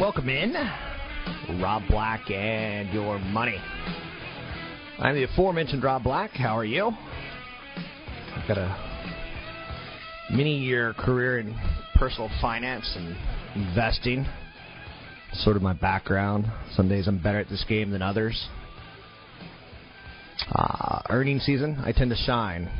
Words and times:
Welcome 0.00 0.30
in, 0.30 0.54
Rob 1.60 1.82
Black 1.86 2.30
and 2.30 2.88
your 2.90 3.18
money. 3.18 3.58
I'm 4.98 5.14
the 5.14 5.24
aforementioned 5.24 5.84
Rob 5.84 6.04
Black. 6.04 6.30
How 6.30 6.56
are 6.56 6.64
you? 6.64 6.90
I've 8.34 8.48
got 8.48 8.56
a 8.56 8.74
many 10.30 10.56
year 10.56 10.94
career 10.94 11.40
in 11.40 11.54
personal 11.96 12.30
finance 12.40 12.90
and 12.96 13.14
investing. 13.54 14.24
Sort 15.34 15.56
of 15.56 15.60
my 15.60 15.74
background. 15.74 16.46
Some 16.72 16.88
days 16.88 17.06
I'm 17.06 17.22
better 17.22 17.38
at 17.38 17.50
this 17.50 17.66
game 17.68 17.90
than 17.90 18.00
others. 18.00 18.48
Uh, 20.50 21.02
earning 21.10 21.40
season, 21.40 21.76
I 21.84 21.92
tend 21.92 22.08
to 22.08 22.16
shine 22.16 22.70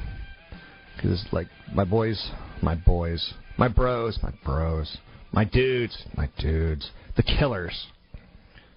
because, 0.97 1.23
like, 1.33 1.49
my 1.75 1.85
boys, 1.85 2.31
my 2.63 2.77
boys, 2.77 3.35
my 3.59 3.69
bros, 3.69 4.19
my 4.23 4.33
bros, 4.43 4.97
my 5.33 5.45
dudes, 5.45 6.03
my 6.17 6.31
dudes, 6.39 6.91
the 7.21 7.35
killers 7.39 7.87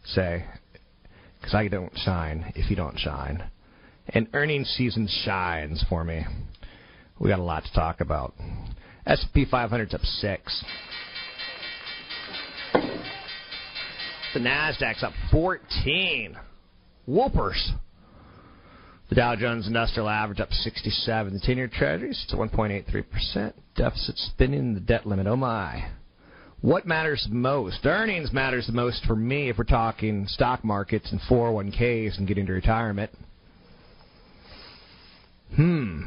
say, 0.03 0.43
because 1.39 1.53
I 1.53 1.67
don't 1.69 1.97
shine 1.99 2.51
if 2.55 2.69
you 2.69 2.75
don't 2.75 2.99
shine. 2.99 3.49
And 4.09 4.27
earnings 4.33 4.67
season 4.77 5.07
shines 5.23 5.83
for 5.87 6.03
me. 6.03 6.25
We 7.19 7.29
got 7.29 7.39
a 7.39 7.43
lot 7.43 7.63
to 7.63 7.73
talk 7.73 8.01
about. 8.01 8.33
S&P 9.05 9.45
500's 9.45 9.93
up 9.93 10.01
six. 10.01 10.63
The 14.33 14.39
Nasdaq's 14.39 15.03
up 15.03 15.13
14. 15.31 16.37
Whoopers. 17.07 17.71
The 19.07 19.15
Dow 19.15 19.35
Jones 19.37 19.67
Industrial 19.67 20.09
Average 20.09 20.41
up 20.41 20.51
67. 20.51 21.33
The 21.33 21.39
10-year 21.39 21.69
Treasury's 21.69 22.25
to 22.29 22.35
1.83%. 22.35 23.53
Deficit 23.75 24.17
spinning 24.17 24.73
the 24.73 24.81
debt 24.81 25.05
limit. 25.05 25.27
Oh 25.27 25.37
my. 25.37 25.91
What 26.63 26.87
matters 26.87 27.27
most? 27.29 27.85
Earnings 27.85 28.31
matters 28.31 28.67
the 28.67 28.71
most 28.71 29.03
for 29.05 29.17
me 29.17 29.49
if 29.49 29.57
we're 29.57 29.65
talking 29.65 30.27
stock 30.27 30.63
markets 30.63 31.11
and 31.11 31.19
401ks 31.29 32.17
and 32.17 32.25
getting 32.25 32.45
to 32.45 32.53
retirement. 32.53 33.11
Hmm. 35.57 36.03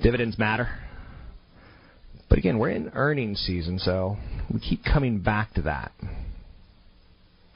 Dividends 0.00 0.38
matter. 0.38 0.68
But 2.28 2.38
again, 2.38 2.60
we're 2.60 2.70
in 2.70 2.92
earnings 2.94 3.40
season, 3.40 3.80
so 3.80 4.16
we 4.54 4.60
keep 4.60 4.84
coming 4.84 5.18
back 5.18 5.54
to 5.54 5.62
that. 5.62 5.90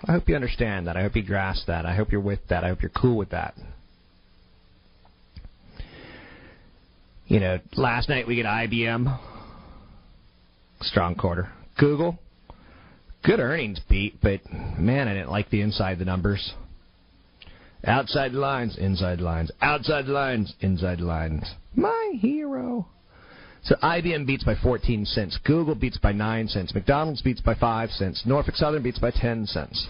I 0.05 0.11
hope 0.11 0.29
you 0.29 0.35
understand 0.35 0.89
that. 0.89 0.97
I 0.97 1.03
hope 1.03 1.15
you 1.15 1.23
grasp 1.23 1.69
that. 1.69 1.87
I 1.87 1.95
hope 1.95 2.11
you're 2.11 2.21
with 2.21 2.41
that. 2.49 2.65
I 2.65 2.69
hope 2.71 2.83
you're 2.83 2.91
cool 2.91 3.17
with 3.17 3.31
that. 3.31 3.55
You 7.29 7.39
know, 7.39 7.61
last 7.77 8.09
night 8.09 8.27
we 8.27 8.35
get 8.35 8.45
IBM. 8.45 9.21
Strong 10.81 11.15
quarter. 11.15 11.53
Google. 11.79 12.19
Good 13.25 13.41
earnings 13.41 13.81
beat, 13.89 14.21
but 14.23 14.41
man, 14.79 15.09
I 15.09 15.15
didn't 15.15 15.31
like 15.31 15.49
the 15.49 15.63
inside 15.63 15.99
the 15.99 16.05
numbers. 16.05 16.53
Outside 17.87 18.33
the 18.33 18.39
lines, 18.39 18.77
inside 18.77 19.19
the 19.19 19.25
lines. 19.25 19.51
Outside 19.63 20.07
the 20.07 20.13
lines, 20.13 20.55
inside 20.61 20.99
the 20.99 21.05
lines. 21.05 21.55
My 21.75 22.13
hero. 22.21 22.87
So 23.63 23.77
IBM 23.83 24.27
beats 24.27 24.45
by 24.45 24.55
14 24.63 25.07
cents. 25.07 25.39
Google 25.43 25.75
beats 25.75 25.97
by 25.97 26.13
9 26.13 26.49
cents. 26.49 26.75
McDonald's 26.75 27.23
beats 27.23 27.41
by 27.41 27.55
5 27.55 27.91
cents. 27.91 28.23
Norfolk 28.27 28.57
Southern 28.57 28.83
beats 28.83 28.99
by 28.99 29.11
10 29.11 29.47
cents. 29.47 29.89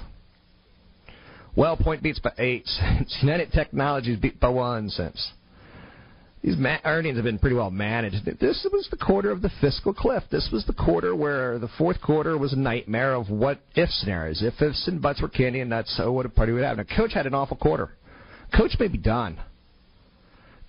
WellPoint 1.56 2.02
beats 2.02 2.20
by 2.20 2.32
8 2.38 2.66
cents. 2.66 3.18
United 3.20 3.50
Technologies 3.50 4.18
beat 4.20 4.38
by 4.38 4.48
1 4.48 4.90
cent. 4.90 5.18
These 6.44 6.58
ma- 6.58 6.76
earnings 6.84 7.16
have 7.16 7.24
been 7.24 7.38
pretty 7.38 7.56
well 7.56 7.70
managed. 7.70 8.26
This 8.38 8.66
was 8.70 8.86
the 8.90 8.98
quarter 8.98 9.30
of 9.30 9.40
the 9.40 9.50
fiscal 9.62 9.94
cliff. 9.94 10.24
This 10.30 10.50
was 10.52 10.66
the 10.66 10.74
quarter 10.74 11.16
where 11.16 11.58
the 11.58 11.70
fourth 11.78 12.02
quarter 12.02 12.36
was 12.36 12.52
a 12.52 12.58
nightmare 12.58 13.14
of 13.14 13.30
what 13.30 13.60
if 13.74 13.88
scenarios. 13.88 14.42
If 14.42 14.60
ifs 14.60 14.86
and 14.86 15.00
buts 15.00 15.22
were 15.22 15.30
candy 15.30 15.60
and 15.60 15.70
nuts, 15.70 15.96
so 15.96 16.12
what 16.12 16.26
a 16.26 16.28
party 16.28 16.52
would 16.52 16.62
have. 16.62 16.76
Now, 16.76 16.82
Coach 16.82 17.14
had 17.14 17.26
an 17.26 17.32
awful 17.32 17.56
quarter. 17.56 17.92
Coach 18.54 18.76
may 18.78 18.88
be 18.88 18.98
done. 18.98 19.40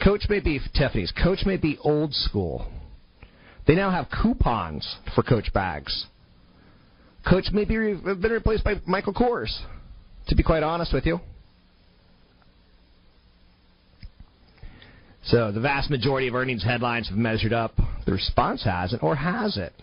Coach 0.01 0.27
may 0.29 0.39
be 0.39 0.61
Tiffany's. 0.73 1.11
Coach 1.11 1.39
may 1.45 1.57
be 1.57 1.77
old 1.83 2.13
school. 2.13 2.71
They 3.67 3.75
now 3.75 3.91
have 3.91 4.07
coupons 4.09 4.95
for 5.13 5.23
Coach 5.23 5.51
bags. 5.53 6.05
Coach 7.29 7.47
may 7.51 7.65
be 7.65 7.75
re- 7.75 7.95
been 7.95 8.31
replaced 8.31 8.63
by 8.63 8.75
Michael 8.87 9.13
Kors. 9.13 9.53
To 10.27 10.35
be 10.35 10.43
quite 10.43 10.63
honest 10.63 10.93
with 10.93 11.05
you. 11.05 11.19
So 15.27 15.51
the 15.51 15.59
vast 15.59 15.89
majority 15.89 16.27
of 16.27 16.35
earnings 16.35 16.63
headlines 16.63 17.09
have 17.09 17.17
measured 17.17 17.53
up. 17.53 17.73
The 18.05 18.11
response 18.11 18.63
hasn't, 18.63 19.01
or 19.01 19.15
has 19.15 19.57
it? 19.57 19.73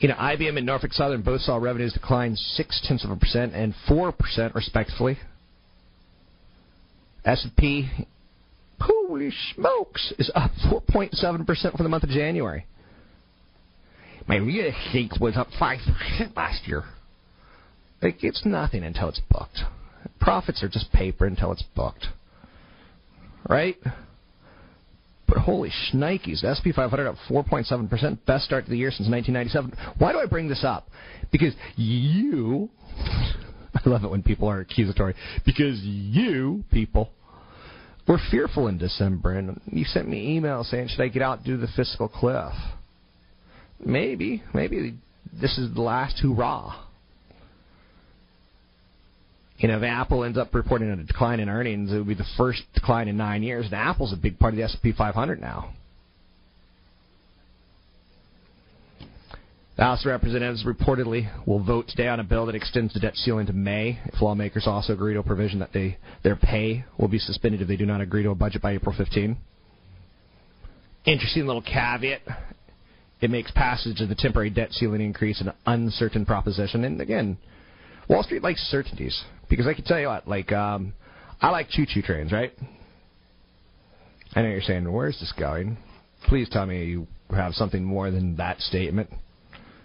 You 0.00 0.08
know, 0.08 0.14
IBM 0.14 0.56
and 0.56 0.66
Norfolk 0.66 0.92
Southern 0.92 1.22
both 1.22 1.42
saw 1.42 1.56
revenues 1.58 1.92
decline 1.92 2.34
six 2.34 2.80
tenths 2.84 3.04
of 3.04 3.10
a 3.12 3.16
percent 3.16 3.54
and 3.54 3.74
four 3.86 4.10
percent 4.10 4.56
respectively. 4.56 5.18
S&P, 7.24 7.88
holy 8.80 9.30
smokes, 9.54 10.12
is 10.18 10.28
up 10.34 10.50
4.7 10.68 11.46
percent 11.46 11.76
for 11.76 11.84
the 11.84 11.88
month 11.88 12.02
of 12.02 12.10
January. 12.10 12.66
My 14.26 14.36
real 14.36 14.66
estate 14.66 15.12
was 15.20 15.36
up 15.36 15.46
five 15.56 15.78
percent 15.86 16.36
last 16.36 16.66
year. 16.66 16.82
Like 18.02 18.24
it's 18.24 18.44
nothing 18.44 18.82
until 18.82 19.08
it's 19.08 19.20
booked. 19.30 19.60
Profits 20.20 20.64
are 20.64 20.68
just 20.68 20.92
paper 20.92 21.24
until 21.24 21.52
it's 21.52 21.62
booked 21.76 22.08
right? 23.48 23.76
But 25.26 25.38
holy 25.38 25.70
shnikes, 25.70 26.42
the 26.42 26.54
SP 26.54 26.76
500 26.76 27.08
up 27.08 27.16
4.7%, 27.30 28.18
best 28.26 28.44
start 28.44 28.64
to 28.64 28.70
the 28.70 28.76
year 28.76 28.90
since 28.90 29.08
1997. 29.08 29.72
Why 29.98 30.12
do 30.12 30.18
I 30.18 30.26
bring 30.26 30.48
this 30.48 30.62
up? 30.62 30.88
Because 31.30 31.54
you, 31.76 32.68
I 32.98 33.80
love 33.86 34.04
it 34.04 34.10
when 34.10 34.22
people 34.22 34.48
are 34.48 34.60
accusatory, 34.60 35.14
because 35.46 35.80
you 35.82 36.64
people 36.70 37.10
were 38.06 38.18
fearful 38.30 38.68
in 38.68 38.78
December, 38.78 39.38
and 39.38 39.60
you 39.66 39.84
sent 39.84 40.08
me 40.08 40.38
emails 40.38 40.66
saying, 40.66 40.88
should 40.88 41.00
I 41.00 41.08
get 41.08 41.22
out 41.22 41.38
and 41.38 41.46
do 41.46 41.56
the 41.56 41.68
fiscal 41.76 42.08
cliff? 42.08 42.52
Maybe, 43.84 44.42
maybe 44.52 44.98
this 45.32 45.56
is 45.56 45.72
the 45.74 45.80
last 45.80 46.20
hurrah. 46.22 46.88
You 49.62 49.68
know, 49.68 49.76
if 49.76 49.84
Apple 49.84 50.24
ends 50.24 50.36
up 50.36 50.52
reporting 50.56 50.90
a 50.90 50.96
decline 50.96 51.38
in 51.38 51.48
earnings, 51.48 51.92
it 51.92 51.96
would 51.96 52.08
be 52.08 52.14
the 52.14 52.26
first 52.36 52.62
decline 52.74 53.06
in 53.06 53.16
nine 53.16 53.44
years. 53.44 53.66
And 53.66 53.74
Apple's 53.74 54.12
a 54.12 54.16
big 54.16 54.36
part 54.40 54.52
of 54.52 54.56
the 54.56 54.64
S&P 54.64 54.90
500 54.90 55.40
now. 55.40 55.72
The 59.76 59.84
House 59.84 60.04
of 60.04 60.10
Representatives 60.10 60.64
reportedly 60.64 61.30
will 61.46 61.62
vote 61.62 61.86
today 61.86 62.08
on 62.08 62.18
a 62.18 62.24
bill 62.24 62.46
that 62.46 62.56
extends 62.56 62.92
the 62.92 62.98
debt 62.98 63.14
ceiling 63.14 63.46
to 63.46 63.52
May 63.52 64.00
if 64.06 64.20
lawmakers 64.20 64.66
also 64.66 64.94
agree 64.94 65.14
to 65.14 65.20
a 65.20 65.22
provision 65.22 65.60
that 65.60 65.72
they 65.72 65.96
their 66.24 66.36
pay 66.36 66.84
will 66.98 67.08
be 67.08 67.18
suspended 67.18 67.62
if 67.62 67.68
they 67.68 67.76
do 67.76 67.86
not 67.86 68.00
agree 68.00 68.24
to 68.24 68.30
a 68.30 68.34
budget 68.34 68.62
by 68.62 68.72
April 68.72 68.94
15. 68.96 69.36
Interesting 71.06 71.46
little 71.46 71.62
caveat. 71.62 72.20
It 73.20 73.30
makes 73.30 73.52
passage 73.52 74.00
of 74.00 74.08
the 74.08 74.16
temporary 74.16 74.50
debt 74.50 74.72
ceiling 74.72 75.00
increase 75.00 75.40
an 75.40 75.52
uncertain 75.66 76.26
proposition. 76.26 76.84
And 76.84 77.00
again, 77.00 77.38
Wall 78.08 78.22
Street 78.22 78.42
likes 78.42 78.60
certainties 78.70 79.24
because 79.48 79.66
I 79.66 79.74
can 79.74 79.84
tell 79.84 79.98
you 79.98 80.08
what, 80.08 80.28
like 80.28 80.52
um, 80.52 80.94
I 81.40 81.50
like 81.50 81.68
choo-choo 81.70 82.02
trains, 82.02 82.32
right? 82.32 82.52
I 84.34 84.42
know 84.42 84.48
you're 84.48 84.60
saying, 84.62 84.90
where's 84.90 85.18
this 85.20 85.32
going? 85.38 85.76
please 86.28 86.48
tell 86.48 86.66
me 86.66 86.84
you 86.84 87.06
have 87.30 87.54
something 87.54 87.82
more 87.82 88.10
than 88.10 88.36
that 88.36 88.60
statement. 88.60 89.10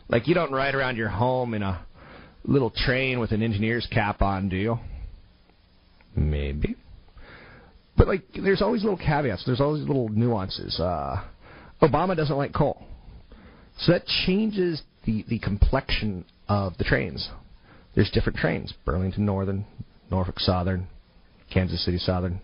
Like 0.10 0.28
you 0.28 0.34
don't 0.34 0.52
ride 0.52 0.76
around 0.76 0.98
your 0.98 1.10
home 1.10 1.54
in 1.54 1.64
a 1.64 1.86
little 2.46 2.70
train 2.70 3.20
with 3.20 3.32
an 3.32 3.42
engineer's 3.42 3.88
cap 3.92 4.22
on, 4.22 4.50
do 4.50 4.56
you? 4.56 4.80
Maybe. 6.16 6.76
But 7.98 8.08
like, 8.08 8.24
there's 8.34 8.62
always 8.62 8.84
little 8.84 8.98
caveats. 8.98 9.44
There's 9.46 9.62
always 9.62 9.82
little 9.82 10.10
nuances. 10.10 10.80
Uh, 10.80 11.24
Obama 11.82 12.16
doesn't 12.16 12.38
like 12.38 12.54
coal, 12.54 12.84
so 13.80 13.92
that 13.92 14.06
changes 14.26 14.82
the 15.06 15.26
the 15.28 15.40
complexion 15.40 16.26
of 16.48 16.78
the 16.78 16.84
trains. 16.84 17.30
There's 17.98 18.12
different 18.12 18.38
trains: 18.38 18.76
Burlington 18.86 19.26
Northern, 19.26 19.66
Norfolk 20.12 20.40
Southern, 20.40 20.86
Kansas 21.52 21.84
City 21.84 21.98
Southern. 21.98 22.40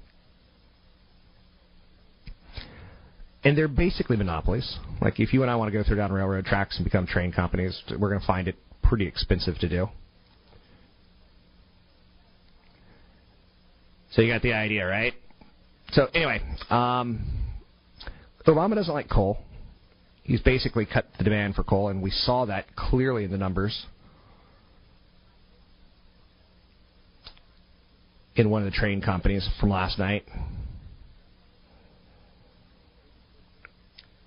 And 3.43 3.55
they're 3.55 3.67
basically 3.67 4.17
monopolies. 4.17 4.79
Like 4.99 5.19
if 5.19 5.31
you 5.31 5.43
and 5.43 5.51
I 5.51 5.55
want 5.55 5.71
to 5.71 5.77
go 5.77 5.83
through 5.83 5.97
down 5.97 6.11
railroad 6.11 6.45
tracks 6.45 6.77
and 6.77 6.83
become 6.83 7.05
train 7.05 7.31
companies, 7.31 7.79
we're 7.91 8.09
going 8.09 8.19
to 8.19 8.25
find 8.25 8.47
it 8.47 8.55
pretty 8.81 9.05
expensive 9.05 9.59
to 9.59 9.69
do. 9.69 9.89
So 14.13 14.23
you 14.23 14.33
got 14.33 14.41
the 14.41 14.53
idea, 14.53 14.87
right? 14.87 15.13
So 15.91 16.07
anyway, 16.15 16.41
um, 16.71 17.21
Obama 18.47 18.73
doesn't 18.73 18.93
like 18.93 19.07
coal. 19.07 19.37
He's 20.23 20.41
basically 20.41 20.87
cut 20.87 21.05
the 21.19 21.23
demand 21.23 21.53
for 21.53 21.63
coal, 21.63 21.89
and 21.89 22.01
we 22.01 22.09
saw 22.09 22.45
that 22.45 22.75
clearly 22.75 23.23
in 23.23 23.29
the 23.29 23.37
numbers. 23.37 23.85
In 28.35 28.49
one 28.49 28.63
of 28.63 28.65
the 28.65 28.75
train 28.75 28.99
companies 28.99 29.47
from 29.59 29.69
last 29.69 29.99
night. 29.99 30.25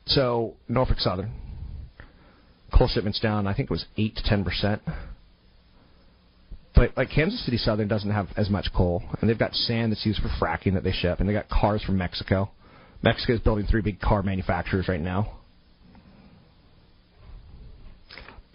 So 0.06 0.54
Norfolk 0.68 1.00
Southern, 1.00 1.32
coal 2.72 2.86
shipments 2.86 3.18
down. 3.18 3.48
I 3.48 3.54
think 3.54 3.68
it 3.68 3.72
was 3.72 3.86
eight 3.96 4.14
to 4.14 4.22
ten 4.22 4.44
percent. 4.44 4.80
But 6.76 6.96
like 6.96 7.10
Kansas 7.10 7.44
City 7.44 7.56
Southern 7.56 7.88
doesn't 7.88 8.10
have 8.10 8.28
as 8.36 8.48
much 8.48 8.68
coal, 8.72 9.02
and 9.20 9.28
they've 9.28 9.36
got 9.36 9.54
sand 9.54 9.90
that's 9.90 10.06
used 10.06 10.20
for 10.20 10.28
fracking 10.40 10.74
that 10.74 10.84
they 10.84 10.92
ship, 10.92 11.18
and 11.18 11.28
they 11.28 11.32
got 11.32 11.48
cars 11.48 11.82
from 11.82 11.98
Mexico. 11.98 12.50
Mexico 13.02 13.32
is 13.32 13.40
building 13.40 13.66
three 13.66 13.82
big 13.82 14.00
car 14.00 14.22
manufacturers 14.22 14.86
right 14.86 15.00
now. 15.00 15.38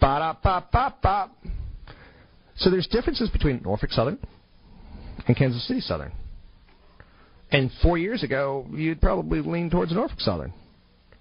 Ba-da-ba-ba-ba. 0.00 1.30
So 2.56 2.70
there's 2.70 2.86
differences 2.86 3.28
between 3.28 3.60
Norfolk 3.62 3.90
Southern 3.92 4.18
and 5.26 5.36
Kansas 5.36 5.66
City 5.66 5.80
Southern. 5.80 6.12
And 7.50 7.70
four 7.82 7.98
years 7.98 8.22
ago, 8.22 8.66
you'd 8.72 9.00
probably 9.00 9.40
lean 9.40 9.70
towards 9.70 9.92
Norfolk 9.92 10.20
Southern 10.20 10.52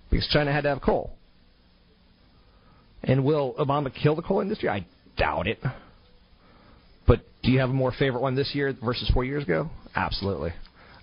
because 0.10 0.28
China 0.28 0.52
had 0.52 0.62
to 0.62 0.70
have 0.70 0.82
coal. 0.82 1.12
And 3.04 3.26
will 3.26 3.54
Obama 3.60 3.92
kill 3.94 4.16
the 4.16 4.22
coal 4.22 4.42
industry? 4.42 4.70
I 4.70 4.86
doubt 5.18 5.48
it. 5.48 5.60
But 7.08 7.22
do 7.44 7.52
you 7.52 7.60
have 7.60 7.70
a 7.70 7.74
more 7.74 7.92
favorite 7.98 8.22
one 8.22 8.36
this 8.36 8.52
year 8.54 8.76
versus 8.84 9.10
four 9.14 9.26
years 9.26 9.44
ago? 9.44 9.70
Absolutely. 9.96 10.52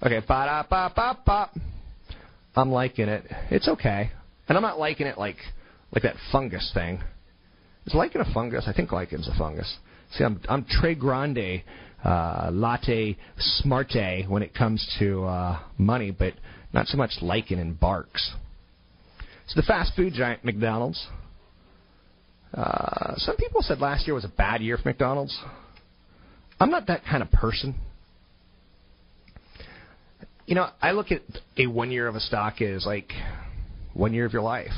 Okay, 0.03 0.21
ba. 0.27 1.51
I'm 2.57 2.71
liking 2.71 3.09
it. 3.09 3.25
It's 3.51 3.69
okay, 3.69 4.11
and 4.49 4.57
I'm 4.57 4.63
not 4.63 4.79
liking 4.79 5.07
it 5.07 5.19
like 5.19 5.37
like 5.93 6.03
that 6.03 6.17
fungus 6.33 6.71
thing. 6.75 7.01
Is 7.87 7.95
lichen 7.95 8.21
a 8.21 8.33
fungus? 8.33 8.65
I 8.67 8.73
think 8.73 8.91
lichen's 8.91 9.29
a 9.29 9.35
fungus. 9.37 9.77
See, 10.13 10.25
I'm 10.25 10.41
I'm 10.49 10.65
Tre 10.65 10.95
Grande, 10.95 11.63
uh, 12.05 12.51
latte 12.53 13.17
smarte 13.39 14.29
when 14.29 14.43
it 14.43 14.55
comes 14.55 14.87
to 14.99 15.25
uh, 15.25 15.59
money, 15.79 16.11
but 16.11 16.35
not 16.73 16.87
so 16.87 16.97
much 16.97 17.11
lichen 17.21 17.59
and 17.59 17.79
barks. 17.79 18.33
So 19.49 19.61
the 19.61 19.67
fast 19.67 19.95
food 19.97 20.13
giant 20.13 20.45
McDonald's. 20.45 21.07
Uh, 22.53 23.15
some 23.17 23.37
people 23.37 23.63
said 23.63 23.79
last 23.81 24.07
year 24.07 24.15
was 24.15 24.25
a 24.25 24.29
bad 24.29 24.63
year 24.63 24.77
for 24.77 24.89
McDonald's. 24.89 25.39
I'm 26.61 26.71
not 26.71 26.87
that 26.87 27.03
kind 27.05 27.23
of 27.23 27.31
person. 27.31 27.75
You 30.47 30.55
know, 30.55 30.69
I 30.81 30.93
look 30.93 31.13
at 31.13 31.23
a 31.59 31.67
one 31.67 31.91
year 31.91 32.09
of 32.09 32.15
a 32.15 32.21
stock 32.21 32.63
as 32.63 32.87
like 32.87 33.13
one 33.93 34.15
year 34.15 34.25
of 34.25 34.33
your 34.33 34.43
life. 34.43 34.73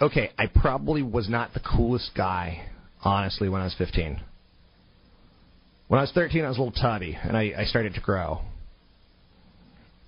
Okay, 0.00 0.30
I 0.38 0.46
probably 0.46 1.02
was 1.02 1.28
not 1.28 1.54
the 1.54 1.60
coolest 1.60 2.10
guy, 2.16 2.68
honestly, 3.02 3.48
when 3.48 3.60
I 3.60 3.64
was 3.64 3.74
15. 3.78 4.20
When 5.88 5.98
I 5.98 6.02
was 6.02 6.12
13, 6.12 6.44
I 6.44 6.48
was 6.48 6.56
a 6.56 6.62
little 6.62 6.80
tubby, 6.80 7.18
and 7.22 7.36
I, 7.36 7.52
I 7.58 7.64
started 7.64 7.94
to 7.94 8.00
grow. 8.00 8.40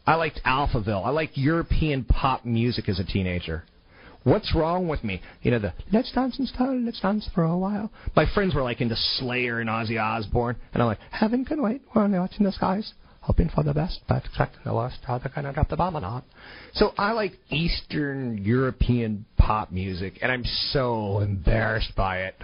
I 0.06 0.14
liked 0.14 0.40
Alphaville. 0.44 1.04
I 1.04 1.10
liked 1.10 1.36
European 1.36 2.04
pop 2.04 2.44
music 2.44 2.88
as 2.88 2.98
a 2.98 3.04
teenager. 3.04 3.64
What's 4.22 4.54
wrong 4.54 4.88
with 4.88 5.04
me? 5.04 5.20
You 5.42 5.52
know, 5.52 5.58
the 5.58 5.74
let's 5.92 6.10
dance 6.12 6.38
and 6.38 6.48
style, 6.48 6.76
let's 6.80 7.00
dance 7.00 7.28
for 7.34 7.44
a 7.44 7.56
while. 7.56 7.92
My 8.16 8.26
friends 8.34 8.54
were 8.54 8.62
like 8.62 8.80
into 8.80 8.96
Slayer 8.96 9.60
and 9.60 9.68
Ozzy 9.68 10.02
Osbourne, 10.02 10.56
and 10.72 10.82
I'm 10.82 10.88
like, 10.88 10.98
heaven 11.10 11.44
can 11.44 11.62
wait, 11.62 11.82
we're 11.94 12.02
only 12.02 12.18
watching 12.18 12.44
the 12.44 12.52
skies, 12.52 12.92
hoping 13.20 13.48
for 13.48 13.62
the 13.62 13.74
best, 13.74 14.00
but 14.08 14.24
expecting 14.24 14.62
the 14.64 14.74
worst, 14.74 14.98
how 15.04 15.18
they're 15.18 15.30
gonna 15.32 15.52
drop 15.52 15.68
the 15.68 15.76
bomb 15.76 15.96
or 15.96 16.00
not. 16.00 16.24
So 16.72 16.92
I 16.98 17.12
like 17.12 17.34
Eastern 17.50 18.38
European 18.38 19.26
pop 19.36 19.70
music, 19.70 20.18
and 20.22 20.32
I'm 20.32 20.44
so 20.72 21.20
embarrassed 21.20 21.94
by 21.94 22.22
it. 22.22 22.34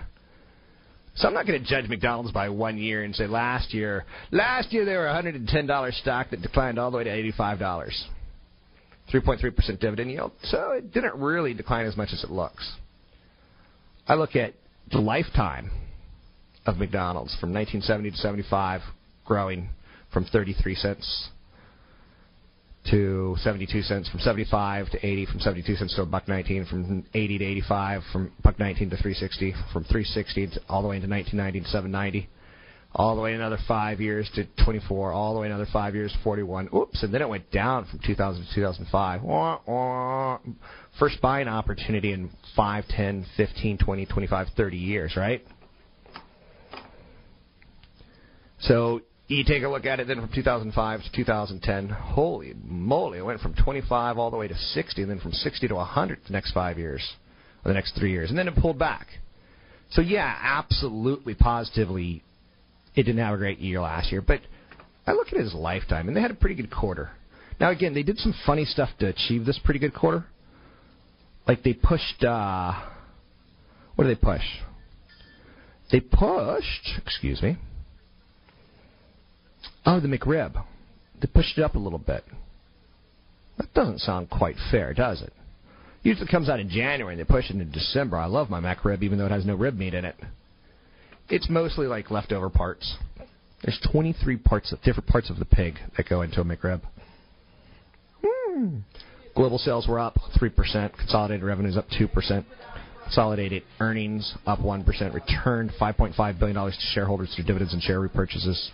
So 1.15 1.29
I'm 1.29 1.35
not 1.35 1.47
going 1.47 1.63
to 1.63 1.69
judge 1.69 1.89
McDonald's 1.89 2.33
by 2.33 2.49
one 2.49 2.79
year 2.79 3.05
and 3.05 3.15
say 3.15 3.27
last 3.27 3.75
year, 3.75 4.05
last 4.31 4.73
year 4.73 4.85
they 4.85 4.97
were 4.97 5.09
a 5.09 5.23
$110 5.23 6.01
stock 6.01 6.31
that 6.31 6.41
declined 6.41 6.79
all 6.79 6.91
the 6.91 6.97
way 6.97 7.05
to 7.05 7.11
$85. 7.33 7.93
3.3% 9.13 9.81
dividend 9.81 10.11
yield. 10.11 10.33
So 10.45 10.73
it 10.73 10.93
didn't 10.93 11.15
really 11.17 11.53
decline 11.53 11.87
as 11.87 11.97
much 11.97 12.11
as 12.13 12.25
it 12.25 12.31
looks. 12.31 12.77
I 14.09 14.15
look 14.15 14.37
at 14.37 14.55
the 14.91 14.99
lifetime 14.99 15.71
of 16.65 16.79
McDonald's 16.79 17.37
from 17.39 17.53
1970 17.53 18.13
to 18.13 18.17
75, 18.17 18.81
growing 19.27 19.69
from 20.13 20.25
33 20.25 20.75
cents 20.75 21.29
to 22.91 23.37
72 23.41 23.83
cents, 23.83 24.09
from 24.09 24.21
75 24.21 24.91
to 24.91 25.07
80, 25.07 25.27
from 25.27 25.41
72 25.41 25.77
cents 25.77 25.95
to 25.95 26.03
a 26.03 26.07
buck 26.07 26.27
19, 26.27 26.67
from 26.67 27.05
80 27.15 27.39
to 27.39 27.45
85, 27.45 28.03
from 28.13 28.33
buck 28.43 28.59
19 28.59 28.91
to 28.91 28.97
360, 28.97 29.53
from 29.73 29.85
360 29.85 30.47
to 30.49 30.61
all 30.69 30.83
the 30.83 30.89
way 30.89 30.97
into 30.97 31.09
1990 31.09 31.61
to 31.61 31.67
790 31.67 32.29
all 32.95 33.17
the 33.17 33.23
way 33.23 33.33
another 33.33 33.59
five 33.67 34.01
years 34.01 34.31
to 34.35 34.45
24, 34.65 35.13
all 35.13 35.35
the 35.35 35.41
way 35.41 35.47
another 35.47 35.67
five 35.73 35.95
years 35.95 36.13
to 36.13 36.19
41. 36.23 36.69
Oops, 36.75 37.03
and 37.03 37.13
then 37.13 37.23
it 37.23 37.29
went 37.29 37.51
down 37.51 37.87
from 37.87 38.01
2000 38.05 38.45
to 38.45 38.55
2005. 38.55 39.23
Wah, 39.23 39.61
wah. 39.67 40.39
First 40.99 41.21
buying 41.23 41.49
opportunity 41.49 42.13
in 42.13 42.31
5, 42.55 42.85
10, 42.89 43.27
15, 43.37 43.79
20, 43.79 44.07
25, 44.07 44.47
30 44.57 44.77
years, 44.77 45.17
right? 45.17 45.43
So 48.61 49.01
you 49.29 49.45
take 49.45 49.63
a 49.63 49.69
look 49.69 49.87
at 49.87 50.01
it 50.01 50.09
then 50.09 50.21
from 50.21 50.31
2005 50.35 51.03
to 51.03 51.13
2010. 51.13 51.89
Holy 51.89 52.55
moly, 52.65 53.19
it 53.19 53.25
went 53.25 53.41
from 53.41 53.55
25 53.55 54.19
all 54.19 54.31
the 54.31 54.37
way 54.37 54.49
to 54.49 54.55
60, 54.57 55.03
and 55.03 55.11
then 55.11 55.21
from 55.21 55.33
60 55.33 55.69
to 55.69 55.75
100 55.75 56.19
the 56.27 56.33
next 56.33 56.53
five 56.53 56.79
years, 56.79 57.03
or 57.65 57.71
the 57.71 57.75
next 57.75 57.95
three 57.99 58.13
years, 58.13 58.31
and 58.31 58.39
then 58.39 58.49
it 58.49 58.57
pulled 58.57 58.79
back. 58.79 59.07
So 59.91 60.01
yeah, 60.01 60.37
absolutely, 60.41 61.35
positively 61.35 62.23
it 62.95 63.05
didn't 63.05 63.23
have 63.23 63.35
a 63.35 63.39
great 63.39 63.59
year 63.59 63.81
last 63.81 64.13
year, 64.13 64.21
but 64.21 64.41
I 65.07 65.13
look 65.13 65.29
at 65.33 65.39
a 65.39 65.57
lifetime, 65.57 66.09
and 66.09 66.17
they 66.17 66.21
had 66.21 66.31
a 66.31 66.35
pretty 66.35 66.55
good 66.55 66.71
quarter. 66.71 67.11
Now, 67.61 67.71
again, 67.71 67.95
they 67.95 68.03
did 68.03 68.19
some 68.19 68.35
funny 68.47 68.65
stuff 68.65 68.91
to 69.01 69.07
achieve 69.07 69.45
this 69.45 69.59
pretty 69.65 69.81
good 69.81 69.95
quarter. 69.95 70.25
Like 71.47 71.63
they 71.63 71.73
pushed, 71.73 72.23
uh, 72.23 72.73
what 73.95 74.05
did 74.05 74.17
they 74.17 74.21
push? 74.21 74.43
They 75.91 76.01
pushed, 76.01 77.01
excuse 77.05 77.43
me. 77.43 77.59
Oh, 79.85 80.01
the 80.01 80.09
McRib. 80.09 80.63
They 81.21 81.29
pushed 81.29 81.59
it 81.59 81.63
up 81.63 81.75
a 81.75 81.79
little 81.79 81.99
bit. 81.99 82.25
That 83.59 83.73
doesn't 83.75 84.01
sound 84.01 84.31
quite 84.31 84.57
fair, 84.71 84.95
does 84.95 85.23
it? 85.23 85.33
Usually 86.03 86.27
comes 86.27 86.49
out 86.49 86.59
in 86.59 86.69
January 86.69 87.15
and 87.15 87.21
they 87.21 87.25
push 87.25 87.49
it 87.49 87.53
into 87.53 87.65
December. 87.67 88.17
I 88.17 88.27
love 88.27 88.51
my 88.51 88.61
McRib 88.61 89.03
even 89.03 89.19
though 89.19 89.27
it 89.27 89.31
has 89.31 89.47
no 89.47 89.55
rib 89.55 89.77
meat 89.77 89.95
in 89.95 90.05
it. 90.05 90.17
It's 91.29 91.49
mostly 91.49 91.87
like 91.87 92.11
leftover 92.11 92.51
parts. 92.51 92.97
There's 93.63 93.79
23 93.93 94.37
parts 94.39 94.73
of 94.73 94.83
different 94.83 95.09
parts 95.09 95.31
of 95.31 95.39
the 95.39 95.45
pig 95.45 95.79
that 95.97 96.09
go 96.09 96.23
into 96.23 96.41
a 96.41 96.45
McRib. 96.45 96.81
Hmm. 98.25 98.79
Global 99.37 99.59
sales 99.59 99.87
were 99.87 100.01
up 100.01 100.19
3%. 100.41 100.97
Consolidated 100.99 101.45
revenues 101.45 101.77
up 101.77 101.87
2%. 101.89 102.45
Consolidated 103.05 103.63
earnings 103.79 104.35
up 104.47 104.59
1%. 104.59 105.15
Returned 105.15 105.71
$5.5 105.81 106.39
billion 106.39 106.57
to 106.57 106.73
shareholders 106.93 107.33
through 107.35 107.45
dividends 107.45 107.73
and 107.73 107.83
share 107.83 108.01
repurchases. 108.01 108.71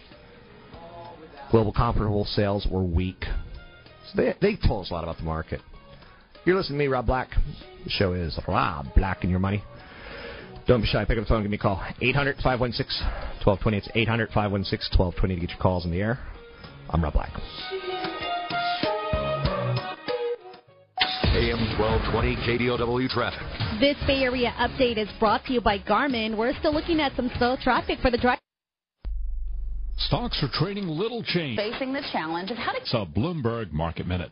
Global 1.51 1.73
comparable 1.73 2.25
sales 2.25 2.67
were 2.71 2.83
weak. 2.83 3.25
So 4.13 4.23
they, 4.23 4.35
they 4.41 4.57
told 4.57 4.85
us 4.85 4.91
a 4.91 4.95
lot 4.95 5.05
about 5.05 5.17
the 5.17 5.23
market. 5.25 5.61
You're 6.45 6.57
listening 6.57 6.79
to 6.79 6.85
me, 6.85 6.89
Rob 6.89 7.07
Black. 7.07 7.31
The 7.85 7.91
show 7.91 8.13
is 8.13 8.39
Rob 8.47 8.87
Black 8.95 9.19
and 9.23 9.31
Your 9.31 9.41
Money. 9.41 9.63
Don't 10.67 10.83
be 10.83 10.87
shy. 10.87 11.05
Pick 11.05 11.17
up 11.17 11.25
the 11.25 11.29
phone. 11.29 11.39
And 11.39 11.45
give 11.45 11.51
me 11.51 11.57
a 11.57 11.61
call. 11.61 11.83
800 12.03 12.37
516 12.37 13.07
1220. 13.45 13.77
It's 13.79 13.89
800 13.95 14.29
516 14.29 14.99
1220 14.99 15.35
to 15.35 15.41
get 15.41 15.51
your 15.51 15.59
calls 15.59 15.85
in 15.85 15.91
the 15.91 16.01
air. 16.01 16.19
I'm 16.91 17.03
Rob 17.03 17.15
Black. 17.15 17.33
AM 21.39 21.61
1220 21.79 22.37
KDOW 22.37 23.09
traffic. 23.09 23.41
This 23.81 23.97
Bay 24.07 24.23
Area 24.23 24.53
update 24.59 24.99
is 24.99 25.09
brought 25.19 25.45
to 25.47 25.53
you 25.53 25.61
by 25.61 25.79
Garmin. 25.79 26.37
We're 26.37 26.55
still 26.59 26.75
looking 26.75 27.01
at 27.01 27.15
some 27.17 27.31
slow 27.39 27.57
traffic 27.63 27.99
for 28.01 28.11
the 28.11 28.19
drive. 28.19 28.38
Stocks 30.09 30.43
are 30.43 30.49
trading 30.51 30.89
little 30.89 31.23
change. 31.23 31.59
Facing 31.59 31.93
the 31.93 32.01
challenge 32.13 32.51
of 32.51 32.57
how 32.57 32.73
to. 32.73 32.79
It's 32.79 32.95
a 32.95 33.05
Bloomberg 33.05 33.73
Market 33.73 34.07
Minute. 34.07 34.31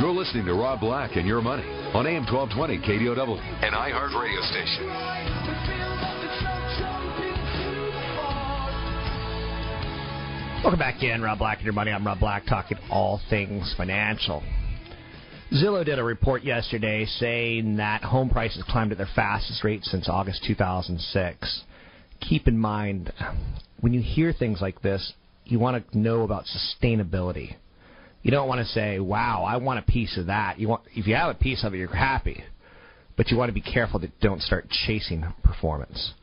You're 0.00 0.12
listening 0.12 0.46
to 0.46 0.54
Rob 0.54 0.80
Black 0.80 1.16
and 1.16 1.26
Your 1.26 1.42
Money 1.42 1.68
on 1.92 2.06
AM 2.06 2.24
1220 2.24 2.78
KDOW, 2.78 3.38
an 3.62 3.74
iHeart 3.74 4.18
radio 4.18 4.40
station. 4.40 6.01
Welcome 10.62 10.78
back 10.78 11.02
in, 11.02 11.20
Rob 11.22 11.40
Black 11.40 11.56
and 11.56 11.64
Your 11.64 11.74
Money. 11.74 11.90
I'm 11.90 12.06
Rob 12.06 12.20
Black, 12.20 12.46
talking 12.46 12.78
all 12.88 13.20
things 13.28 13.74
financial. 13.76 14.44
Zillow 15.52 15.84
did 15.84 15.98
a 15.98 16.04
report 16.04 16.44
yesterday 16.44 17.04
saying 17.04 17.78
that 17.78 18.04
home 18.04 18.30
prices 18.30 18.62
climbed 18.68 18.92
at 18.92 18.98
their 18.98 19.08
fastest 19.12 19.64
rate 19.64 19.82
since 19.82 20.08
August 20.08 20.44
2006. 20.46 21.62
Keep 22.20 22.46
in 22.46 22.56
mind, 22.56 23.12
when 23.80 23.92
you 23.92 24.00
hear 24.00 24.32
things 24.32 24.60
like 24.62 24.80
this, 24.82 25.14
you 25.46 25.58
want 25.58 25.90
to 25.90 25.98
know 25.98 26.22
about 26.22 26.44
sustainability. 26.44 27.56
You 28.22 28.30
don't 28.30 28.46
want 28.46 28.60
to 28.60 28.66
say, 28.66 29.00
"Wow, 29.00 29.42
I 29.42 29.56
want 29.56 29.80
a 29.80 29.82
piece 29.82 30.16
of 30.16 30.26
that." 30.26 30.60
You 30.60 30.68
want, 30.68 30.82
if 30.94 31.08
you 31.08 31.16
have 31.16 31.30
a 31.30 31.38
piece 31.38 31.64
of 31.64 31.74
it, 31.74 31.78
you're 31.78 31.92
happy, 31.92 32.44
but 33.16 33.32
you 33.32 33.36
want 33.36 33.48
to 33.48 33.52
be 33.52 33.60
careful 33.60 33.98
that 33.98 34.20
don't 34.20 34.40
start 34.40 34.70
chasing 34.70 35.26
performance. 35.42 36.14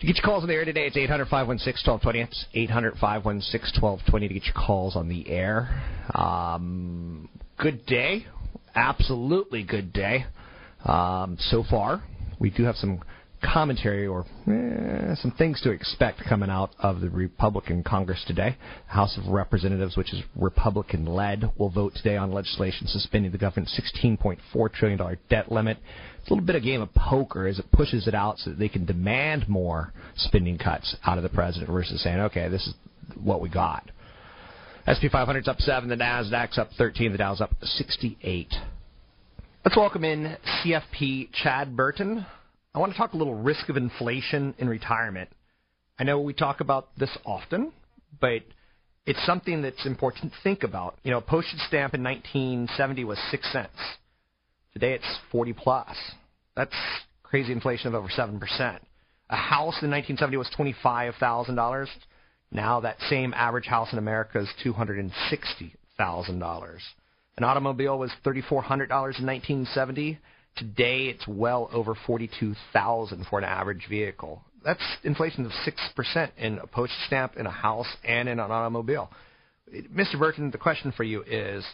To 0.00 0.06
get 0.06 0.16
your 0.16 0.24
calls 0.24 0.44
on 0.44 0.48
the 0.48 0.54
air 0.54 0.64
today, 0.64 0.86
it's 0.86 0.96
800 0.96 1.26
516 1.26 1.90
1220. 1.90 2.20
It's 2.20 2.46
800 2.54 2.92
516 2.98 3.82
1220 3.82 4.28
to 4.28 4.34
get 4.34 4.44
your 4.44 4.54
calls 4.54 4.94
on 4.94 5.08
the 5.08 5.28
air. 5.28 5.82
Um, 6.14 7.28
good 7.58 7.84
day. 7.84 8.26
Absolutely 8.76 9.64
good 9.64 9.92
day. 9.92 10.26
Um, 10.84 11.36
so 11.40 11.64
far, 11.68 12.04
we 12.38 12.50
do 12.50 12.62
have 12.62 12.76
some 12.76 13.00
commentary 13.42 14.06
or 14.06 14.24
eh, 14.46 15.14
some 15.16 15.32
things 15.36 15.60
to 15.62 15.70
expect 15.70 16.22
coming 16.28 16.50
out 16.50 16.70
of 16.78 17.00
the 17.00 17.10
Republican 17.10 17.82
Congress 17.82 18.22
today. 18.26 18.56
The 18.88 18.94
House 18.94 19.16
of 19.18 19.26
Representatives, 19.32 19.96
which 19.96 20.12
is 20.12 20.22
Republican 20.36 21.06
led, 21.06 21.50
will 21.58 21.70
vote 21.70 21.94
today 21.94 22.16
on 22.16 22.32
legislation 22.32 22.86
suspending 22.86 23.32
the 23.32 23.38
government's 23.38 23.78
$16.4 24.04 24.72
trillion 24.72 25.18
debt 25.28 25.50
limit. 25.52 25.78
It's 26.20 26.30
a 26.30 26.34
little 26.34 26.46
bit 26.46 26.56
of 26.56 26.62
game 26.62 26.82
of 26.82 26.92
poker 26.94 27.46
as 27.46 27.58
it 27.58 27.70
pushes 27.72 28.06
it 28.06 28.14
out 28.14 28.38
so 28.38 28.50
that 28.50 28.58
they 28.58 28.68
can 28.68 28.84
demand 28.84 29.48
more 29.48 29.92
spending 30.16 30.58
cuts 30.58 30.96
out 31.04 31.16
of 31.16 31.22
the 31.22 31.30
president 31.30 31.70
versus 31.70 32.02
saying, 32.02 32.18
okay, 32.20 32.48
this 32.48 32.66
is 32.66 32.74
what 33.22 33.40
we 33.40 33.48
got. 33.48 33.90
SP 34.88 35.12
500's 35.12 35.48
up 35.48 35.58
7, 35.60 35.88
the 35.88 35.96
NASDAQ's 35.96 36.58
up 36.58 36.70
13, 36.78 37.12
the 37.12 37.18
Dow's 37.18 37.40
up 37.40 37.50
68. 37.62 38.54
Let's 39.64 39.76
welcome 39.76 40.04
in 40.04 40.36
CFP 40.64 41.28
Chad 41.32 41.76
Burton. 41.76 42.24
I 42.78 42.80
want 42.80 42.92
to 42.92 42.96
talk 42.96 43.12
a 43.14 43.16
little 43.16 43.34
risk 43.34 43.68
of 43.70 43.76
inflation 43.76 44.54
in 44.56 44.68
retirement. 44.68 45.30
I 45.98 46.04
know 46.04 46.20
we 46.20 46.32
talk 46.32 46.60
about 46.60 46.96
this 46.96 47.10
often, 47.26 47.72
but 48.20 48.42
it's 49.04 49.18
something 49.26 49.62
that's 49.62 49.84
important 49.84 50.30
to 50.30 50.38
think 50.44 50.62
about. 50.62 50.96
You 51.02 51.10
know, 51.10 51.18
a 51.18 51.20
postage 51.20 51.58
stamp 51.66 51.94
in 51.94 52.04
1970 52.04 53.02
was 53.02 53.18
six 53.32 53.50
cents. 53.50 53.74
Today 54.74 54.92
it's 54.92 55.18
40 55.32 55.54
plus. 55.54 55.88
That's 56.54 56.72
crazy 57.24 57.50
inflation 57.50 57.88
of 57.88 57.94
over 57.94 58.10
seven 58.10 58.38
percent. 58.38 58.80
A 59.28 59.34
house 59.34 59.82
in 59.82 59.90
1970 59.90 60.36
was 60.36 60.48
twenty-five 60.54 61.14
thousand 61.18 61.56
dollars. 61.56 61.88
Now 62.52 62.78
that 62.78 63.00
same 63.10 63.34
average 63.34 63.66
house 63.66 63.92
in 63.92 63.98
America 63.98 64.38
is 64.38 64.48
two 64.62 64.72
hundred 64.72 65.00
and 65.00 65.10
sixty 65.30 65.74
thousand 65.96 66.38
dollars. 66.38 66.82
An 67.38 67.42
automobile 67.42 67.98
was 67.98 68.12
thirty-four 68.22 68.62
hundred 68.62 68.88
dollars 68.88 69.16
in 69.18 69.26
1970. 69.26 70.20
Today, 70.58 71.06
it's 71.06 71.26
well 71.26 71.68
over 71.72 71.94
42,000 72.06 73.26
for 73.28 73.38
an 73.38 73.44
average 73.44 73.86
vehicle. 73.88 74.42
That's 74.64 74.82
inflation 75.04 75.46
of 75.46 75.52
6% 75.52 76.30
in 76.36 76.58
a 76.58 76.66
postage 76.66 76.98
stamp, 77.06 77.36
in 77.36 77.46
a 77.46 77.50
house, 77.50 77.86
and 78.04 78.28
in 78.28 78.40
an 78.40 78.50
automobile. 78.50 79.10
Mr. 79.72 80.18
Burton, 80.18 80.50
the 80.50 80.58
question 80.58 80.92
for 80.96 81.04
you 81.04 81.22
is 81.22 81.64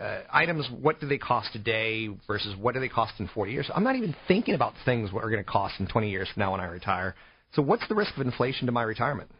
uh, 0.00 0.20
items, 0.32 0.68
what 0.80 1.00
do 1.00 1.06
they 1.06 1.18
cost 1.18 1.52
today 1.52 2.08
versus 2.26 2.56
what 2.56 2.74
do 2.74 2.80
they 2.80 2.88
cost 2.88 3.12
in 3.18 3.28
40 3.28 3.52
years? 3.52 3.70
I'm 3.74 3.84
not 3.84 3.96
even 3.96 4.14
thinking 4.26 4.54
about 4.54 4.72
things 4.84 5.12
what 5.12 5.24
are 5.24 5.30
going 5.30 5.44
to 5.44 5.50
cost 5.50 5.74
in 5.80 5.86
20 5.86 6.10
years 6.10 6.28
from 6.32 6.40
now 6.40 6.52
when 6.52 6.60
I 6.60 6.66
retire. 6.66 7.14
So, 7.54 7.60
what's 7.60 7.86
the 7.88 7.94
risk 7.94 8.16
of 8.16 8.24
inflation 8.24 8.66
to 8.66 8.72
my 8.72 8.82
retirement? 8.82 9.30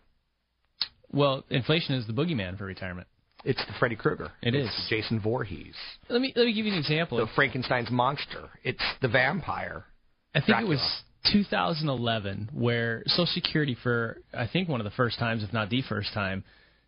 Well, 1.10 1.44
inflation 1.48 1.94
is 1.94 2.06
the 2.06 2.12
boogeyman 2.12 2.58
for 2.58 2.64
retirement. 2.66 3.06
It's 3.44 3.64
the 3.66 3.72
Freddy 3.78 3.96
Krueger. 3.96 4.30
It 4.42 4.54
it's 4.54 4.68
is. 4.72 4.86
Jason 4.88 5.20
Voorhees. 5.20 5.74
Let 6.08 6.20
me 6.20 6.32
let 6.36 6.46
me 6.46 6.52
give 6.52 6.66
you 6.66 6.72
an 6.72 6.78
example. 6.78 7.18
The 7.18 7.26
Frankenstein's 7.34 7.90
monster. 7.90 8.48
It's 8.62 8.82
the 9.00 9.08
vampire. 9.08 9.84
I 10.34 10.38
think 10.38 10.46
Dracula. 10.48 10.66
it 10.74 10.74
was 10.76 11.02
2011 11.32 12.50
where 12.52 13.02
Social 13.06 13.26
Security, 13.26 13.76
for 13.82 14.18
I 14.32 14.46
think 14.46 14.68
one 14.68 14.80
of 14.80 14.84
the 14.84 14.90
first 14.92 15.18
times, 15.18 15.42
if 15.42 15.52
not 15.52 15.70
the 15.70 15.82
first 15.82 16.12
time, 16.14 16.44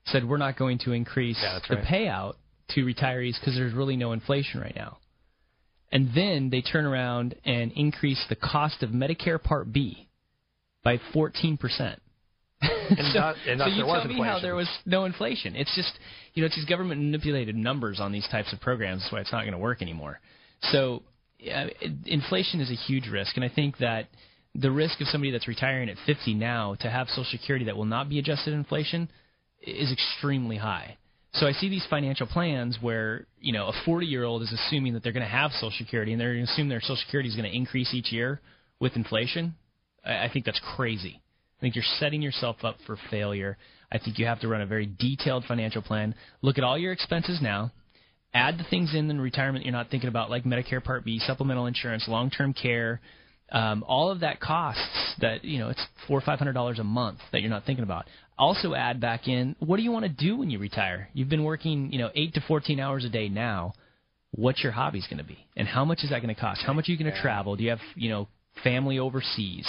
said 0.06 0.24
we're 0.28 0.36
not 0.38 0.56
going 0.56 0.78
to 0.80 0.92
increase 0.92 1.38
Yeah, 1.42 1.58
the 1.68 1.76
right. 1.76 1.84
payout 1.84 2.34
to 2.70 2.84
retirees 2.84 3.38
because 3.38 3.54
there's 3.56 3.74
really 3.74 3.96
no 3.96 4.12
inflation 4.12 4.60
right 4.60 4.74
now. 4.74 4.98
And 5.92 6.10
then 6.14 6.50
they 6.50 6.60
turn 6.62 6.86
around 6.86 7.34
and 7.44 7.70
increase 7.72 8.24
the 8.28 8.34
cost 8.36 8.82
of 8.82 8.90
Medicare 8.90 9.42
Part 9.42 9.72
B 9.72 10.08
by 10.82 10.98
14 11.12 11.56
percent. 11.56 12.00
And 12.90 12.98
thus- 12.98 13.36
and 13.48 13.60
so 13.60 13.64
you 13.76 13.84
tell 14.02 14.08
me 14.08 14.14
how 14.28 14.34
there 14.42 14.54
was 14.54 14.68
no 14.86 15.04
inflation. 15.04 15.56
It's 15.56 15.74
just 15.74 15.92
you 16.34 16.42
know 16.42 16.46
it's 16.46 16.56
these 16.56 16.64
government 16.66 17.00
manipulated 17.00 17.56
numbers 17.56 17.98
on 18.00 18.12
these 18.12 18.26
types 18.30 18.52
of 18.52 18.60
programs. 18.60 19.02
That's 19.02 19.12
why 19.12 19.20
it's 19.20 19.32
not 19.32 19.42
going 19.42 19.52
to 19.52 19.58
work 19.58 19.80
anymore. 19.82 20.20
So 20.72 21.02
it- 21.38 21.92
inflation 22.06 22.60
is 22.60 22.70
a 22.70 22.74
huge 22.74 23.08
risk, 23.08 23.36
and 23.36 23.44
I 23.44 23.48
think 23.48 23.78
that 23.78 24.08
the 24.54 24.70
risk 24.70 25.00
of 25.00 25.08
somebody 25.08 25.30
that's 25.32 25.48
retiring 25.48 25.88
at 25.88 25.96
50 26.06 26.34
now 26.34 26.76
to 26.76 26.88
have 26.90 27.08
Social 27.08 27.24
Security 27.24 27.64
that 27.66 27.76
will 27.76 27.86
not 27.86 28.08
be 28.08 28.18
adjusted 28.18 28.50
to 28.50 28.56
inflation 28.56 29.08
is 29.62 29.90
extremely 29.90 30.56
high. 30.56 30.96
So 31.32 31.46
I 31.48 31.52
see 31.52 31.68
these 31.68 31.84
financial 31.90 32.28
plans 32.28 32.78
where 32.80 33.26
you 33.40 33.52
know 33.52 33.66
a 33.66 33.72
40 33.84 34.06
year 34.06 34.24
old 34.24 34.42
is 34.42 34.52
assuming 34.52 34.92
that 34.94 35.02
they're 35.02 35.12
going 35.12 35.24
to 35.24 35.28
have 35.28 35.50
Social 35.52 35.72
Security 35.78 36.12
and 36.12 36.20
they're 36.20 36.34
going 36.34 36.46
to 36.46 36.52
assume 36.52 36.68
their 36.68 36.80
Social 36.80 36.96
Security 36.96 37.28
is 37.28 37.34
going 37.34 37.50
to 37.50 37.56
increase 37.56 37.92
each 37.92 38.12
year 38.12 38.40
with 38.78 38.94
inflation. 38.94 39.54
I, 40.04 40.26
I 40.26 40.30
think 40.32 40.44
that's 40.44 40.60
crazy. 40.76 41.20
I 41.58 41.60
think 41.60 41.74
you're 41.74 41.84
setting 41.98 42.22
yourself 42.22 42.56
up 42.64 42.76
for 42.86 42.96
failure. 43.10 43.56
I 43.90 43.98
think 43.98 44.18
you 44.18 44.26
have 44.26 44.40
to 44.40 44.48
run 44.48 44.60
a 44.60 44.66
very 44.66 44.86
detailed 44.86 45.44
financial 45.44 45.82
plan. 45.82 46.14
Look 46.42 46.58
at 46.58 46.64
all 46.64 46.76
your 46.76 46.92
expenses 46.92 47.40
now. 47.40 47.72
Add 48.32 48.58
the 48.58 48.64
things 48.68 48.94
in 48.94 49.08
in 49.08 49.20
retirement 49.20 49.64
you're 49.64 49.72
not 49.72 49.90
thinking 49.90 50.08
about, 50.08 50.28
like 50.28 50.44
Medicare 50.44 50.82
Part 50.82 51.04
B, 51.04 51.20
supplemental 51.20 51.66
insurance, 51.66 52.08
long-term 52.08 52.54
care, 52.54 53.00
um, 53.52 53.84
all 53.86 54.10
of 54.10 54.20
that 54.20 54.40
costs 54.40 55.14
that 55.20 55.44
you 55.44 55.58
know 55.58 55.68
it's 55.68 55.86
four 56.08 56.18
or 56.18 56.22
five 56.22 56.38
hundred 56.38 56.54
dollars 56.54 56.78
a 56.78 56.84
month 56.84 57.18
that 57.32 57.40
you're 57.40 57.50
not 57.50 57.64
thinking 57.64 57.84
about. 57.84 58.06
Also 58.36 58.74
add 58.74 59.00
back 59.00 59.28
in 59.28 59.54
what 59.60 59.76
do 59.76 59.82
you 59.82 59.92
want 59.92 60.04
to 60.04 60.08
do 60.08 60.36
when 60.36 60.50
you 60.50 60.58
retire? 60.58 61.08
You've 61.12 61.28
been 61.28 61.44
working 61.44 61.92
you 61.92 61.98
know 61.98 62.10
eight 62.14 62.34
to 62.34 62.40
fourteen 62.40 62.80
hours 62.80 63.04
a 63.04 63.08
day 63.08 63.28
now. 63.28 63.74
What's 64.32 64.62
your 64.62 64.72
hobbies 64.72 65.06
going 65.08 65.18
to 65.18 65.24
be, 65.24 65.38
and 65.56 65.68
how 65.68 65.84
much 65.84 66.02
is 66.02 66.10
that 66.10 66.20
going 66.20 66.34
to 66.34 66.40
cost? 66.40 66.62
How 66.66 66.72
much 66.72 66.88
are 66.88 66.92
you 66.92 66.98
going 66.98 67.12
to 67.12 67.20
travel? 67.20 67.54
Do 67.54 67.62
you 67.62 67.70
have 67.70 67.80
you 67.94 68.10
know 68.10 68.28
family 68.64 68.98
overseas? 68.98 69.68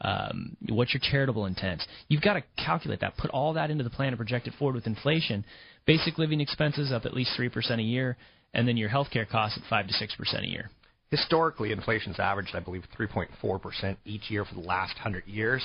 Um, 0.00 0.56
what's 0.68 0.92
your 0.92 1.00
charitable 1.02 1.46
intent? 1.46 1.82
You've 2.08 2.22
got 2.22 2.34
to 2.34 2.42
calculate 2.62 3.00
that. 3.00 3.16
Put 3.16 3.30
all 3.30 3.52
that 3.54 3.70
into 3.70 3.84
the 3.84 3.90
plan 3.90 4.08
and 4.08 4.16
project 4.16 4.46
it 4.46 4.54
forward 4.58 4.74
with 4.74 4.86
inflation. 4.86 5.44
Basic 5.86 6.18
living 6.18 6.40
expenses 6.40 6.92
up 6.92 7.04
at 7.04 7.14
least 7.14 7.32
three 7.36 7.48
percent 7.48 7.80
a 7.80 7.84
year, 7.84 8.16
and 8.52 8.66
then 8.66 8.76
your 8.76 8.88
health 8.88 9.08
care 9.10 9.24
costs 9.24 9.58
at 9.58 9.68
five 9.68 9.86
to 9.86 9.92
six 9.94 10.14
percent 10.14 10.44
a 10.44 10.48
year. 10.48 10.70
Historically, 11.10 11.70
inflation's 11.70 12.18
averaged, 12.18 12.56
I 12.56 12.60
believe, 12.60 12.82
3.4% 12.98 13.96
each 14.04 14.30
year 14.30 14.44
for 14.44 14.54
the 14.54 14.62
last 14.66 14.94
100 14.96 15.24
years. 15.26 15.62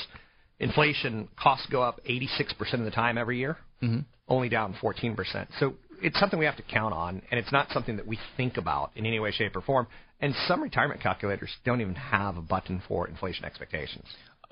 Inflation 0.59 1.27
costs 1.41 1.65
go 1.71 1.81
up 1.81 2.00
86% 2.07 2.74
of 2.74 2.81
the 2.81 2.91
time 2.91 3.17
every 3.17 3.39
year, 3.39 3.57
Mhm. 3.81 4.05
only 4.27 4.50
down 4.50 4.74
14%. 4.75 5.50
So 5.59 5.75
it's 6.01 6.20
something 6.20 6.39
we 6.39 6.46
have 6.46 6.58
to 6.58 6.63
count 6.63 6.94
on, 6.94 7.22
and 7.32 7.39
it's 7.39 7.51
not 7.51 7.70
something 7.72 7.96
that 7.98 8.08
we 8.08 8.18
think 8.38 8.58
about 8.58 8.91
in 8.96 9.06
any 9.06 9.20
way, 9.20 9.32
shape, 9.32 9.56
or 9.56 9.62
form. 9.62 9.88
And 10.22 10.34
some 10.48 10.62
retirement 10.62 11.01
calculators 11.01 11.50
don't 11.65 11.79
even 11.82 11.96
have 11.96 12.36
a 12.38 12.41
button 12.41 12.82
for 12.88 13.08
inflation 13.08 13.46
expectations. 13.46 14.06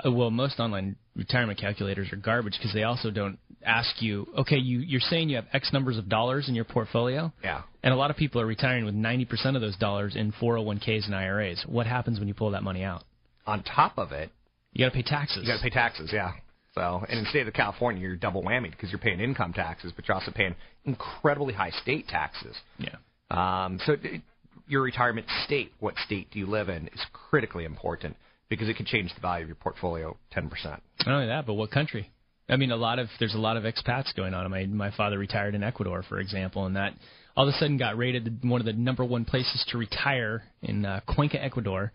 Uh, 0.05 0.11
well, 0.11 0.29
most 0.29 0.59
online 0.59 0.95
retirement 1.15 1.59
calculators 1.59 2.07
are 2.13 2.17
garbage 2.17 2.53
because 2.57 2.73
they 2.73 2.83
also 2.83 3.09
don't 3.11 3.37
ask 3.65 4.01
you, 4.01 4.27
okay, 4.37 4.55
you, 4.57 4.79
you're 4.79 5.01
saying 5.01 5.27
you 5.29 5.35
have 5.35 5.45
X 5.53 5.73
numbers 5.73 5.97
of 5.97 6.07
dollars 6.07 6.47
in 6.47 6.55
your 6.55 6.63
portfolio, 6.65 7.33
Yeah. 7.43 7.63
and 7.83 7.93
a 7.93 7.97
lot 7.97 8.11
of 8.11 8.17
people 8.17 8.39
are 8.39 8.45
retiring 8.45 8.85
with 8.85 8.93
90% 8.95 9.55
of 9.55 9.61
those 9.61 9.75
dollars 9.77 10.15
in 10.15 10.31
401ks 10.33 11.05
and 11.07 11.15
IRAs. 11.15 11.63
What 11.67 11.87
happens 11.87 12.19
when 12.19 12.27
you 12.27 12.33
pull 12.35 12.51
that 12.51 12.63
money 12.63 12.83
out? 12.83 13.03
On 13.47 13.63
top 13.63 13.97
of 13.97 14.11
it, 14.11 14.29
You 14.73 14.85
got 14.85 14.89
to 14.91 14.95
pay 14.95 15.01
taxes. 15.09 15.43
You 15.43 15.47
got 15.51 15.57
to 15.57 15.63
pay 15.63 15.69
taxes, 15.71 16.11
yeah. 16.13 16.33
So, 16.77 17.03
and 17.09 17.17
in 17.17 17.23
the 17.23 17.29
state 17.31 17.47
of 17.47 17.53
California, 17.55 18.01
you're 18.01 18.15
double 18.15 18.43
whammy 18.43 18.69
because 18.69 18.91
you're 18.91 18.99
paying 18.99 19.19
income 19.19 19.51
taxes, 19.51 19.91
but 19.95 20.07
you're 20.07 20.15
also 20.15 20.31
paying 20.31 20.53
incredibly 20.85 21.55
high 21.55 21.71
state 21.81 22.07
taxes. 22.07 22.55
Yeah. 22.77 22.95
Um, 23.31 23.79
so, 23.83 23.93
it, 23.93 24.21
your 24.67 24.83
retirement 24.83 25.25
state, 25.45 25.71
what 25.79 25.95
state 26.05 26.29
do 26.29 26.37
you 26.37 26.45
live 26.45 26.69
in, 26.69 26.87
is 26.87 27.01
critically 27.13 27.65
important 27.65 28.15
because 28.47 28.69
it 28.69 28.77
can 28.77 28.85
change 28.85 29.11
the 29.15 29.21
value 29.21 29.43
of 29.43 29.49
your 29.49 29.55
portfolio 29.55 30.15
10%. 30.35 30.51
Not 30.63 30.81
only 31.07 31.27
that, 31.27 31.47
but 31.47 31.55
what 31.55 31.71
country? 31.71 32.11
I 32.49 32.55
mean, 32.55 32.71
a 32.71 32.77
lot 32.77 32.99
of 32.99 33.07
there's 33.19 33.33
a 33.33 33.39
lot 33.39 33.57
of 33.57 33.63
expats 33.63 34.15
going 34.15 34.33
on. 34.33 34.49
My 34.49 34.65
my 34.67 34.91
father 34.91 35.17
retired 35.17 35.53
in 35.53 35.63
Ecuador, 35.63 36.03
for 36.07 36.19
example, 36.19 36.65
and 36.65 36.75
that 36.75 36.93
all 37.35 37.47
of 37.47 37.53
a 37.53 37.57
sudden 37.57 37.77
got 37.77 37.97
rated 37.97 38.39
one 38.43 38.61
of 38.61 38.65
the 38.65 38.73
number 38.73 39.03
one 39.03 39.25
places 39.25 39.65
to 39.69 39.77
retire 39.77 40.43
in 40.61 40.85
uh, 40.85 41.01
Cuenca, 41.07 41.43
Ecuador, 41.43 41.91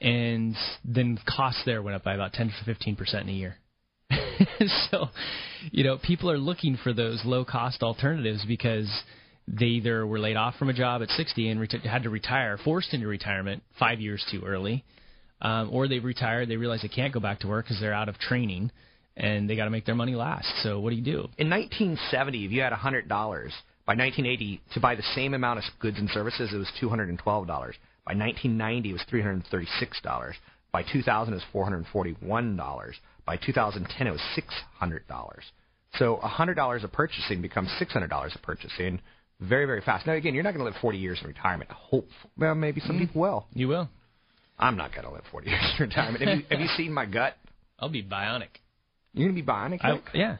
and 0.00 0.56
then 0.84 1.18
costs 1.36 1.62
there 1.66 1.82
went 1.82 1.94
up 1.94 2.04
by 2.04 2.14
about 2.14 2.32
10 2.32 2.48
to 2.48 2.64
15 2.64 2.96
percent 2.96 3.24
in 3.24 3.28
a 3.30 3.32
year. 3.32 3.56
so, 4.90 5.08
you 5.70 5.84
know, 5.84 5.98
people 5.98 6.30
are 6.30 6.38
looking 6.38 6.78
for 6.82 6.92
those 6.92 7.20
low 7.24 7.44
cost 7.44 7.82
alternatives 7.82 8.44
because 8.46 8.88
they 9.48 9.66
either 9.66 10.06
were 10.06 10.18
laid 10.18 10.36
off 10.36 10.54
from 10.56 10.68
a 10.68 10.72
job 10.72 11.02
at 11.02 11.08
60 11.10 11.48
and 11.48 11.72
had 11.84 12.04
to 12.04 12.10
retire, 12.10 12.58
forced 12.64 12.94
into 12.94 13.06
retirement 13.06 13.62
five 13.78 14.00
years 14.00 14.24
too 14.30 14.42
early, 14.46 14.84
um, 15.40 15.70
or 15.72 15.88
they've 15.88 16.04
retired, 16.04 16.48
they 16.48 16.56
realize 16.56 16.82
they 16.82 16.88
can't 16.88 17.12
go 17.12 17.20
back 17.20 17.40
to 17.40 17.48
work 17.48 17.66
because 17.66 17.80
they're 17.80 17.92
out 17.92 18.08
of 18.08 18.18
training 18.18 18.70
and 19.16 19.48
they 19.48 19.56
got 19.56 19.64
to 19.64 19.70
make 19.70 19.84
their 19.84 19.94
money 19.94 20.14
last. 20.14 20.48
So 20.62 20.80
what 20.80 20.90
do 20.90 20.96
you 20.96 21.02
do? 21.02 21.28
In 21.38 21.50
1970, 21.50 22.46
if 22.46 22.52
you 22.52 22.62
had 22.62 22.72
$100, 22.72 23.08
by 23.08 23.94
1980, 23.94 24.60
to 24.74 24.80
buy 24.80 24.94
the 24.94 25.02
same 25.14 25.34
amount 25.34 25.58
of 25.58 25.64
goods 25.80 25.98
and 25.98 26.08
services, 26.10 26.50
it 26.52 26.56
was 26.56 26.70
$212. 26.80 27.18
By 27.24 28.14
1990, 28.14 28.90
it 28.90 28.92
was 28.92 29.02
$336. 29.12 30.32
By 30.72 30.82
2000, 30.82 31.34
it 31.34 31.36
was 31.36 31.84
$441. 31.92 32.92
By 33.24 33.36
2010, 33.36 34.06
it 34.06 34.10
was 34.10 34.20
$600. 34.80 35.34
So 35.98 36.18
$100 36.22 36.84
of 36.84 36.92
purchasing 36.92 37.42
becomes 37.42 37.68
$600 37.80 38.34
of 38.34 38.42
purchasing 38.42 39.00
very, 39.40 39.66
very 39.66 39.80
fast. 39.80 40.06
Now, 40.06 40.14
again, 40.14 40.34
you're 40.34 40.44
not 40.44 40.54
going 40.54 40.64
to 40.64 40.70
live 40.70 40.80
40 40.80 40.98
years 40.98 41.18
in 41.20 41.26
retirement. 41.26 41.70
Hope, 41.70 42.08
well, 42.38 42.54
maybe 42.54 42.80
some 42.80 42.96
mm. 42.96 43.00
people 43.00 43.20
will. 43.20 43.46
You 43.52 43.68
will. 43.68 43.88
I'm 44.58 44.76
not 44.76 44.92
going 44.92 45.04
to 45.04 45.12
live 45.12 45.24
40 45.30 45.50
years 45.50 45.74
in 45.78 45.86
retirement. 45.86 46.24
Have 46.24 46.38
you, 46.38 46.44
have 46.50 46.60
you 46.60 46.68
seen 46.76 46.92
my 46.92 47.06
gut? 47.06 47.36
I'll 47.78 47.88
be 47.88 48.02
bionic. 48.02 48.48
You're 49.12 49.28
going 49.28 49.36
to 49.36 49.42
be 49.42 49.46
bionic? 49.46 49.84
I, 49.84 50.00
yeah. 50.14 50.36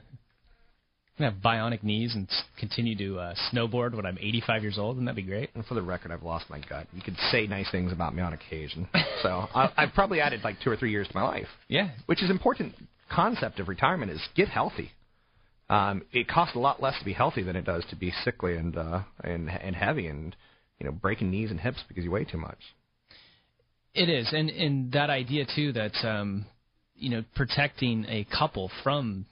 I'm 1.18 1.24
gonna 1.24 1.32
have 1.32 1.42
bionic 1.42 1.82
knees 1.82 2.14
and 2.14 2.26
continue 2.58 2.96
to 2.96 3.18
uh, 3.18 3.34
snowboard 3.52 3.94
when 3.94 4.06
I'm 4.06 4.16
85 4.18 4.62
years 4.62 4.78
old. 4.78 4.96
Wouldn't 4.96 5.14
that 5.14 5.16
be 5.16 5.22
great? 5.22 5.50
And 5.54 5.64
for 5.66 5.74
the 5.74 5.82
record, 5.82 6.10
I've 6.10 6.22
lost 6.22 6.48
my 6.48 6.58
gut. 6.58 6.86
You 6.94 7.02
could 7.02 7.16
say 7.30 7.46
nice 7.46 7.70
things 7.70 7.92
about 7.92 8.14
me 8.14 8.22
on 8.22 8.32
occasion. 8.32 8.88
So 9.22 9.46
I, 9.54 9.70
I've 9.76 9.92
probably 9.94 10.20
added 10.20 10.40
like 10.42 10.56
two 10.64 10.70
or 10.70 10.76
three 10.76 10.90
years 10.90 11.06
to 11.06 11.14
my 11.14 11.22
life. 11.22 11.46
Yeah. 11.68 11.90
Which 12.06 12.24
is 12.24 12.28
important 12.28 12.74
concept 13.08 13.60
of 13.60 13.68
retirement 13.68 14.10
is 14.10 14.20
get 14.34 14.48
healthy. 14.48 14.90
Um, 15.70 16.02
it 16.12 16.26
costs 16.26 16.56
a 16.56 16.58
lot 16.58 16.82
less 16.82 16.98
to 16.98 17.04
be 17.04 17.12
healthy 17.12 17.44
than 17.44 17.54
it 17.54 17.64
does 17.64 17.84
to 17.90 17.96
be 17.96 18.12
sickly 18.24 18.56
and 18.56 18.76
uh, 18.76 19.02
and 19.22 19.48
and 19.48 19.76
heavy 19.76 20.08
and 20.08 20.34
you 20.80 20.86
know 20.86 20.92
breaking 20.92 21.30
knees 21.30 21.50
and 21.50 21.60
hips 21.60 21.84
because 21.86 22.02
you 22.02 22.10
weigh 22.10 22.24
too 22.24 22.38
much. 22.38 22.58
It 23.94 24.08
is, 24.08 24.28
and 24.32 24.50
and 24.50 24.92
that 24.92 25.08
idea 25.08 25.46
too 25.54 25.72
that 25.72 25.94
um, 26.04 26.46
you 26.96 27.10
know 27.10 27.24
protecting 27.36 28.04
a 28.08 28.26
couple 28.36 28.70
from 28.82 29.26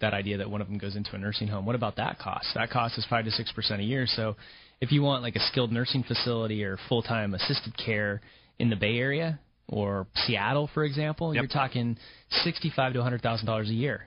that 0.00 0.14
idea 0.14 0.38
that 0.38 0.50
one 0.50 0.60
of 0.60 0.68
them 0.68 0.78
goes 0.78 0.96
into 0.96 1.14
a 1.14 1.18
nursing 1.18 1.48
home. 1.48 1.66
What 1.66 1.74
about 1.74 1.96
that 1.96 2.18
cost? 2.18 2.46
That 2.54 2.70
cost 2.70 2.98
is 2.98 3.06
five 3.10 3.24
to 3.24 3.30
six 3.30 3.52
percent 3.52 3.80
a 3.80 3.84
year. 3.84 4.06
So 4.06 4.36
if 4.80 4.92
you 4.92 5.02
want 5.02 5.22
like 5.22 5.36
a 5.36 5.40
skilled 5.50 5.72
nursing 5.72 6.02
facility 6.04 6.62
or 6.64 6.78
full 6.88 7.02
time 7.02 7.34
assisted 7.34 7.76
care 7.76 8.20
in 8.58 8.70
the 8.70 8.76
Bay 8.76 8.98
Area 8.98 9.38
or 9.68 10.06
Seattle, 10.26 10.70
for 10.72 10.84
example, 10.84 11.34
Yep. 11.34 11.42
you're 11.42 11.48
talking 11.48 11.96
sixty 12.44 12.70
five 12.74 12.92
to 12.94 13.02
hundred 13.02 13.22
thousand 13.22 13.46
dollars 13.46 13.68
a 13.70 13.74
year. 13.74 14.02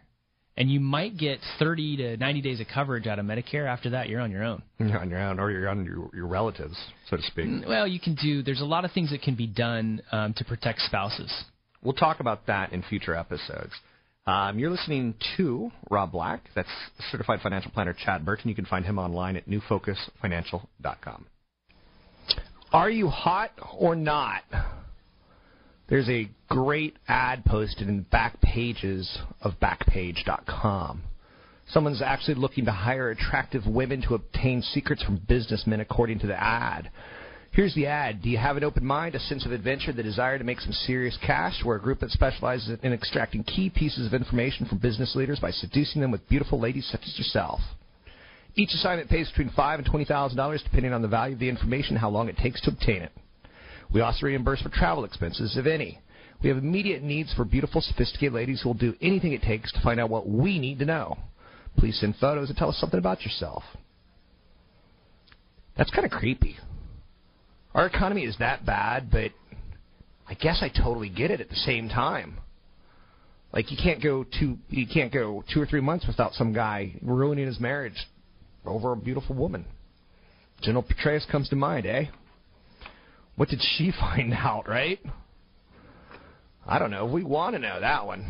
And 0.57 0.69
you 0.69 0.81
might 0.81 1.15
get 1.17 1.39
30 1.59 1.95
to 1.97 2.17
90 2.17 2.41
days 2.41 2.59
of 2.59 2.67
coverage 2.67 3.07
out 3.07 3.19
of 3.19 3.25
Medicare. 3.25 3.65
After 3.67 3.91
that, 3.91 4.09
you're 4.09 4.19
on 4.19 4.31
your 4.31 4.43
own. 4.43 4.61
You're 4.79 4.99
on 4.99 5.09
your 5.09 5.19
own, 5.19 5.39
or 5.39 5.49
you're 5.49 5.69
on 5.69 5.85
your, 5.85 6.09
your 6.13 6.27
relatives, 6.27 6.75
so 7.09 7.15
to 7.15 7.23
speak. 7.23 7.47
Well, 7.65 7.87
you 7.87 8.01
can 8.01 8.15
do. 8.15 8.43
There's 8.43 8.59
a 8.59 8.65
lot 8.65 8.83
of 8.83 8.91
things 8.91 9.11
that 9.11 9.21
can 9.21 9.35
be 9.35 9.47
done 9.47 10.01
um, 10.11 10.33
to 10.35 10.43
protect 10.43 10.81
spouses. 10.81 11.31
We'll 11.81 11.93
talk 11.93 12.19
about 12.19 12.47
that 12.47 12.73
in 12.73 12.83
future 12.83 13.15
episodes. 13.15 13.71
Um, 14.31 14.57
you're 14.57 14.69
listening 14.69 15.15
to 15.35 15.71
Rob 15.89 16.13
Black. 16.13 16.45
That's 16.55 16.69
certified 17.11 17.41
financial 17.41 17.69
planner 17.71 17.93
Chad 17.93 18.23
Burton. 18.23 18.47
You 18.47 18.55
can 18.55 18.63
find 18.63 18.85
him 18.85 18.97
online 18.97 19.35
at 19.35 19.45
newfocusfinancial.com. 19.45 21.25
Are 22.71 22.89
you 22.89 23.09
hot 23.09 23.51
or 23.77 23.93
not? 23.93 24.43
There's 25.89 26.07
a 26.07 26.29
great 26.47 26.95
ad 27.09 27.43
posted 27.43 27.89
in 27.89 27.97
the 27.97 28.03
back 28.03 28.39
pages 28.39 29.19
of 29.41 29.55
Backpage.com. 29.61 31.03
Someone's 31.67 32.01
actually 32.01 32.35
looking 32.35 32.63
to 32.63 32.71
hire 32.71 33.09
attractive 33.09 33.67
women 33.67 34.01
to 34.03 34.15
obtain 34.15 34.61
secrets 34.61 35.03
from 35.03 35.21
businessmen, 35.27 35.81
according 35.81 36.19
to 36.19 36.27
the 36.27 36.41
ad. 36.41 36.89
Here's 37.53 37.75
the 37.75 37.87
ad. 37.87 38.21
Do 38.21 38.29
you 38.29 38.37
have 38.37 38.55
an 38.55 38.63
open 38.63 38.85
mind, 38.85 39.13
a 39.13 39.19
sense 39.19 39.45
of 39.45 39.51
adventure, 39.51 39.91
the 39.91 40.01
desire 40.01 40.37
to 40.37 40.43
make 40.43 40.61
some 40.61 40.71
serious 40.71 41.17
cash? 41.25 41.61
We're 41.65 41.75
a 41.75 41.81
group 41.81 41.99
that 41.99 42.11
specializes 42.11 42.79
in 42.81 42.93
extracting 42.93 43.43
key 43.43 43.69
pieces 43.69 44.07
of 44.07 44.13
information 44.13 44.65
from 44.65 44.77
business 44.77 45.15
leaders 45.17 45.39
by 45.39 45.51
seducing 45.51 45.99
them 45.99 46.11
with 46.11 46.27
beautiful 46.29 46.61
ladies 46.61 46.87
such 46.89 47.01
as 47.03 47.17
yourself. 47.17 47.59
Each 48.55 48.73
assignment 48.73 49.09
pays 49.09 49.27
between 49.29 49.49
five 49.49 49.79
and 49.79 49.87
twenty 49.87 50.05
thousand 50.05 50.37
dollars, 50.37 50.63
depending 50.63 50.93
on 50.93 51.01
the 51.01 51.09
value 51.09 51.33
of 51.33 51.39
the 51.39 51.49
information 51.49 51.95
and 51.95 51.99
how 51.99 52.09
long 52.09 52.29
it 52.29 52.37
takes 52.37 52.61
to 52.61 52.71
obtain 52.71 53.01
it. 53.01 53.11
We 53.93 53.99
also 53.99 54.25
reimburse 54.25 54.61
for 54.61 54.69
travel 54.69 55.03
expenses, 55.03 55.57
if 55.57 55.65
any. 55.65 55.99
We 56.41 56.47
have 56.47 56.57
immediate 56.57 57.03
needs 57.03 57.33
for 57.33 57.43
beautiful, 57.43 57.81
sophisticated 57.81 58.33
ladies 58.33 58.61
who 58.61 58.69
will 58.69 58.73
do 58.75 58.95
anything 59.01 59.33
it 59.33 59.41
takes 59.41 59.73
to 59.73 59.81
find 59.81 59.99
out 59.99 60.09
what 60.09 60.27
we 60.27 60.57
need 60.57 60.79
to 60.79 60.85
know. 60.85 61.17
Please 61.77 61.99
send 61.99 62.15
photos 62.15 62.47
and 62.49 62.57
tell 62.57 62.69
us 62.69 62.77
something 62.77 62.97
about 62.97 63.23
yourself. 63.23 63.63
That's 65.77 65.91
kind 65.91 66.05
of 66.05 66.11
creepy. 66.11 66.57
Our 67.73 67.85
economy 67.85 68.23
is 68.23 68.37
that 68.39 68.65
bad, 68.65 69.09
but 69.11 69.31
I 70.27 70.33
guess 70.33 70.61
I 70.61 70.69
totally 70.69 71.09
get 71.09 71.31
it 71.31 71.41
at 71.41 71.49
the 71.49 71.55
same 71.55 71.89
time. 71.89 72.37
Like 73.53 73.71
you 73.71 73.77
can't 73.81 74.01
go 74.01 74.23
two 74.23 74.57
you 74.69 74.87
can't 74.87 75.11
go 75.11 75.43
two 75.53 75.61
or 75.61 75.65
three 75.65 75.81
months 75.81 76.07
without 76.07 76.33
some 76.33 76.53
guy 76.53 76.93
ruining 77.01 77.47
his 77.47 77.59
marriage 77.59 78.07
over 78.65 78.93
a 78.93 78.95
beautiful 78.95 79.35
woman. 79.35 79.65
General 80.61 80.83
Petraeus 80.83 81.29
comes 81.29 81.49
to 81.49 81.55
mind, 81.55 81.85
eh? 81.85 82.05
What 83.35 83.49
did 83.49 83.61
she 83.77 83.91
find 83.99 84.33
out, 84.33 84.67
right? 84.67 84.99
I 86.65 86.79
don't 86.79 86.91
know. 86.91 87.05
We 87.05 87.23
want 87.23 87.55
to 87.55 87.59
know 87.59 87.79
that 87.79 88.05
one. 88.05 88.25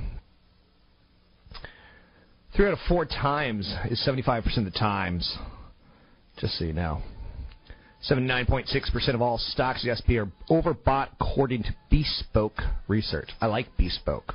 Three 2.55 2.67
out 2.67 2.73
of 2.73 2.79
four 2.87 3.05
times 3.05 3.73
is 3.89 4.03
75% 4.07 4.57
of 4.57 4.65
the 4.65 4.71
times. 4.71 5.37
Just 6.37 6.57
so 6.57 6.65
you 6.65 6.73
know. 6.73 7.01
79.6% 8.09 9.13
of 9.13 9.21
all 9.21 9.37
stocks 9.37 9.83
the 9.83 9.95
SP 9.95 10.17
are 10.17 10.31
overbought 10.49 11.09
according 11.19 11.63
to 11.63 11.75
Bespoke 11.89 12.59
Research. 12.87 13.29
I 13.39 13.45
like 13.45 13.77
Bespoke. 13.77 14.33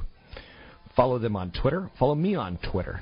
Follow 0.94 1.18
them 1.18 1.36
on 1.36 1.50
Twitter. 1.50 1.90
Follow 1.98 2.14
me 2.14 2.34
on 2.34 2.58
Twitter. 2.70 3.00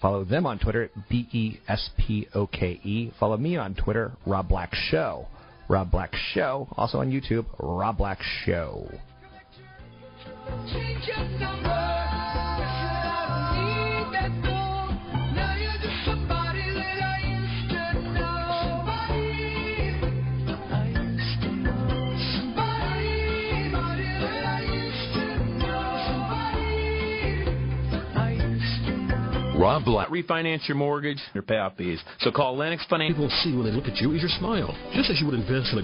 Follow 0.00 0.24
them 0.24 0.44
on 0.46 0.58
Twitter 0.58 0.84
at 0.84 1.08
B 1.08 1.26
E 1.32 1.58
S 1.66 1.90
P 1.96 2.28
O 2.34 2.46
K 2.46 2.80
E. 2.84 3.10
Follow 3.18 3.38
me 3.38 3.56
on 3.56 3.74
Twitter, 3.74 4.12
Rob 4.26 4.48
Black 4.48 4.74
Show. 4.74 5.26
Rob 5.68 5.90
Black 5.90 6.14
Show. 6.34 6.68
Also 6.76 6.98
on 6.98 7.10
YouTube, 7.10 7.46
Rob 7.58 7.96
Black 7.96 8.20
Show. 8.44 8.86
Rob 29.64 29.82
Black. 29.86 30.08
Refinance 30.08 30.68
your 30.68 30.76
mortgage 30.76 31.16
your 31.32 31.42
pay 31.42 31.56
off 31.56 31.74
fees. 31.78 31.98
So 32.20 32.30
call 32.30 32.54
Lenox 32.54 32.84
Financial. 32.90 33.16
People 33.16 33.30
see 33.42 33.56
when 33.56 33.64
they 33.64 33.72
look 33.72 33.86
at 33.86 33.96
you 33.96 34.12
is 34.12 34.20
your 34.20 34.28
smile, 34.38 34.76
just 34.92 35.08
as 35.08 35.18
you 35.22 35.26
would 35.26 35.36
invest 35.36 35.72
in 35.72 35.78
a 35.78 35.82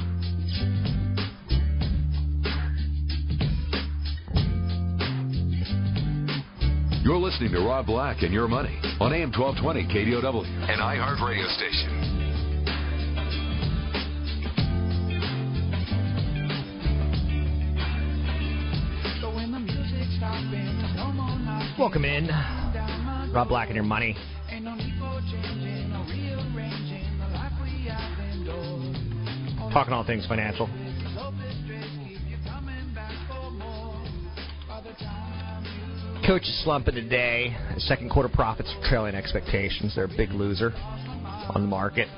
You're 7.03 7.17
listening 7.17 7.53
to 7.53 7.61
Rob 7.61 7.87
Black 7.87 8.21
and 8.21 8.35
Your 8.35 8.49
Money 8.49 8.79
on 9.01 9.15
AM 9.15 9.33
1220 9.33 9.85
KDOW, 9.89 10.45
an 10.69 10.79
iHeart 10.79 11.27
radio 11.27 11.49
station. 11.49 12.19
Welcome 21.79 22.05
in. 22.05 22.60
Rob 23.33 23.49
Black 23.49 23.69
and 23.69 23.77
your 23.77 23.85
money. 23.85 24.17
Talking 29.73 29.93
all 29.93 30.05
things 30.05 30.27
financial. 30.27 30.69
Coach 36.27 36.43
is 36.43 36.65
slumping 36.65 36.95
today. 36.95 37.57
Second 37.79 38.11
quarter 38.11 38.29
profits 38.29 38.75
are 38.77 38.89
trailing 38.89 39.15
expectations. 39.15 39.95
They're 39.95 40.05
a 40.05 40.09
big 40.09 40.31
loser 40.31 40.73
on 40.75 41.63
the 41.63 41.69
market. 41.69 42.09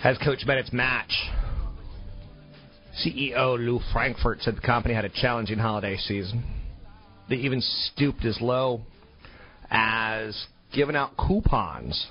Has 0.00 0.16
Coach 0.18 0.44
met 0.46 0.58
its 0.58 0.72
match. 0.72 1.12
CEO 3.04 3.58
Lew 3.58 3.80
Frankfort 3.92 4.42
said 4.42 4.56
the 4.56 4.60
company 4.60 4.94
had 4.94 5.04
a 5.04 5.08
challenging 5.08 5.58
holiday 5.58 5.96
season. 5.96 6.59
They 7.30 7.36
even 7.36 7.60
stooped 7.60 8.24
as 8.24 8.38
low 8.40 8.80
as 9.70 10.46
giving 10.74 10.96
out 10.96 11.16
coupons. 11.16 12.08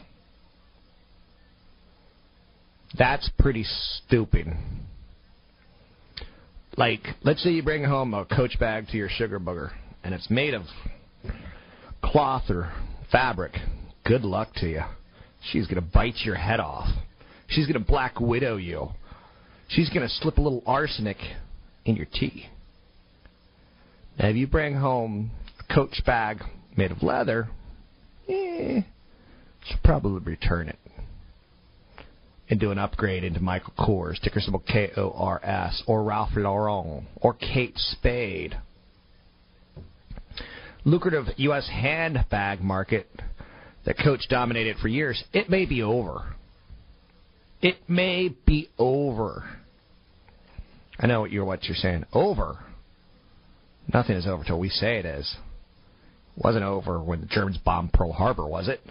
That's 2.98 3.30
pretty 3.38 3.66
stupid. 3.66 4.48
Like, 6.78 7.02
let's 7.24 7.44
say 7.44 7.50
you 7.50 7.62
bring 7.62 7.84
home 7.84 8.14
a 8.14 8.26
coach 8.26 8.58
bag 8.60 8.88
to 8.88 8.98
your 8.98 9.10
sugar 9.10 9.40
booger, 9.42 9.72
and 10.06 10.16
it's 10.16 10.30
made 10.30 10.54
of 10.54 10.64
cloth 12.02 12.50
or 12.50 12.72
fabric. 13.12 13.58
Good 14.06 14.24
luck 14.24 14.54
to 14.56 14.70
you. 14.70 14.84
She's 15.52 15.68
going 15.68 15.84
to 15.84 15.88
bite 15.94 16.16
your 16.24 16.36
head 16.36 16.62
off. 16.62 16.88
She's 17.48 17.68
going 17.68 17.78
to 17.78 17.86
black 17.86 18.22
widow 18.22 18.56
you. 18.56 18.88
She's 19.68 19.90
going 19.90 20.08
to 20.08 20.14
slip 20.16 20.38
a 20.38 20.42
little 20.42 20.64
arsenic 20.66 21.18
in 21.84 21.98
your 21.98 22.08
tea. 22.12 22.48
If 24.22 24.36
you 24.36 24.48
bring 24.48 24.76
home 24.76 25.32
a 25.60 25.74
coach 25.74 26.02
bag 26.06 26.44
made 26.76 26.92
of 26.92 27.02
leather, 27.02 27.48
eh, 28.28 28.82
should 29.66 29.82
probably 29.82 30.20
return 30.20 30.68
it 30.68 30.78
and 32.50 32.60
do 32.60 32.72
an 32.72 32.78
upgrade 32.78 33.24
into 33.24 33.40
Michael 33.40 33.74
Kors, 33.80 34.20
ticker 34.22 34.42
symbol 34.42 34.60
K 34.68 34.92
O 34.98 35.12
R 35.12 35.40
S, 35.44 35.84
or 35.88 36.04
Ralph 36.04 36.36
Lauren, 36.36 37.08
or 37.22 37.34
Kate 37.34 37.78
Spade. 37.78 38.58
Lucrative 40.84 41.26
U.S. 41.38 41.70
handbag 41.70 42.62
market 42.62 43.08
that 43.86 43.98
Coach 44.04 44.28
dominated 44.30 44.78
for 44.78 44.90
years, 44.90 45.24
it 45.32 45.50
may 45.50 45.66
be 45.66 45.82
over. 45.82 46.36
It 47.62 47.78
may 47.88 48.36
be 48.46 48.70
over. 48.78 49.50
I 51.00 51.08
know 51.08 51.22
what 51.22 51.32
you're 51.32 51.46
what 51.46 51.64
you're 51.64 51.76
saying. 51.76 52.06
Over. 52.12 52.66
Nothing 53.94 54.16
is 54.16 54.28
over 54.28 54.44
till 54.44 54.60
we 54.60 54.70
say 54.70 55.00
it 55.00 55.06
is. 55.06 55.36
Wasn't 56.38 56.64
over 56.64 57.00
when 57.00 57.22
the 57.22 57.28
Germans 57.28 57.58
bombed 57.58 57.92
Pearl 57.92 58.14
Harbor, 58.14 58.48
was 58.48 58.68
it? 58.68 58.82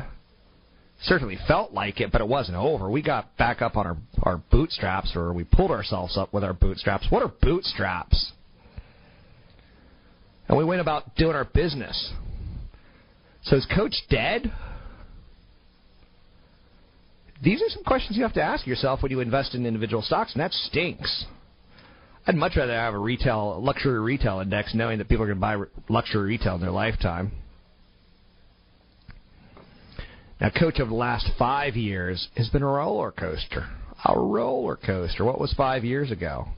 Certainly 1.03 1.39
felt 1.47 1.73
like 1.73 2.01
it, 2.01 2.11
but 2.11 2.21
it 2.21 2.27
wasn't 2.27 2.59
over. 2.59 2.91
We 2.91 3.03
got 3.03 3.37
back 3.37 3.63
up 3.63 3.77
on 3.77 3.87
our 3.87 3.97
our 4.25 4.39
bootstraps, 4.51 5.15
or 5.15 5.33
we 5.33 5.45
pulled 5.45 5.71
ourselves 5.71 6.19
up 6.19 6.33
with 6.33 6.43
our 6.43 6.53
bootstraps. 6.53 7.07
What 7.11 7.23
are 7.23 7.33
bootstraps? 7.41 8.33
And 10.49 10.59
we 10.59 10.65
went 10.65 10.81
about 10.81 11.15
doing 11.15 11.37
our 11.37 11.45
business. 11.45 12.13
So 13.45 13.57
is 13.57 13.67
Coach 13.67 13.95
dead? 14.11 14.53
These 17.43 17.63
are 17.63 17.69
some 17.69 17.85
questions 17.85 18.17
you 18.17 18.25
have 18.25 18.35
to 18.35 18.43
ask 18.43 18.67
yourself 18.67 19.03
when 19.03 19.13
you 19.13 19.21
invest 19.21 19.55
in 19.55 19.65
individual 19.65 20.03
stocks, 20.03 20.33
and 20.33 20.41
that 20.41 20.53
stinks. 20.53 21.25
I'd 22.27 22.35
much 22.35 22.57
rather 22.57 22.75
have 22.75 22.95
a 22.95 22.99
retail 22.99 23.61
luxury 23.63 23.99
retail 24.01 24.41
index, 24.41 24.75
knowing 24.75 24.99
that 24.99 25.09
people 25.09 25.25
are 25.25 25.35
going 25.35 25.39
to 25.39 25.41
buy 25.41 25.57
luxury 25.89 26.31
retail 26.31 26.57
in 26.57 26.61
their 26.61 26.71
lifetime. 26.71 27.33
Now, 30.41 30.51
coach 30.51 30.79
of 30.79 30.89
the 30.89 30.95
last 30.95 31.31
five 31.39 31.75
years 31.75 32.29
has 32.37 32.49
been 32.49 32.63
a 32.63 32.67
roller 32.67 33.11
coaster. 33.11 33.69
A 34.05 34.19
roller 34.19 34.77
coaster. 34.77 35.25
What 35.25 35.41
was 35.41 35.53
five 35.55 35.85
years 35.85 36.13
ago? 36.13 36.49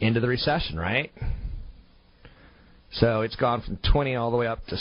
Into 0.00 0.20
the 0.20 0.28
recession, 0.28 0.78
right? 0.78 1.12
So 2.92 3.20
it's 3.20 3.36
gone 3.36 3.60
from 3.60 3.78
20 3.92 4.14
all 4.14 4.30
the 4.30 4.38
way 4.38 4.46
up 4.46 4.64
to 4.66 4.76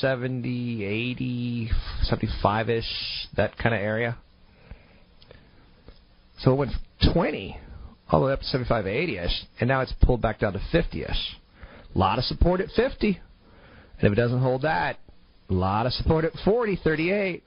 70, 0.00 0.84
80, 0.84 1.70
75 2.02 2.70
ish, 2.70 2.84
that 3.36 3.56
kind 3.58 3.74
of 3.74 3.80
area. 3.80 4.16
So 6.40 6.52
it 6.52 6.56
went 6.56 6.72
from 6.72 7.12
20 7.12 7.60
all 8.10 8.20
the 8.20 8.26
way 8.26 8.32
up 8.32 8.40
to 8.40 8.46
75, 8.46 8.86
80 8.86 9.18
ish, 9.18 9.44
and 9.60 9.68
now 9.68 9.80
it's 9.80 9.94
pulled 10.02 10.20
back 10.20 10.40
down 10.40 10.52
to 10.52 10.60
50 10.70 11.02
ish. 11.02 11.36
A 11.94 11.98
lot 11.98 12.18
of 12.18 12.24
support 12.24 12.60
at 12.60 12.68
50. 12.70 13.20
And 13.98 14.06
if 14.06 14.12
it 14.12 14.20
doesn't 14.20 14.40
hold 14.40 14.62
that, 14.62 14.98
a 15.48 15.52
lot 15.52 15.86
of 15.86 15.92
support 15.92 16.24
at 16.24 16.32
40, 16.44 16.80
38. 16.82 17.44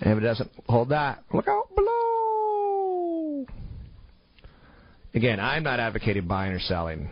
And 0.00 0.12
if 0.12 0.18
it 0.18 0.20
doesn't 0.22 0.50
hold 0.68 0.88
that, 0.90 1.22
look 1.32 1.46
out 1.46 1.68
below. 1.76 3.46
Again, 5.14 5.40
I'm 5.40 5.62
not 5.62 5.80
advocating 5.80 6.26
buying 6.26 6.52
or 6.52 6.60
selling. 6.60 7.08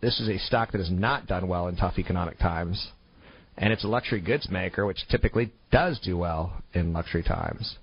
This 0.00 0.20
is 0.20 0.28
a 0.28 0.38
stock 0.38 0.72
that 0.72 0.78
has 0.78 0.90
not 0.90 1.26
done 1.26 1.48
well 1.48 1.68
in 1.68 1.76
tough 1.76 1.98
economic 1.98 2.38
times. 2.38 2.88
And 3.58 3.72
it's 3.72 3.84
a 3.84 3.88
luxury 3.88 4.20
goods 4.20 4.48
maker, 4.50 4.86
which 4.86 5.08
typically 5.08 5.50
does 5.72 5.98
do 6.00 6.16
well 6.16 6.62
in 6.74 6.92
luxury 6.92 7.22
times. 7.22 7.76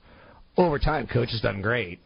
Over 0.56 0.78
time, 0.78 1.08
Coach 1.08 1.32
has 1.32 1.42
done 1.42 1.62
great. 1.62 2.00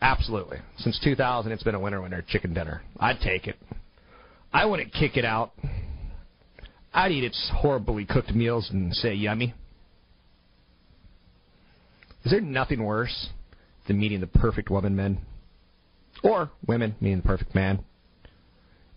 Absolutely. 0.00 0.58
Since 0.78 1.00
2000, 1.02 1.50
it's 1.50 1.62
been 1.62 1.74
a 1.74 1.80
winner 1.80 2.00
winner 2.00 2.24
chicken 2.26 2.54
dinner. 2.54 2.82
I'd 2.98 3.20
take 3.20 3.46
it. 3.46 3.56
I 4.52 4.64
wouldn't 4.64 4.92
kick 4.92 5.16
it 5.16 5.24
out. 5.24 5.52
I'd 6.94 7.12
eat 7.12 7.24
its 7.24 7.50
horribly 7.54 8.04
cooked 8.04 8.34
meals 8.34 8.70
and 8.70 8.94
say 8.94 9.14
yummy. 9.14 9.54
Is 12.24 12.32
there 12.32 12.40
nothing 12.40 12.82
worse 12.82 13.28
than 13.86 13.98
meeting 13.98 14.20
the 14.20 14.26
perfect 14.26 14.70
woman, 14.70 14.96
men? 14.96 15.18
Or 16.22 16.50
women 16.66 16.94
meeting 17.00 17.18
the 17.18 17.26
perfect 17.26 17.54
man? 17.54 17.84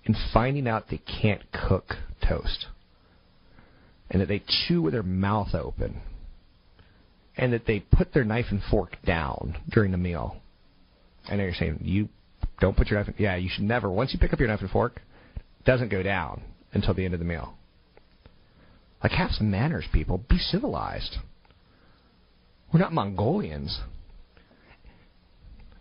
And 0.06 0.16
finding 0.34 0.68
out 0.68 0.90
they 0.90 1.02
can't 1.22 1.42
cook 1.52 1.96
toast. 2.28 2.68
And 4.10 4.22
that 4.22 4.28
they 4.28 4.44
chew 4.68 4.82
with 4.82 4.94
their 4.94 5.04
mouth 5.04 5.54
open. 5.54 6.02
And 7.38 7.54
that 7.54 7.66
they 7.66 7.80
put 7.80 8.14
their 8.14 8.26
knife 8.26 8.48
and 8.50 8.62
fork 8.70 8.98
down 9.06 9.58
during 9.70 9.92
the 9.92 9.98
meal. 9.98 10.41
I 11.32 11.36
know 11.38 11.44
you're 11.44 11.54
saying 11.54 11.80
you 11.82 12.10
don't 12.60 12.76
put 12.76 12.90
your 12.90 13.00
knife. 13.00 13.08
In, 13.08 13.16
yeah, 13.18 13.38
you 13.38 13.50
should 13.50 13.64
never. 13.64 13.90
Once 13.90 14.12
you 14.14 14.20
pick 14.20 14.34
up 14.34 14.40
your 14.40 14.50
knife 14.50 14.60
and 14.60 14.70
fork, 14.70 15.02
it 15.36 15.66
doesn't 15.66 15.90
go 15.90 16.04
down 16.04 16.42
until 16.74 16.94
the 16.94 17.06
end 17.06 17.14
of 17.14 17.20
the 17.20 17.26
meal. 17.26 17.54
Like 19.02 19.14
have 19.14 19.32
some 19.32 19.50
manners, 19.50 19.86
people. 19.94 20.18
Be 20.30 20.38
civilized. 20.38 21.16
We're 22.72 22.82
not 22.82 22.94
Mongolians. 22.94 23.80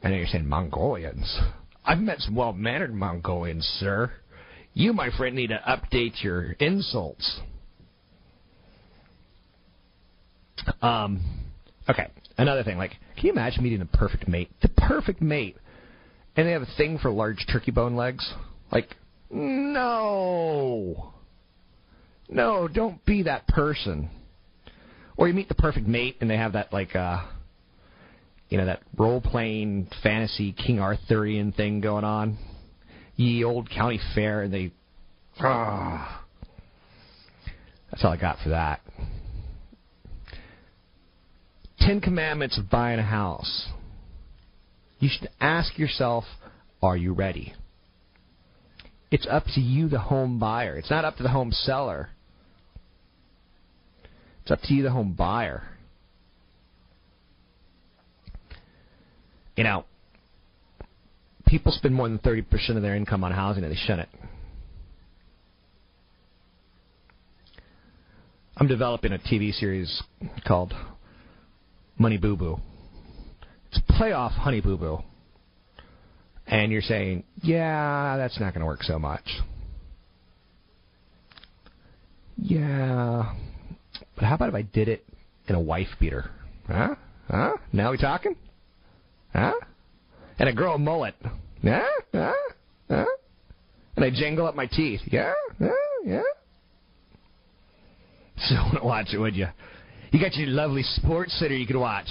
I 0.03 0.09
know 0.09 0.17
you're 0.17 0.27
saying 0.27 0.49
Mongolians. 0.49 1.39
I've 1.85 1.99
met 1.99 2.21
some 2.21 2.35
well-mannered 2.35 2.95
Mongolians, 2.95 3.65
sir. 3.81 4.13
You, 4.73 4.93
my 4.93 5.11
friend, 5.17 5.35
need 5.35 5.49
to 5.49 5.61
update 5.69 6.23
your 6.23 6.53
insults. 6.53 7.41
Um, 10.81 11.50
okay, 11.89 12.09
another 12.39 12.63
thing. 12.63 12.77
Like, 12.79 12.93
can 13.17 13.27
you 13.27 13.33
imagine 13.33 13.63
meeting 13.63 13.79
the 13.79 13.87
perfect 13.87 14.29
mate? 14.29 14.51
The 14.63 14.69
perfect 14.69 15.21
mate, 15.21 15.57
and 16.37 16.47
they 16.47 16.53
have 16.53 16.63
a 16.63 16.77
thing 16.77 16.99
for 16.99 17.11
large 17.11 17.47
turkey 17.51 17.71
bone 17.71 17.97
legs. 17.97 18.33
Like, 18.71 18.89
no, 19.31 21.13
no, 22.29 22.69
don't 22.69 23.05
be 23.05 23.23
that 23.25 23.47
person. 23.49 24.11
Or 25.17 25.29
you 25.29 25.35
meet 25.35 25.49
the 25.49 25.55
perfect 25.55 25.87
mate, 25.87 26.17
and 26.21 26.31
they 26.31 26.37
have 26.37 26.55
that 26.55 26.73
like, 26.73 26.97
uh, 26.97 27.25
you 28.49 28.59
know, 28.59 28.67
that 28.67 28.83
role-playing 28.97 29.89
fantasy 30.03 30.53
King 30.53 30.81
Arthurian 30.81 31.53
thing 31.53 31.81
going 31.81 32.05
on. 32.05 32.39
Ye 33.17 33.45
old 33.45 33.69
county 33.71 34.01
fair, 34.15 34.43
and 34.43 34.53
they. 34.53 34.73
Ah, 35.41 36.25
that's 37.91 38.05
all 38.05 38.13
I 38.13 38.17
got 38.17 38.39
for 38.43 38.49
that. 38.51 38.81
Ten 41.91 42.01
Commandments 42.01 42.57
of 42.57 42.71
buying 42.71 43.01
a 43.01 43.03
house. 43.03 43.67
You 45.01 45.09
should 45.09 45.29
ask 45.41 45.77
yourself, 45.77 46.23
are 46.81 46.97
you 46.97 47.13
ready? 47.13 47.53
It's 49.11 49.27
up 49.29 49.43
to 49.55 49.61
you, 49.61 49.89
the 49.89 49.99
home 49.99 50.39
buyer. 50.39 50.77
It's 50.77 50.89
not 50.89 51.05
up 51.05 51.17
to 51.17 51.25
the 51.25 51.31
home 51.31 51.51
seller. 51.51 52.11
It's 54.43 54.53
up 54.53 54.61
to 54.63 54.73
you, 54.73 54.85
the 54.85 54.93
home 54.93 55.15
buyer. 55.19 55.65
You 59.57 59.65
know, 59.65 59.85
people 61.45 61.73
spend 61.73 61.97
more 61.97 62.09
than 62.09 62.21
30% 62.21 62.77
of 62.77 62.83
their 62.83 62.95
income 62.95 63.25
on 63.25 63.33
housing 63.33 63.65
and 63.65 63.73
they 63.73 63.77
shouldn't. 63.77 64.11
I'm 68.57 68.69
developing 68.69 69.11
a 69.11 69.19
TV 69.19 69.53
series 69.53 70.05
called 70.47 70.73
Money 72.01 72.17
Boo 72.17 72.35
Boo. 72.35 72.59
It's 73.71 73.79
playoff 73.91 74.31
Honey 74.31 74.63
Boo 74.63 74.79
Boo. 74.79 75.01
And 76.47 76.73
you're 76.73 76.81
saying, 76.81 77.25
yeah, 77.43 78.17
that's 78.17 78.41
not 78.41 78.55
going 78.55 78.61
to 78.61 78.67
work 78.67 78.83
so 78.83 78.99
much. 78.99 79.29
Yeah. 82.39 83.35
But 84.15 84.25
how 84.25 84.35
about 84.35 84.49
if 84.49 84.55
I 84.55 84.63
did 84.63 84.89
it 84.89 85.05
in 85.47 85.55
a 85.55 85.61
wife 85.61 85.89
beater? 86.01 86.31
Huh? 86.67 86.95
Huh? 87.29 87.53
Now 87.71 87.91
we 87.91 87.99
talking? 87.99 88.35
Huh? 89.35 89.53
And 90.39 90.49
I 90.49 90.53
grow 90.53 90.73
a 90.73 90.79
mullet. 90.79 91.15
Yeah? 91.63 91.87
Huh? 92.15 92.33
Huh? 92.89 93.05
And 93.97 94.07
I 94.07 94.11
jangle 94.11 94.47
up 94.47 94.55
my 94.57 94.67
teeth. 94.67 95.01
Yeah? 95.05 95.35
Yeah? 95.61 95.69
Yeah? 96.05 96.23
So 98.49 98.79
to 98.79 98.83
watch 98.83 99.09
it, 99.13 99.19
would 99.19 99.37
you? 99.37 99.49
You 100.11 100.21
got 100.21 100.35
your 100.35 100.49
lovely 100.49 100.83
sports 100.83 101.39
center 101.39 101.55
you 101.55 101.67
can 101.67 101.79
watch. 101.79 102.09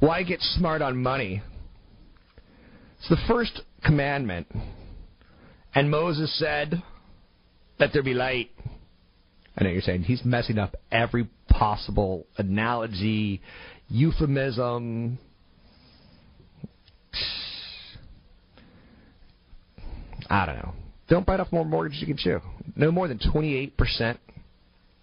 Why 0.00 0.22
get 0.24 0.40
smart 0.40 0.82
on 0.82 1.02
money? 1.02 1.42
It's 2.98 3.08
the 3.08 3.16
first 3.28 3.60
commandment. 3.84 4.48
And 5.74 5.90
Moses 5.90 6.36
said, 6.38 6.82
Let 7.78 7.92
there 7.92 8.02
be 8.02 8.14
light. 8.14 8.50
I 9.56 9.64
know 9.64 9.70
you're 9.70 9.82
saying 9.82 10.02
he's 10.02 10.24
messing 10.24 10.58
up 10.58 10.74
every 10.90 11.28
possible 11.48 12.26
analogy, 12.38 13.40
euphemism. 13.88 15.18
I 20.28 20.44
don't 20.44 20.56
know. 20.56 20.72
Don't 21.08 21.24
bite 21.24 21.38
off 21.38 21.52
more 21.52 21.64
mortgages 21.64 22.00
you 22.00 22.06
can 22.08 22.16
chew. 22.16 22.40
No 22.74 22.90
more 22.90 23.06
than 23.06 23.18
28% 23.18 24.18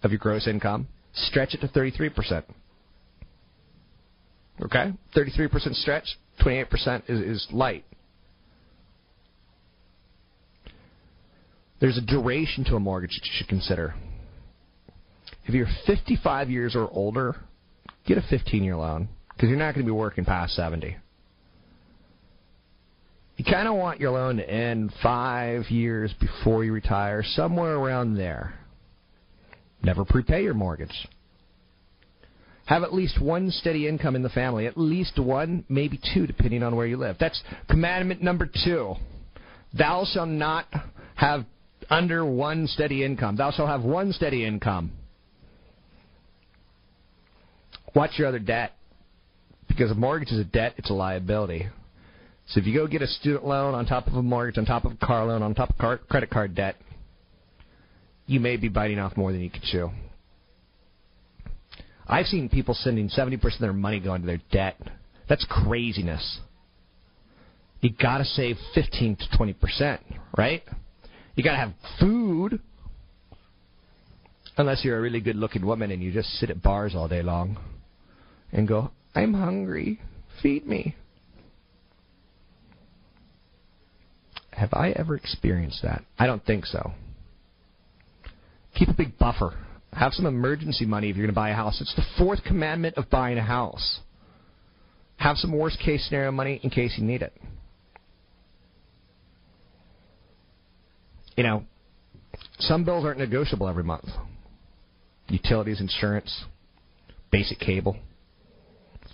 of 0.02 0.10
your 0.10 0.18
gross 0.18 0.46
income. 0.46 0.86
Stretch 1.14 1.54
it 1.54 1.60
to 1.60 1.68
33%. 1.68 2.44
Okay? 4.62 4.92
33% 5.16 5.74
stretch, 5.74 6.18
28% 6.40 7.02
is, 7.08 7.20
is 7.20 7.46
light. 7.52 7.84
There's 11.80 11.98
a 11.98 12.00
duration 12.00 12.64
to 12.64 12.76
a 12.76 12.80
mortgage 12.80 13.10
that 13.10 13.26
you 13.26 13.32
should 13.36 13.48
consider. 13.48 13.94
If 15.46 15.54
you're 15.54 15.68
55 15.86 16.48
years 16.50 16.74
or 16.74 16.88
older, 16.90 17.36
get 18.06 18.16
a 18.16 18.22
15 18.22 18.64
year 18.64 18.76
loan 18.76 19.08
because 19.34 19.48
you're 19.48 19.58
not 19.58 19.74
going 19.74 19.84
to 19.84 19.92
be 19.92 19.96
working 19.96 20.24
past 20.24 20.54
70. 20.54 20.96
You 23.36 23.44
kind 23.44 23.66
of 23.66 23.74
want 23.74 24.00
your 24.00 24.12
loan 24.12 24.36
to 24.36 24.48
end 24.48 24.92
five 25.02 25.64
years 25.68 26.14
before 26.20 26.64
you 26.64 26.72
retire, 26.72 27.22
somewhere 27.22 27.74
around 27.74 28.14
there. 28.14 28.54
Never 29.84 30.04
prepay 30.04 30.42
your 30.42 30.54
mortgage. 30.54 31.08
Have 32.66 32.82
at 32.82 32.94
least 32.94 33.20
one 33.20 33.50
steady 33.50 33.86
income 33.86 34.16
in 34.16 34.22
the 34.22 34.30
family, 34.30 34.66
at 34.66 34.78
least 34.78 35.18
one, 35.18 35.64
maybe 35.68 36.00
two, 36.14 36.26
depending 36.26 36.62
on 36.62 36.74
where 36.74 36.86
you 36.86 36.96
live. 36.96 37.16
That's 37.20 37.42
commandment 37.68 38.22
number 38.22 38.48
two. 38.64 38.94
Thou 39.76 40.06
shalt 40.10 40.30
not 40.30 40.66
have 41.14 41.44
under 41.90 42.24
one 42.24 42.66
steady 42.66 43.04
income. 43.04 43.36
Thou 43.36 43.50
shalt 43.50 43.68
have 43.68 43.82
one 43.82 44.12
steady 44.12 44.46
income. 44.46 44.92
Watch 47.94 48.12
your 48.16 48.28
other 48.28 48.38
debt. 48.38 48.72
Because 49.68 49.90
a 49.90 49.94
mortgage 49.94 50.30
is 50.30 50.38
a 50.38 50.44
debt, 50.44 50.74
it's 50.78 50.88
a 50.88 50.94
liability. 50.94 51.66
So 52.48 52.60
if 52.60 52.66
you 52.66 52.74
go 52.74 52.86
get 52.86 53.02
a 53.02 53.06
student 53.06 53.46
loan 53.46 53.74
on 53.74 53.86
top 53.86 54.06
of 54.06 54.14
a 54.14 54.22
mortgage, 54.22 54.56
on 54.56 54.64
top 54.64 54.84
of 54.84 54.92
a 54.92 55.06
car 55.06 55.26
loan, 55.26 55.42
on 55.42 55.54
top 55.54 55.70
of 55.70 55.78
car, 55.78 55.98
credit 55.98 56.30
card 56.30 56.54
debt, 56.54 56.76
you 58.26 58.40
may 58.40 58.56
be 58.56 58.68
biting 58.68 58.98
off 58.98 59.16
more 59.16 59.32
than 59.32 59.40
you 59.40 59.50
can 59.50 59.62
chew. 59.62 59.90
I've 62.06 62.26
seen 62.26 62.48
people 62.48 62.74
sending 62.74 63.08
70% 63.08 63.42
of 63.44 63.60
their 63.60 63.72
money 63.72 64.00
going 64.00 64.20
to 64.22 64.26
their 64.26 64.40
debt. 64.50 64.76
That's 65.28 65.46
craziness. 65.48 66.40
You 67.80 67.90
got 67.90 68.18
to 68.18 68.24
save 68.24 68.56
15 68.74 69.16
to 69.16 69.38
20%, 69.38 69.98
right? 70.36 70.62
You 71.34 71.44
got 71.44 71.52
to 71.52 71.58
have 71.58 71.72
food. 72.00 72.60
Unless 74.56 74.84
you're 74.84 74.98
a 74.98 75.00
really 75.00 75.20
good 75.20 75.36
looking 75.36 75.66
woman 75.66 75.90
and 75.90 76.02
you 76.02 76.12
just 76.12 76.28
sit 76.38 76.50
at 76.50 76.62
bars 76.62 76.94
all 76.94 77.08
day 77.08 77.22
long 77.22 77.58
and 78.52 78.68
go, 78.68 78.90
I'm 79.14 79.34
hungry. 79.34 80.00
Feed 80.42 80.66
me. 80.66 80.94
Have 84.52 84.72
I 84.72 84.90
ever 84.90 85.16
experienced 85.16 85.82
that? 85.82 86.04
I 86.18 86.26
don't 86.26 86.44
think 86.44 86.66
so. 86.66 86.92
Keep 88.74 88.88
a 88.88 88.94
big 88.94 89.18
buffer. 89.18 89.56
Have 89.92 90.12
some 90.12 90.26
emergency 90.26 90.84
money 90.84 91.10
if 91.10 91.16
you're 91.16 91.26
going 91.26 91.34
to 91.34 91.38
buy 91.38 91.50
a 91.50 91.54
house. 91.54 91.80
It's 91.80 91.94
the 91.94 92.04
fourth 92.18 92.42
commandment 92.44 92.96
of 92.96 93.08
buying 93.10 93.38
a 93.38 93.42
house. 93.42 94.00
Have 95.16 95.36
some 95.36 95.56
worst 95.56 95.78
case 95.78 96.04
scenario 96.06 96.32
money 96.32 96.60
in 96.62 96.70
case 96.70 96.94
you 96.98 97.04
need 97.04 97.22
it. 97.22 97.32
You 101.36 101.44
know, 101.44 101.64
some 102.58 102.84
bills 102.84 103.04
aren't 103.04 103.18
negotiable 103.18 103.68
every 103.68 103.84
month. 103.84 104.08
Utilities, 105.28 105.80
insurance, 105.80 106.44
basic 107.30 107.58
cable, 107.58 107.96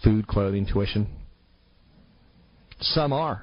food, 0.02 0.26
clothing, 0.26 0.66
tuition. 0.70 1.06
Some 2.80 3.12
are. 3.12 3.42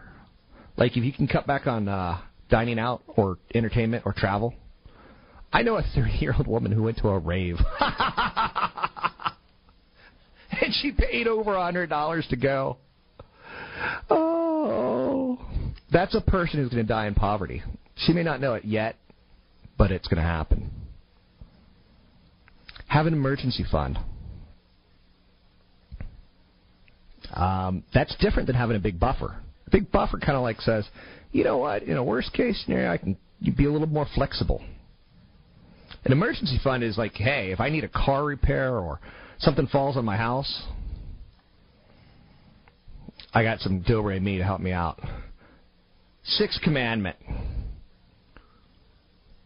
Like 0.75 0.97
if 0.97 1.03
you 1.03 1.13
can 1.13 1.27
cut 1.27 1.47
back 1.47 1.67
on 1.67 1.87
uh, 1.87 2.21
dining 2.49 2.79
out 2.79 3.03
or 3.07 3.37
entertainment 3.53 4.03
or 4.05 4.13
travel. 4.13 4.53
I 5.57 5.63
know 5.63 5.75
a 5.75 5.81
30 5.81 6.11
year 6.19 6.35
old 6.37 6.45
woman 6.45 6.71
who 6.71 6.83
went 6.83 6.99
to 6.99 7.07
a 7.07 7.17
rave. 7.17 7.55
and 10.51 10.71
she 10.81 10.91
paid 10.91 11.27
over 11.27 11.55
a 11.55 11.73
$100 11.73 12.29
to 12.29 12.35
go. 12.35 12.77
Oh. 14.07 15.39
That's 15.91 16.13
a 16.13 16.21
person 16.21 16.59
who's 16.59 16.69
going 16.69 16.85
to 16.85 16.87
die 16.87 17.07
in 17.07 17.15
poverty. 17.15 17.63
She 17.95 18.13
may 18.13 18.21
not 18.21 18.39
know 18.39 18.53
it 18.53 18.65
yet, 18.65 18.97
but 19.79 19.89
it's 19.89 20.07
going 20.07 20.21
to 20.21 20.29
happen. 20.29 20.69
Have 22.85 23.07
an 23.07 23.13
emergency 23.13 23.65
fund. 23.71 23.97
Um, 27.33 27.83
that's 27.95 28.15
different 28.17 28.45
than 28.45 28.55
having 28.55 28.75
a 28.75 28.79
big 28.79 28.99
buffer. 28.99 29.37
A 29.65 29.71
big 29.71 29.91
buffer 29.91 30.19
kind 30.19 30.37
of 30.37 30.43
like 30.43 30.61
says, 30.61 30.87
you 31.31 31.43
know 31.43 31.57
what, 31.57 31.81
in 31.81 31.97
a 31.97 32.03
worst 32.03 32.31
case 32.33 32.61
scenario, 32.63 32.91
I 32.91 32.97
can 32.97 33.17
be 33.41 33.65
a 33.65 33.71
little 33.71 33.87
more 33.87 34.05
flexible. 34.13 34.63
An 36.05 36.11
emergency 36.11 36.59
fund 36.63 36.83
is 36.83 36.97
like, 36.97 37.13
hey, 37.13 37.51
if 37.51 37.59
I 37.59 37.69
need 37.69 37.83
a 37.83 37.89
car 37.89 38.23
repair 38.23 38.75
or 38.77 38.99
something 39.39 39.67
falls 39.67 39.97
on 39.97 40.05
my 40.05 40.17
house, 40.17 40.63
I 43.33 43.43
got 43.43 43.59
some 43.59 43.83
Dilray 43.83 44.21
me 44.21 44.37
to 44.37 44.43
help 44.43 44.61
me 44.61 44.71
out. 44.71 44.99
Sixth 46.23 46.61
commandment. 46.61 47.17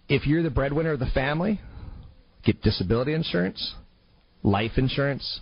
If 0.08 0.28
you're 0.28 0.44
the 0.44 0.50
breadwinner 0.50 0.92
of 0.92 1.00
the 1.00 1.08
family, 1.08 1.62
get 2.44 2.62
disability 2.62 3.14
insurance, 3.14 3.76
life 4.44 4.72
insurance, 4.78 5.42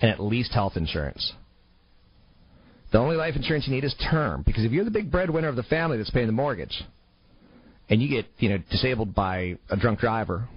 and 0.00 0.10
at 0.10 0.20
least 0.20 0.52
health 0.52 0.76
insurance. 0.76 1.32
The 2.92 2.98
only 2.98 3.16
life 3.16 3.34
insurance 3.36 3.66
you 3.66 3.74
need 3.74 3.84
is 3.84 3.94
term, 4.10 4.42
because 4.46 4.64
if 4.64 4.72
you're 4.72 4.84
the 4.84 4.90
big 4.90 5.10
breadwinner 5.10 5.48
of 5.48 5.56
the 5.56 5.62
family 5.64 5.96
that's 5.96 6.10
paying 6.10 6.26
the 6.26 6.32
mortgage, 6.32 6.84
and 7.88 8.02
you 8.02 8.08
get 8.08 8.26
you 8.38 8.48
know 8.48 8.58
disabled 8.70 9.14
by 9.14 9.56
a 9.70 9.76
drunk 9.76 10.00
driver, 10.00 10.48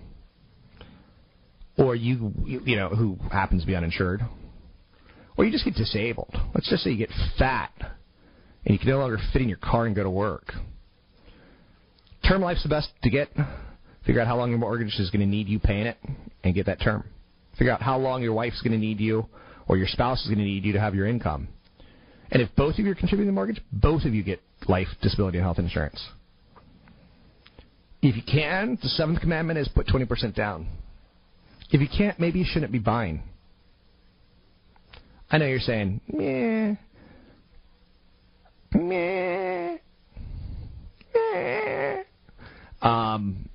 or 1.77 1.95
you 1.95 2.33
you 2.45 2.75
know 2.75 2.89
who 2.89 3.17
happens 3.31 3.61
to 3.61 3.67
be 3.67 3.75
uninsured, 3.75 4.21
or 5.37 5.45
you 5.45 5.51
just 5.51 5.65
get 5.65 5.75
disabled. 5.75 6.35
Let's 6.53 6.69
just 6.69 6.83
say 6.83 6.91
you 6.91 6.97
get 6.97 7.11
fat, 7.37 7.71
and 7.79 8.73
you 8.73 8.79
can 8.79 8.89
no 8.89 8.99
longer 8.99 9.19
fit 9.33 9.41
in 9.41 9.49
your 9.49 9.57
car 9.57 9.85
and 9.85 9.95
go 9.95 10.03
to 10.03 10.09
work. 10.09 10.53
Term 12.27 12.41
life's 12.41 12.63
the 12.63 12.69
best 12.69 12.89
to 13.03 13.09
get. 13.09 13.29
Figure 14.05 14.21
out 14.21 14.27
how 14.27 14.37
long 14.37 14.49
your 14.49 14.59
mortgage 14.59 14.95
is 14.99 15.09
going 15.09 15.19
to 15.19 15.27
need 15.27 15.47
you 15.47 15.59
paying 15.59 15.85
it, 15.85 15.97
and 16.43 16.55
get 16.55 16.65
that 16.65 16.81
term. 16.81 17.03
Figure 17.57 17.73
out 17.73 17.81
how 17.81 17.97
long 17.97 18.21
your 18.21 18.33
wife's 18.33 18.61
going 18.61 18.71
to 18.71 18.77
need 18.77 18.99
you, 18.99 19.25
or 19.67 19.77
your 19.77 19.87
spouse 19.87 20.21
is 20.21 20.27
going 20.27 20.37
to 20.37 20.43
need 20.43 20.63
you 20.63 20.73
to 20.73 20.79
have 20.79 20.95
your 20.95 21.07
income 21.07 21.49
and 22.31 22.41
if 22.41 22.49
both 22.55 22.73
of 22.73 22.79
you 22.79 22.91
are 22.91 22.95
contributing 22.95 23.27
to 23.27 23.31
the 23.31 23.35
mortgage, 23.35 23.61
both 23.71 24.03
of 24.03 24.13
you 24.13 24.23
get 24.23 24.41
life, 24.67 24.87
disability, 25.01 25.37
and 25.37 25.45
health 25.45 25.59
insurance. 25.59 26.05
If 28.01 28.15
you 28.15 28.21
can, 28.23 28.77
the 28.81 28.89
seventh 28.89 29.21
commandment 29.21 29.59
is 29.59 29.67
put 29.67 29.87
20% 29.87 30.35
down. 30.35 30.67
If 31.71 31.81
you 31.81 31.87
can't, 31.87 32.19
maybe 32.19 32.39
you 32.39 32.45
shouldn't 32.47 32.71
be 32.71 32.79
buying. 32.79 33.23
I 35.29 35.37
know 35.37 35.45
you're 35.45 35.59
saying, 35.59 35.99
meh, 36.07 36.75
meh, 38.73 39.77
meh. 41.13 42.03
Um, 42.81 43.49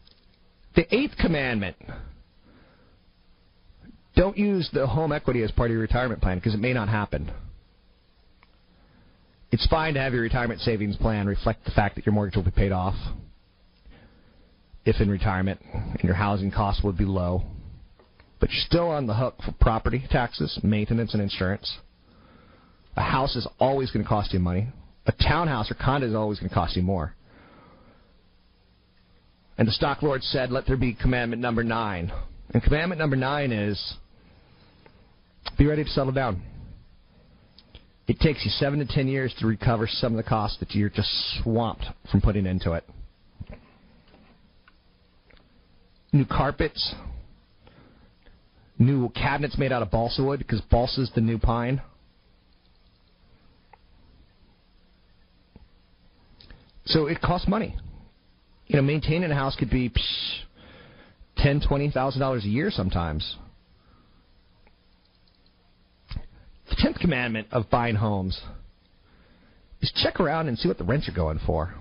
the 0.75 0.95
eighth 0.95 1.17
commandment 1.19 1.77
don't 4.15 4.37
use 4.37 4.69
the 4.75 4.87
home 4.87 5.13
equity 5.13 5.43
as 5.43 5.51
part 5.53 5.71
of 5.71 5.73
your 5.73 5.81
retirement 5.81 6.21
plan 6.21 6.39
because 6.39 6.53
it 6.53 6.61
may 6.61 6.75
not 6.75 6.89
happen. 6.89 7.31
It's 9.51 9.67
fine 9.69 9.95
to 9.95 10.01
have 10.01 10.13
your 10.13 10.23
retirement 10.23 10.61
savings 10.61 10.97
plan 10.97 11.27
reflect 11.27 11.65
the 11.65 11.71
fact 11.71 11.95
that 11.95 12.05
your 12.05 12.13
mortgage 12.13 12.37
will 12.37 12.43
be 12.43 12.51
paid 12.51 12.73
off 12.73 12.95
if 14.85 15.01
in 15.01 15.11
retirement 15.11 15.61
and 15.73 16.03
your 16.03 16.15
housing 16.15 16.51
costs 16.51 16.83
would 16.83 16.97
be 16.97 17.05
low. 17.05 17.43
But 18.41 18.51
you're 18.51 18.65
still 18.67 18.89
on 18.89 19.07
the 19.07 19.15
hook 19.15 19.37
for 19.45 19.53
property 19.61 20.05
taxes, 20.11 20.59
maintenance, 20.63 21.15
and 21.15 21.23
insurance. 21.23 21.79
A 22.97 23.03
house 23.03 23.37
is 23.37 23.47
always 23.61 23.91
going 23.91 24.05
to 24.05 24.09
cost 24.09 24.33
you 24.33 24.41
money. 24.41 24.69
A 25.07 25.13
townhouse 25.13 25.71
or 25.71 25.75
condo 25.75 26.09
is 26.09 26.15
always 26.15 26.39
going 26.39 26.49
to 26.49 26.55
cost 26.55 26.77
you 26.77 26.83
more. 26.83 27.15
And 29.59 29.69
the 29.69 29.73
stock 29.73 30.03
lord 30.03 30.23
said, 30.23 30.51
Let 30.51 30.67
there 30.67 30.77
be 30.77 30.95
commandment 30.95 31.41
number 31.41 31.63
nine. 31.63 32.13
And 32.53 32.63
commandment 32.63 32.99
number 32.99 33.17
nine 33.17 33.53
is 33.53 33.95
be 35.57 35.67
ready 35.67 35.85
to 35.85 35.91
settle 35.91 36.13
down. 36.13 36.43
It 38.09 38.19
takes 38.19 38.45
you 38.45 38.51
seven 38.51 38.81
to 38.81 38.87
ten 38.87 39.07
years 39.07 39.35
to 39.39 39.47
recover 39.47 39.87
some 39.87 40.13
of 40.13 40.17
the 40.17 40.29
costs 40.29 40.59
that 40.59 40.73
you're 40.73 40.89
just 40.89 41.09
swamped 41.43 41.87
from 42.11 42.21
putting 42.21 42.47
into 42.47 42.73
it. 42.73 42.85
new 46.13 46.27
carpets, 46.27 46.95
new 48.79 49.09
cabinets 49.11 49.57
made 49.59 49.73
out 49.73 49.83
of 49.83 49.91
balsa 49.91 50.23
wood 50.23 50.39
because 50.39 50.61
balsa 50.71 51.03
is 51.03 51.11
the 51.15 51.21
new 51.21 51.39
pine. 51.39 51.81
So 56.85 57.07
it 57.07 57.21
costs 57.21 57.49
money. 57.49 57.77
You 58.67 58.77
know, 58.77 58.83
maintaining 58.83 59.31
a 59.31 59.35
house 59.35 59.57
could 59.57 59.71
be 59.71 59.89
psh, 59.89 60.45
ten, 61.37 61.61
twenty 61.67 61.91
thousand 61.91 62.21
dollars 62.21 62.45
a 62.45 62.49
year 62.49 62.71
sometimes. 62.71 63.37
The 66.69 66.77
tenth 66.77 66.99
commandment 66.99 67.49
of 67.53 67.69
buying 67.71 67.97
homes 67.97 68.41
is 69.81 69.93
check 70.03 70.21
around 70.21 70.49
and 70.49 70.59
see 70.59 70.69
what 70.69 70.79
the 70.79 70.85
rents 70.85 71.09
are 71.09 71.13
going 71.13 71.41
for. 71.45 71.75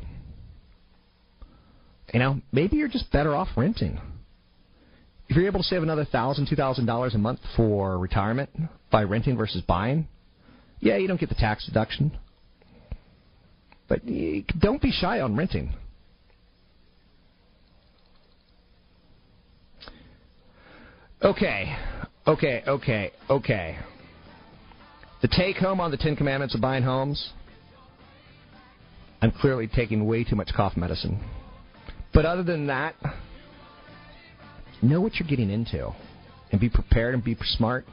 You 2.13 2.19
know, 2.19 2.41
maybe 2.51 2.75
you're 2.75 2.89
just 2.89 3.09
better 3.11 3.33
off 3.33 3.47
renting. 3.55 4.01
If 5.31 5.37
you're 5.37 5.47
able 5.47 5.61
to 5.61 5.65
save 5.65 5.81
another 5.81 6.03
thousand, 6.03 6.49
two 6.49 6.57
thousand 6.57 6.87
dollars 6.87 7.15
a 7.15 7.17
month 7.17 7.39
for 7.55 7.97
retirement 7.97 8.49
by 8.91 9.03
renting 9.03 9.37
versus 9.37 9.61
buying, 9.61 10.09
yeah, 10.81 10.97
you 10.97 11.07
don't 11.07 11.21
get 11.21 11.29
the 11.29 11.35
tax 11.35 11.65
deduction. 11.65 12.11
But 13.87 14.01
don't 14.59 14.81
be 14.81 14.91
shy 14.91 15.21
on 15.21 15.37
renting. 15.37 15.73
Okay, 21.23 21.77
okay, 22.27 22.63
okay, 22.67 23.13
okay. 23.29 23.77
The 25.21 25.29
take 25.29 25.55
home 25.55 25.79
on 25.79 25.91
the 25.91 25.97
Ten 25.97 26.17
Commandments 26.17 26.55
of 26.55 26.59
buying 26.59 26.83
homes. 26.83 27.31
I'm 29.21 29.31
clearly 29.31 29.69
taking 29.73 30.05
way 30.05 30.25
too 30.25 30.35
much 30.35 30.49
cough 30.53 30.75
medicine. 30.75 31.23
But 32.13 32.25
other 32.25 32.43
than 32.43 32.67
that, 32.67 32.95
know 34.81 35.01
what 35.01 35.15
you're 35.15 35.27
getting 35.27 35.49
into. 35.49 35.91
And 36.51 36.59
be 36.59 36.69
prepared 36.69 37.13
and 37.13 37.23
be 37.23 37.37
smart. 37.41 37.85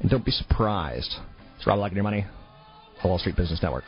And 0.00 0.10
don't 0.10 0.24
be 0.24 0.32
surprised. 0.32 1.14
It's 1.56 1.66
Rob 1.66 1.80
and 1.80 1.92
Your 1.92 2.02
Money, 2.02 2.26
the 3.02 3.08
Wall 3.08 3.18
Street 3.18 3.36
Business 3.36 3.62
Network. 3.62 3.84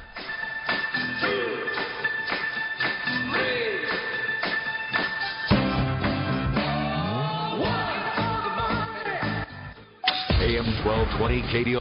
AM 10.40 10.66
1220 10.84 11.42
KDO. 11.42 11.80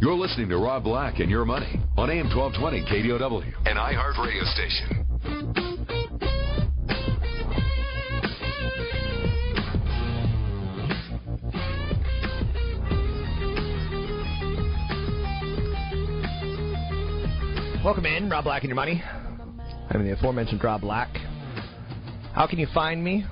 You're 0.00 0.14
listening 0.14 0.50
to 0.50 0.58
Rob 0.58 0.84
Black 0.84 1.20
and 1.20 1.30
Your 1.30 1.46
Money 1.46 1.80
on 1.96 2.10
AM 2.10 2.28
1220 2.34 2.84
KDOW, 2.84 3.42
an 3.66 3.76
iHeart 3.76 4.18
radio 4.22 4.44
station. 4.44 5.06
Welcome 17.82 18.04
in, 18.04 18.28
Rob 18.28 18.44
Black 18.44 18.62
and 18.64 18.68
Your 18.68 18.76
Money. 18.76 19.02
I'm 19.88 20.04
the 20.04 20.12
aforementioned 20.12 20.62
Rob 20.62 20.82
Black. 20.82 21.08
How 22.34 22.46
can 22.46 22.58
you 22.58 22.66
find 22.74 23.02
me? 23.02 23.24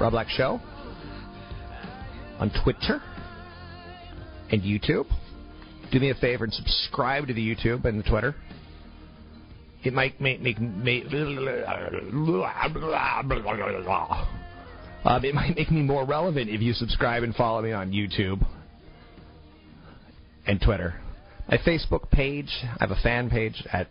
Rob 0.00 0.12
Black 0.12 0.28
Show. 0.28 0.60
On 2.38 2.50
Twitter 2.62 3.02
and 4.50 4.62
YouTube. 4.62 5.06
Do 5.92 6.00
me 6.00 6.10
a 6.10 6.14
favor 6.14 6.44
and 6.44 6.52
subscribe 6.52 7.26
to 7.28 7.34
the 7.34 7.54
YouTube 7.54 7.84
and 7.84 7.98
the 7.98 8.08
Twitter. 8.08 8.34
It 9.84 9.92
might 9.92 10.20
make 10.20 10.40
make, 10.40 10.60
make 10.60 11.04
uh, 15.06 15.20
it 15.22 15.34
might 15.34 15.54
make 15.54 15.70
me 15.70 15.82
more 15.82 16.04
relevant 16.04 16.50
if 16.50 16.60
you 16.60 16.72
subscribe 16.72 17.22
and 17.22 17.34
follow 17.36 17.62
me 17.62 17.70
on 17.70 17.92
YouTube 17.92 18.44
and 20.46 20.60
Twitter. 20.60 21.00
My 21.48 21.58
Facebook 21.58 22.10
page, 22.10 22.50
I 22.62 22.78
have 22.80 22.90
a 22.90 23.00
fan 23.02 23.30
page 23.30 23.62
at 23.72 23.88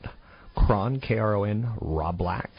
Kron, 0.55 0.99
K-R-O-N, 0.99 1.75
Rob 1.79 2.17
Black. 2.17 2.49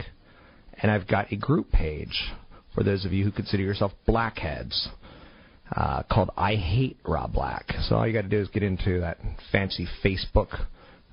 And 0.81 0.91
I've 0.91 1.07
got 1.07 1.31
a 1.31 1.35
group 1.35 1.71
page 1.71 2.31
for 2.73 2.83
those 2.83 3.05
of 3.05 3.13
you 3.13 3.23
who 3.23 3.31
consider 3.31 3.61
yourself 3.61 3.91
blackheads 4.07 4.89
uh, 5.75 6.03
called 6.03 6.29
I 6.37 6.55
Hate 6.55 6.97
Rob 7.05 7.33
Black. 7.33 7.73
So 7.81 7.95
all 7.95 8.07
you 8.07 8.13
got 8.13 8.23
to 8.23 8.29
do 8.29 8.39
is 8.39 8.47
get 8.49 8.63
into 8.63 9.01
that 9.01 9.17
fancy 9.51 9.87
Facebook. 10.03 10.65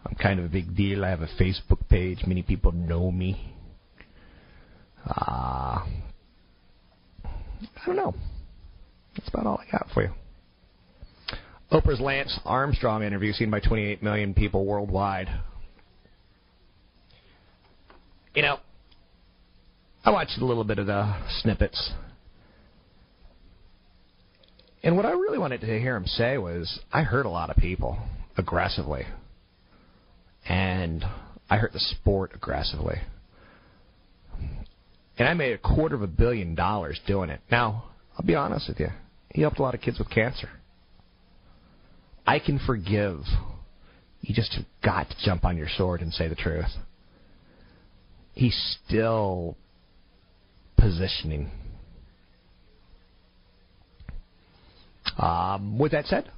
I'm 0.07 0.15
kind 0.17 0.39
of 0.39 0.47
a 0.47 0.49
big 0.49 0.77
deal. 0.77 1.05
I 1.05 1.11
have 1.11 1.23
a 1.23 1.29
Facebook 1.41 1.89
page. 1.89 2.21
Many 2.27 2.43
people 2.43 2.73
know 2.73 3.11
me. 3.11 3.55
Uh, 5.07 5.85
I 7.25 7.87
don't 7.87 7.97
know. 7.97 8.15
That's 9.17 9.29
about 9.29 9.47
all 9.47 9.59
I 9.67 9.71
got 9.71 9.89
for 9.93 10.03
you. 10.03 10.11
Oprah's 11.73 12.01
Lance 12.01 12.39
Armstrong 12.45 13.03
interview 13.03 13.33
seen 13.33 13.51
by 13.51 13.61
28 13.61 14.03
million 14.03 14.35
people 14.35 14.65
worldwide. 14.65 15.29
You 18.35 18.43
know, 18.43 18.59
I 20.05 20.11
watched 20.11 20.39
a 20.41 20.45
little 20.45 20.65
bit 20.65 20.79
of 20.79 20.87
the 20.87 21.15
snippets. 21.41 21.93
And 24.85 24.99
what 24.99 25.07
I 25.07 25.13
really 25.13 25.39
wanted 25.39 25.63
to 25.63 25.67
hear 25.67 25.97
him 25.97 26.07
say 26.07 26.37
was 26.37 26.79
I 26.93 27.03
hurt 27.03 27.25
a 27.25 27.31
lot 27.31 27.49
of 27.49 27.57
people 27.57 27.99
aggressively. 28.37 29.05
And 30.47 31.03
I 31.49 31.57
hurt 31.57 31.73
the 31.73 31.81
sport 31.81 32.33
aggressively. 32.35 32.99
And 35.19 35.27
I 35.27 35.33
made 35.33 35.55
a 35.55 35.59
quarter 35.59 35.95
of 35.95 36.03
a 36.03 36.07
billion 36.07 36.55
dollars 36.55 37.01
doing 37.07 37.31
it. 37.31 37.41
Now, 37.51 37.85
I'll 38.19 38.27
be 38.27 38.35
honest 38.35 38.69
with 38.69 38.79
you. 38.79 38.89
He 39.31 39.41
helped 39.41 39.59
a 39.59 39.63
lot 39.63 39.75
of 39.75 39.81
kids 39.81 39.99
with 39.99 40.11
cancer. 40.11 40.51
I 42.27 42.39
can 42.39 42.59
forgive. 42.67 43.21
You 44.21 44.35
just 44.35 44.53
have 44.53 44.67
got 44.85 45.09
to 45.09 45.17
jump 45.25 45.47
on 45.47 45.57
your 45.57 45.69
sword 45.79 46.03
and 46.03 46.13
say 46.13 46.29
the 46.29 46.35
truth. 46.35 46.67
He's 48.35 48.77
still 48.87 49.57
positioning. 50.77 51.51
Um, 55.19 55.79
with 55.79 55.93
that 55.93 56.07
said, 56.07 56.31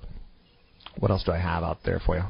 what 0.99 1.11
else 1.11 1.25
do 1.25 1.33
I 1.33 1.39
have 1.39 1.63
out 1.63 1.79
there 1.85 2.01
for 2.05 2.17
you? 2.17 2.23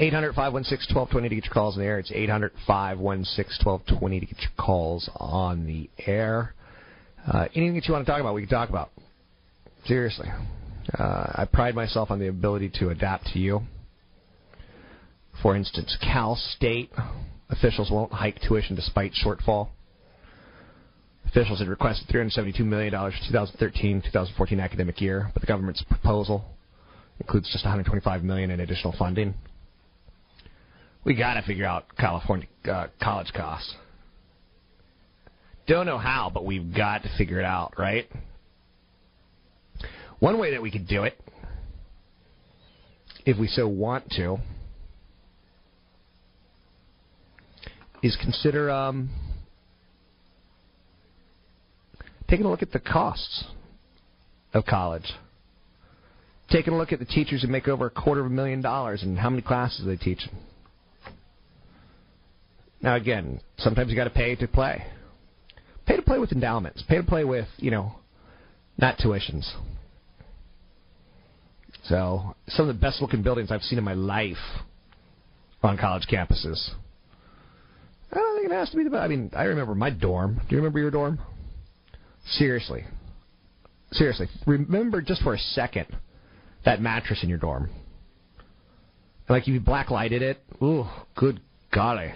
800 0.00 0.34
516 0.34 0.94
1220 0.94 1.28
to 1.28 1.34
get 1.34 1.44
your 1.44 1.54
calls 1.54 1.76
in 1.76 1.82
the 1.82 1.88
air. 1.88 1.98
It's 1.98 2.12
800 2.12 2.52
516 2.66 3.66
1220 3.66 4.20
to 4.20 4.26
get 4.26 4.40
your 4.40 4.50
calls 4.56 5.10
on 5.16 5.66
the 5.66 5.90
air. 6.06 6.54
Uh, 7.26 7.46
anything 7.54 7.74
that 7.74 7.86
you 7.86 7.94
want 7.94 8.06
to 8.06 8.10
talk 8.10 8.20
about, 8.20 8.34
we 8.34 8.42
can 8.42 8.50
talk 8.50 8.68
about. 8.68 8.90
Seriously. 9.86 10.28
Uh, 10.96 11.32
I 11.34 11.46
pride 11.52 11.74
myself 11.74 12.10
on 12.10 12.18
the 12.18 12.28
ability 12.28 12.70
to 12.76 12.90
adapt 12.90 13.26
to 13.32 13.38
you. 13.38 13.62
For 15.42 15.56
instance, 15.56 15.96
Cal 16.00 16.36
State 16.36 16.90
officials 17.50 17.90
won't 17.90 18.12
hike 18.12 18.40
tuition 18.40 18.76
despite 18.76 19.12
shortfall. 19.12 19.68
Officials 21.28 21.58
had 21.58 21.68
requested 21.68 22.08
$372 22.08 22.60
million 22.60 22.90
for 22.90 23.10
2013-2014 23.32 24.62
academic 24.62 25.00
year, 25.00 25.30
but 25.34 25.40
the 25.40 25.46
government's 25.46 25.82
proposal 25.82 26.44
includes 27.20 27.50
just 27.52 27.64
$125 27.64 28.22
million 28.22 28.50
in 28.50 28.60
additional 28.60 28.94
funding. 28.98 29.34
We 31.04 31.14
got 31.14 31.34
to 31.34 31.42
figure 31.42 31.66
out 31.66 31.84
California 31.98 32.48
uh, 32.70 32.86
college 33.02 33.32
costs. 33.34 33.74
Don't 35.66 35.84
know 35.84 35.98
how, 35.98 36.30
but 36.32 36.46
we've 36.46 36.74
got 36.74 37.02
to 37.02 37.10
figure 37.18 37.38
it 37.38 37.44
out, 37.44 37.74
right? 37.78 38.08
One 40.18 40.38
way 40.38 40.52
that 40.52 40.62
we 40.62 40.70
could 40.70 40.88
do 40.88 41.04
it, 41.04 41.20
if 43.26 43.38
we 43.38 43.48
so 43.48 43.68
want 43.68 44.10
to, 44.12 44.38
is 48.02 48.16
consider 48.22 48.70
um, 48.70 49.10
taking 52.28 52.46
a 52.46 52.50
look 52.50 52.62
at 52.62 52.72
the 52.72 52.80
costs 52.80 53.44
of 54.52 54.64
college. 54.64 55.12
Taking 56.50 56.74
a 56.74 56.78
look 56.78 56.92
at 56.92 56.98
the 56.98 57.04
teachers 57.04 57.42
who 57.42 57.48
make 57.48 57.68
over 57.68 57.86
a 57.86 57.90
quarter 57.90 58.20
of 58.20 58.26
a 58.26 58.30
million 58.30 58.62
dollars 58.62 59.02
and 59.02 59.18
how 59.18 59.28
many 59.30 59.42
classes 59.42 59.84
they 59.84 59.96
teach. 59.96 60.20
Now, 62.80 62.94
again, 62.94 63.40
sometimes 63.58 63.90
you 63.90 63.96
got 63.96 64.04
to 64.04 64.10
pay 64.10 64.34
to 64.36 64.46
play. 64.46 64.84
Pay 65.86 65.96
to 65.96 66.02
play 66.02 66.18
with 66.18 66.32
endowments. 66.32 66.82
Pay 66.88 66.96
to 66.96 67.02
play 67.02 67.24
with, 67.24 67.48
you 67.56 67.70
know, 67.70 67.92
not 68.78 68.98
tuitions. 68.98 69.50
So, 71.84 72.34
some 72.48 72.68
of 72.68 72.74
the 72.74 72.80
best 72.80 73.00
looking 73.00 73.22
buildings 73.22 73.50
I've 73.50 73.62
seen 73.62 73.78
in 73.78 73.84
my 73.84 73.94
life 73.94 74.36
on 75.62 75.76
college 75.76 76.06
campuses. 76.10 76.70
I 78.12 78.16
don't 78.16 78.36
think 78.36 78.50
it 78.50 78.54
has 78.54 78.70
to 78.70 78.76
be 78.76 78.84
the 78.84 78.90
best. 78.90 79.02
I 79.02 79.08
mean, 79.08 79.30
I 79.34 79.44
remember 79.44 79.74
my 79.74 79.90
dorm. 79.90 80.40
Do 80.48 80.54
you 80.54 80.58
remember 80.58 80.78
your 80.78 80.90
dorm? 80.90 81.18
Seriously. 82.24 82.84
Seriously. 83.92 84.28
Remember 84.46 85.00
just 85.00 85.22
for 85.22 85.34
a 85.34 85.38
second 85.38 85.86
that 86.64 86.80
mattress 86.80 87.22
in 87.22 87.28
your 87.28 87.38
dorm. 87.38 87.70
Like 89.28 89.46
you 89.46 89.60
blacklighted 89.60 90.22
it. 90.22 90.38
Ooh, 90.62 90.86
good 91.16 91.40
golly. 91.72 92.12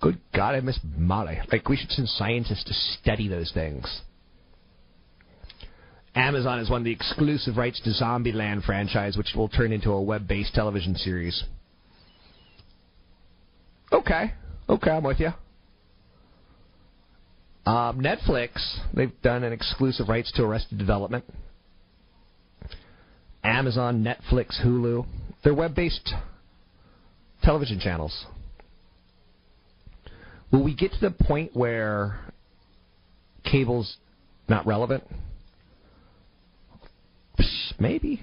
Good 0.00 0.18
God, 0.34 0.54
I 0.54 0.60
miss 0.60 0.78
Molly. 0.96 1.38
Like 1.52 1.68
we 1.68 1.76
should 1.76 1.90
send 1.90 2.08
scientists 2.08 2.64
to 2.64 2.72
study 2.72 3.28
those 3.28 3.52
things. 3.52 4.00
Amazon 6.14 6.58
has 6.58 6.70
won 6.70 6.82
the 6.82 6.90
exclusive 6.90 7.56
rights 7.56 7.80
to 7.82 7.90
Zombieland 7.90 8.64
franchise, 8.64 9.16
which 9.16 9.34
will 9.36 9.48
turn 9.48 9.72
into 9.72 9.90
a 9.92 10.02
web-based 10.02 10.54
television 10.54 10.96
series. 10.96 11.44
Okay, 13.92 14.32
okay, 14.68 14.90
I'm 14.90 15.04
with 15.04 15.20
you. 15.20 15.30
Um, 17.66 18.00
Netflix, 18.00 18.78
they've 18.94 19.12
done 19.22 19.44
an 19.44 19.52
exclusive 19.52 20.08
rights 20.08 20.32
to 20.32 20.42
Arrested 20.42 20.78
Development. 20.78 21.24
Amazon, 23.44 24.02
Netflix, 24.02 24.64
Hulu, 24.64 25.06
they're 25.42 25.54
web-based 25.54 26.12
television 27.42 27.78
channels. 27.80 28.26
Will 30.52 30.64
we 30.64 30.74
get 30.74 30.92
to 30.92 31.00
the 31.00 31.10
point 31.10 31.54
where 31.54 32.18
cable's 33.44 33.96
not 34.48 34.66
relevant? 34.66 35.04
Maybe. 37.78 38.22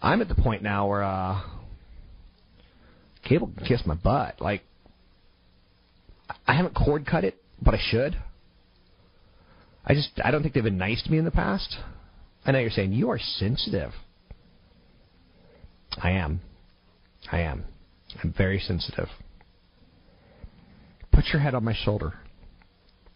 I'm 0.00 0.22
at 0.22 0.28
the 0.28 0.34
point 0.34 0.62
now 0.62 0.88
where 0.88 1.02
uh, 1.02 1.42
cable 3.28 3.50
can 3.56 3.66
kiss 3.66 3.82
my 3.84 3.94
butt. 3.94 4.40
Like, 4.40 4.62
I 6.46 6.54
haven't 6.54 6.74
cord 6.74 7.06
cut 7.06 7.24
it, 7.24 7.42
but 7.60 7.74
I 7.74 7.80
should. 7.80 8.16
I 9.84 9.94
just 9.94 10.10
I 10.22 10.30
don't 10.30 10.42
think 10.42 10.54
they've 10.54 10.64
been 10.64 10.78
nice 10.78 11.02
to 11.02 11.10
me 11.10 11.18
in 11.18 11.24
the 11.24 11.30
past. 11.30 11.76
I 12.44 12.52
know 12.52 12.58
you're 12.58 12.70
saying 12.70 12.92
you 12.92 13.10
are 13.10 13.18
sensitive. 13.18 13.92
I 15.98 16.12
am. 16.12 16.40
I 17.30 17.40
am. 17.40 17.64
I'm 18.22 18.34
very 18.36 18.58
sensitive. 18.58 19.08
Put 21.12 21.26
your 21.32 21.42
head 21.42 21.54
on 21.54 21.64
my 21.64 21.74
shoulder. 21.74 22.14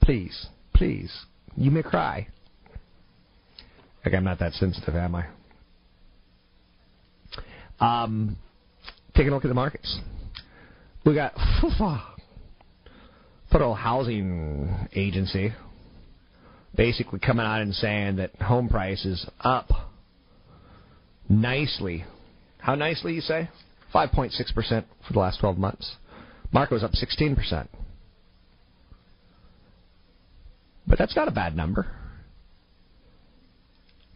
Please. 0.02 0.46
Please. 0.74 1.12
You 1.56 1.70
may 1.70 1.82
cry. 1.82 2.28
Like 4.04 4.14
I'm 4.14 4.24
not 4.24 4.38
that 4.40 4.52
sensitive, 4.54 4.94
am 4.94 5.14
I? 5.14 5.26
Um, 7.80 8.36
taking 9.14 9.30
a 9.30 9.34
look 9.34 9.44
at 9.44 9.48
the 9.48 9.54
markets. 9.54 9.98
We 11.04 11.14
got 11.14 11.34
Federal 13.55 13.74
Housing 13.76 14.88
Agency 14.96 15.52
basically 16.74 17.20
coming 17.20 17.46
out 17.46 17.61
and 17.61 17.72
saying 17.72 18.16
that 18.16 18.34
home 18.42 18.68
prices 18.68 19.24
up 19.38 19.70
nicely. 21.28 22.05
How 22.59 22.74
nicely, 22.74 23.14
you 23.14 23.20
say? 23.20 23.48
5.6% 23.94 24.84
for 25.07 25.12
the 25.12 25.20
last 25.20 25.38
12 25.38 25.57
months. 25.57 25.94
Market 26.50 26.74
was 26.74 26.82
up 26.82 26.90
16%. 26.94 27.68
But 30.88 30.98
that's 30.98 31.14
not 31.14 31.28
a 31.28 31.30
bad 31.30 31.57
number. 31.57 31.86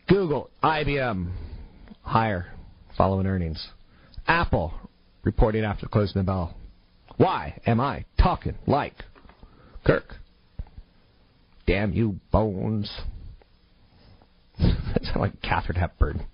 Google, 0.09 0.51
IBM, 0.65 1.31
higher 2.03 2.47
following 2.97 3.29
earnings. 3.29 3.69
Apple, 4.27 4.75
reporting 5.23 5.63
after 5.63 5.87
closing 5.87 6.23
the 6.23 6.27
bell. 6.27 6.57
Why 7.19 7.61
am 7.65 7.81
I 7.81 8.05
talking 8.19 8.57
like 8.67 8.95
Kirk? 9.85 10.17
Damn 11.67 11.93
you, 11.93 12.19
Bones. 12.33 12.91
that 14.59 15.05
sounds 15.05 15.17
like 15.17 15.43
Katharine 15.43 15.79
Hepburn. 15.79 16.27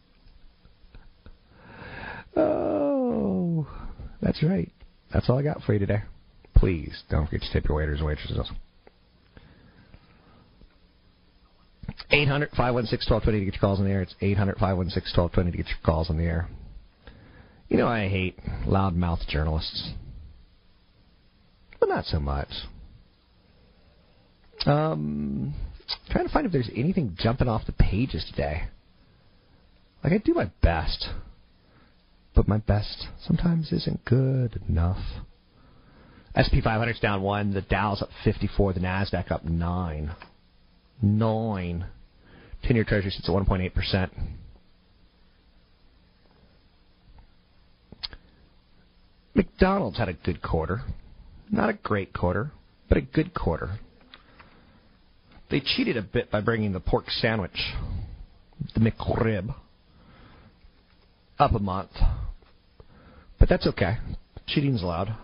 Oh, 2.36 3.66
that's 4.20 4.42
right. 4.42 4.70
That's 5.12 5.28
all 5.28 5.38
I 5.38 5.42
got 5.42 5.62
for 5.62 5.72
you 5.72 5.78
today. 5.78 6.02
Please 6.56 7.02
don't 7.10 7.26
forget 7.26 7.42
to 7.42 7.52
tip 7.52 7.68
your 7.68 7.76
waiters 7.76 7.98
and 7.98 8.06
waitresses. 8.06 8.50
800 12.10 12.50
516 12.50 13.12
1220 13.12 13.38
to 13.38 13.44
get 13.44 13.54
your 13.54 13.60
calls 13.60 13.78
on 13.80 13.86
the 13.86 13.90
air. 13.90 14.02
It's 14.02 14.14
800 14.20 14.58
516 14.58 15.44
to 15.44 15.56
get 15.56 15.66
your 15.66 15.78
calls 15.84 16.10
on 16.10 16.16
the 16.16 16.24
air. 16.24 16.48
You 17.68 17.76
know, 17.76 17.88
I 17.88 18.08
hate 18.08 18.38
loudmouth 18.66 19.26
journalists. 19.28 19.90
But 21.80 21.88
not 21.88 22.04
so 22.04 22.20
much. 22.20 22.48
Um, 24.66 25.54
trying 26.10 26.26
to 26.26 26.32
find 26.32 26.46
if 26.46 26.52
there's 26.52 26.70
anything 26.74 27.16
jumping 27.18 27.48
off 27.48 27.66
the 27.66 27.72
pages 27.72 28.24
today. 28.30 28.64
Like, 30.02 30.12
I 30.12 30.18
do 30.18 30.34
my 30.34 30.50
best. 30.62 31.08
But 32.34 32.48
my 32.48 32.58
best 32.58 33.06
sometimes 33.26 33.72
isn't 33.72 34.04
good 34.04 34.60
enough. 34.68 34.98
S&P 36.34 36.60
500's 36.60 37.00
down 37.00 37.22
one. 37.22 37.54
The 37.54 37.62
Dow's 37.62 38.02
up 38.02 38.10
54. 38.24 38.72
The 38.72 38.80
Nasdaq 38.80 39.30
up 39.30 39.44
nine. 39.44 40.14
Nine. 41.00 41.86
10 42.64 42.76
year 42.76 42.84
treasury 42.84 43.10
sits 43.10 43.28
at 43.28 43.34
1.8%. 43.34 44.10
McDonald's 49.34 49.98
had 49.98 50.08
a 50.08 50.12
good 50.12 50.42
quarter. 50.42 50.82
Not 51.50 51.68
a 51.68 51.74
great 51.74 52.12
quarter, 52.12 52.52
but 52.88 52.98
a 52.98 53.00
good 53.00 53.34
quarter. 53.34 53.78
They 55.54 55.60
cheated 55.60 55.96
a 55.96 56.02
bit 56.02 56.32
by 56.32 56.40
bringing 56.40 56.72
the 56.72 56.80
pork 56.80 57.08
sandwich, 57.08 57.72
the 58.74 58.80
McRib, 58.80 59.54
up 61.38 61.52
a 61.52 61.60
month. 61.60 61.92
But 63.38 63.48
that's 63.48 63.64
okay. 63.68 63.98
Cheating's 64.48 64.82
allowed. 64.82 65.14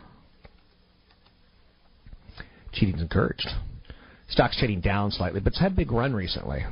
Cheating's 2.72 3.03
encouraged. 3.03 3.49
Stock's 4.28 4.57
trading 4.57 4.81
down 4.81 5.11
slightly, 5.11 5.41
but 5.41 5.49
it's 5.49 5.61
had 5.61 5.72
a 5.72 5.74
big 5.74 5.91
run 5.91 6.14
recently. 6.14 6.64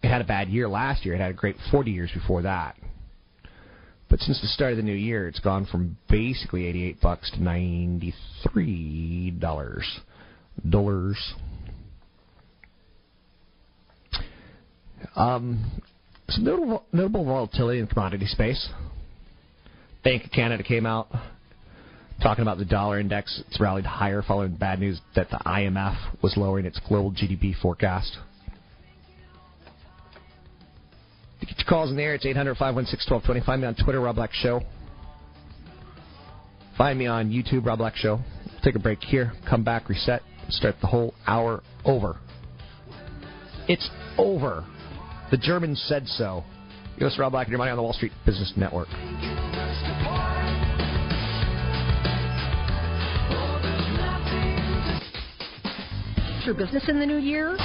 It 0.00 0.08
had 0.08 0.20
a 0.20 0.24
bad 0.24 0.48
year 0.48 0.68
last 0.68 1.04
year. 1.04 1.16
It 1.16 1.20
had 1.20 1.32
a 1.32 1.34
great 1.34 1.56
40 1.72 1.90
years 1.90 2.12
before 2.14 2.42
that. 2.42 2.76
But 4.08 4.20
since 4.20 4.40
the 4.40 4.46
start 4.46 4.70
of 4.70 4.76
the 4.76 4.84
new 4.84 4.94
year, 4.94 5.26
it's 5.26 5.40
gone 5.40 5.66
from 5.66 5.96
basically 6.08 6.66
88 6.66 7.00
bucks 7.00 7.32
to 7.32 7.42
93 7.42 9.32
dollars. 9.40 10.00
Dollars. 10.68 11.34
Um, 15.16 15.82
some 16.28 16.44
notable, 16.44 16.84
notable 16.92 17.24
volatility 17.24 17.80
in 17.80 17.86
the 17.86 17.92
commodity 17.92 18.26
space. 18.26 18.68
Bank 20.04 20.24
of 20.24 20.30
Canada 20.30 20.62
came 20.62 20.86
out 20.86 21.08
talking 22.22 22.42
about 22.42 22.58
the 22.58 22.64
dollar 22.64 23.00
index. 23.00 23.42
It's 23.48 23.60
rallied 23.60 23.84
higher 23.84 24.22
following 24.22 24.54
bad 24.54 24.78
news 24.80 25.00
that 25.16 25.30
the 25.30 25.38
IMF 25.38 26.22
was 26.22 26.34
lowering 26.36 26.66
its 26.66 26.80
global 26.88 27.10
GDP 27.10 27.54
forecast. 27.60 28.16
Get 31.40 31.58
your 31.58 31.66
calls 31.66 31.90
in 31.90 31.96
the 31.96 32.02
air, 32.02 32.14
it's 32.14 32.26
800 32.26 32.56
516 32.56 33.12
1220. 33.12 33.46
Find 33.46 33.62
me 33.62 33.66
on 33.66 33.74
Twitter, 33.74 34.00
Rob 34.00 34.16
Black 34.16 34.32
Show. 34.32 34.60
Find 36.76 36.98
me 36.98 37.06
on 37.06 37.30
YouTube, 37.30 37.66
Rob 37.66 37.78
Black 37.78 37.96
Show. 37.96 38.20
take 38.62 38.74
a 38.74 38.78
break 38.78 39.02
here, 39.02 39.32
come 39.48 39.64
back, 39.64 39.88
reset, 39.88 40.22
start 40.48 40.76
the 40.80 40.86
whole 40.86 41.14
hour 41.26 41.62
over. 41.84 42.18
It's 43.68 43.88
over. 44.18 44.64
The 45.30 45.36
Germans 45.36 45.80
said 45.86 46.08
so. 46.08 46.42
You're 46.96 47.08
listening 47.08 47.18
to 47.18 47.22
Rob 47.22 47.32
Black 47.32 47.46
and 47.46 47.52
your 47.52 47.58
money 47.58 47.70
on 47.70 47.76
the 47.76 47.82
Wall 47.84 47.92
Street 47.92 48.10
Business 48.26 48.52
Network. 48.56 48.88
Your 56.44 56.54
business 56.54 56.88
in 56.88 56.98
the 56.98 57.06
new 57.06 57.18
year? 57.18 57.56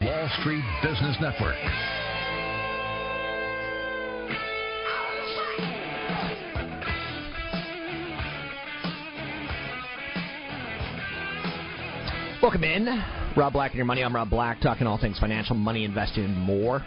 Wall 0.00 0.30
Street 0.40 0.64
Business 0.82 1.16
Network. 1.20 1.56
Welcome 12.42 12.64
in. 12.64 13.19
Rob 13.36 13.52
Black 13.52 13.70
and 13.70 13.76
your 13.76 13.86
money. 13.86 14.02
I'm 14.02 14.14
Rob 14.14 14.28
Black, 14.28 14.60
talking 14.60 14.88
all 14.88 14.98
things 14.98 15.18
financial, 15.18 15.54
money, 15.54 15.84
investing, 15.84 16.24
and 16.24 16.36
more. 16.36 16.84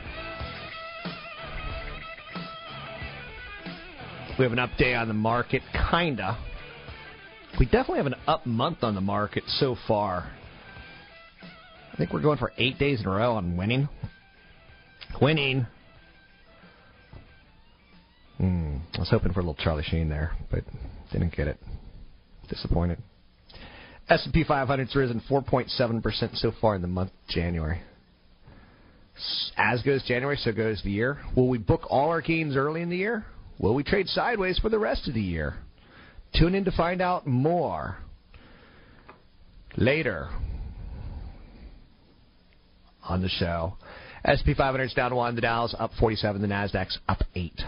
We 4.37 4.43
have 4.43 4.51
an 4.51 4.59
update 4.59 4.99
on 4.99 5.07
the 5.07 5.13
market, 5.13 5.61
kinda. 5.89 6.37
We 7.59 7.65
definitely 7.65 7.97
have 7.97 8.07
an 8.07 8.15
up 8.27 8.45
month 8.45 8.83
on 8.83 8.93
the 8.93 9.01
market 9.01 9.43
so 9.47 9.77
far. 9.87 10.31
I 11.93 11.95
think 11.95 12.11
we're 12.11 12.21
going 12.21 12.39
for 12.39 12.51
eight 12.57 12.77
days 12.77 12.99
in 12.99 13.07
a 13.07 13.11
row 13.11 13.35
on 13.35 13.55
winning. 13.55 13.87
Winning. 15.21 15.67
Hmm. 18.37 18.77
I 18.95 18.99
was 18.99 19.09
hoping 19.09 19.31
for 19.31 19.39
a 19.39 19.43
little 19.43 19.63
Charlie 19.63 19.83
Sheen 19.83 20.09
there, 20.09 20.33
but 20.51 20.63
didn't 21.11 21.35
get 21.35 21.47
it. 21.47 21.57
Disappointed. 22.49 22.97
S&P 24.09 24.43
500's 24.43 24.95
risen 24.95 25.21
4.7% 25.29 26.37
so 26.37 26.51
far 26.59 26.75
in 26.75 26.81
the 26.81 26.87
month 26.87 27.11
of 27.11 27.29
January. 27.29 27.81
As 29.57 29.81
goes 29.83 30.03
January, 30.03 30.37
so 30.37 30.51
goes 30.51 30.81
the 30.83 30.91
year. 30.91 31.19
Will 31.35 31.47
we 31.47 31.57
book 31.57 31.81
all 31.89 32.09
our 32.09 32.21
gains 32.21 32.55
early 32.55 32.81
in 32.81 32.89
the 32.89 32.97
year? 32.97 33.25
Will 33.59 33.75
we 33.75 33.83
trade 33.83 34.07
sideways 34.09 34.57
for 34.59 34.69
the 34.69 34.79
rest 34.79 35.07
of 35.07 35.13
the 35.13 35.21
year? 35.21 35.55
Tune 36.37 36.55
in 36.55 36.65
to 36.65 36.71
find 36.71 37.01
out 37.01 37.27
more 37.27 37.97
later 39.77 40.29
on 43.03 43.21
the 43.21 43.29
show. 43.29 43.77
S&P 44.25 44.53
500 44.53 44.83
is 44.83 44.93
down 44.93 45.13
one. 45.13 45.35
The 45.35 45.41
Dow's 45.41 45.75
up 45.77 45.91
47. 45.99 46.41
The 46.41 46.47
Nasdaq's 46.47 46.97
up 47.07 47.21
eight. 47.35 47.61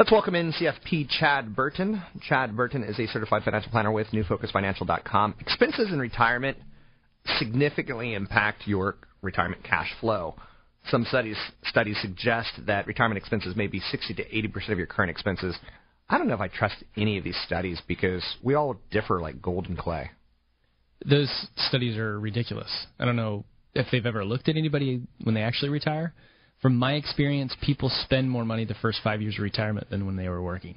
Let's 0.00 0.12
welcome 0.12 0.34
in 0.34 0.50
CFP 0.52 1.10
Chad 1.10 1.54
Burton. 1.54 2.02
Chad 2.22 2.56
Burton 2.56 2.84
is 2.84 2.98
a 2.98 3.06
certified 3.08 3.42
financial 3.42 3.70
planner 3.70 3.92
with 3.92 4.06
NewFocusFinancial.com. 4.12 5.34
Expenses 5.40 5.92
in 5.92 5.98
retirement 5.98 6.56
significantly 7.36 8.14
impact 8.14 8.62
your 8.64 8.96
retirement 9.20 9.62
cash 9.62 9.90
flow. 10.00 10.36
Some 10.86 11.04
studies 11.04 11.36
studies 11.64 11.98
suggest 12.00 12.48
that 12.66 12.86
retirement 12.86 13.18
expenses 13.18 13.54
may 13.54 13.66
be 13.66 13.78
60 13.78 14.14
to 14.14 14.38
80 14.38 14.48
percent 14.48 14.72
of 14.72 14.78
your 14.78 14.86
current 14.86 15.10
expenses. 15.10 15.54
I 16.08 16.16
don't 16.16 16.28
know 16.28 16.34
if 16.34 16.40
I 16.40 16.48
trust 16.48 16.76
any 16.96 17.18
of 17.18 17.24
these 17.24 17.38
studies 17.44 17.82
because 17.86 18.24
we 18.42 18.54
all 18.54 18.76
differ 18.90 19.20
like 19.20 19.42
gold 19.42 19.66
and 19.68 19.76
clay. 19.76 20.12
Those 21.04 21.30
studies 21.68 21.98
are 21.98 22.18
ridiculous. 22.18 22.86
I 22.98 23.04
don't 23.04 23.16
know 23.16 23.44
if 23.74 23.88
they've 23.92 24.06
ever 24.06 24.24
looked 24.24 24.48
at 24.48 24.56
anybody 24.56 25.02
when 25.24 25.34
they 25.34 25.42
actually 25.42 25.68
retire. 25.68 26.14
From 26.62 26.76
my 26.76 26.94
experience, 26.94 27.56
people 27.62 27.90
spend 28.04 28.30
more 28.30 28.44
money 28.44 28.64
the 28.64 28.74
first 28.82 29.00
five 29.02 29.22
years 29.22 29.36
of 29.36 29.42
retirement 29.42 29.88
than 29.90 30.06
when 30.06 30.16
they 30.16 30.28
were 30.28 30.42
working. 30.42 30.76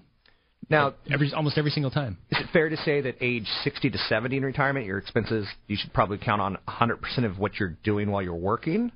Now, 0.70 0.94
every 1.12 1.32
almost 1.34 1.58
every 1.58 1.72
single 1.72 1.92
time. 1.92 2.18
Is 2.32 2.40
it 2.40 2.48
fair 2.54 2.70
to 2.70 2.78
say 2.78 3.02
that 3.02 3.16
age 3.20 3.46
60 3.64 3.90
to 3.90 3.98
70 3.98 4.38
in 4.38 4.44
retirement, 4.44 4.86
your 4.86 4.98
expenses 4.98 5.48
you 5.68 5.76
should 5.80 5.94
probably 5.94 6.18
count 6.18 6.42
on 6.42 6.58
100% 6.68 7.26
of 7.26 7.38
what 7.38 7.60
you're 7.60 7.78
doing 7.84 8.10
while 8.10 8.22
you're 8.22 8.34
working, 8.34 8.92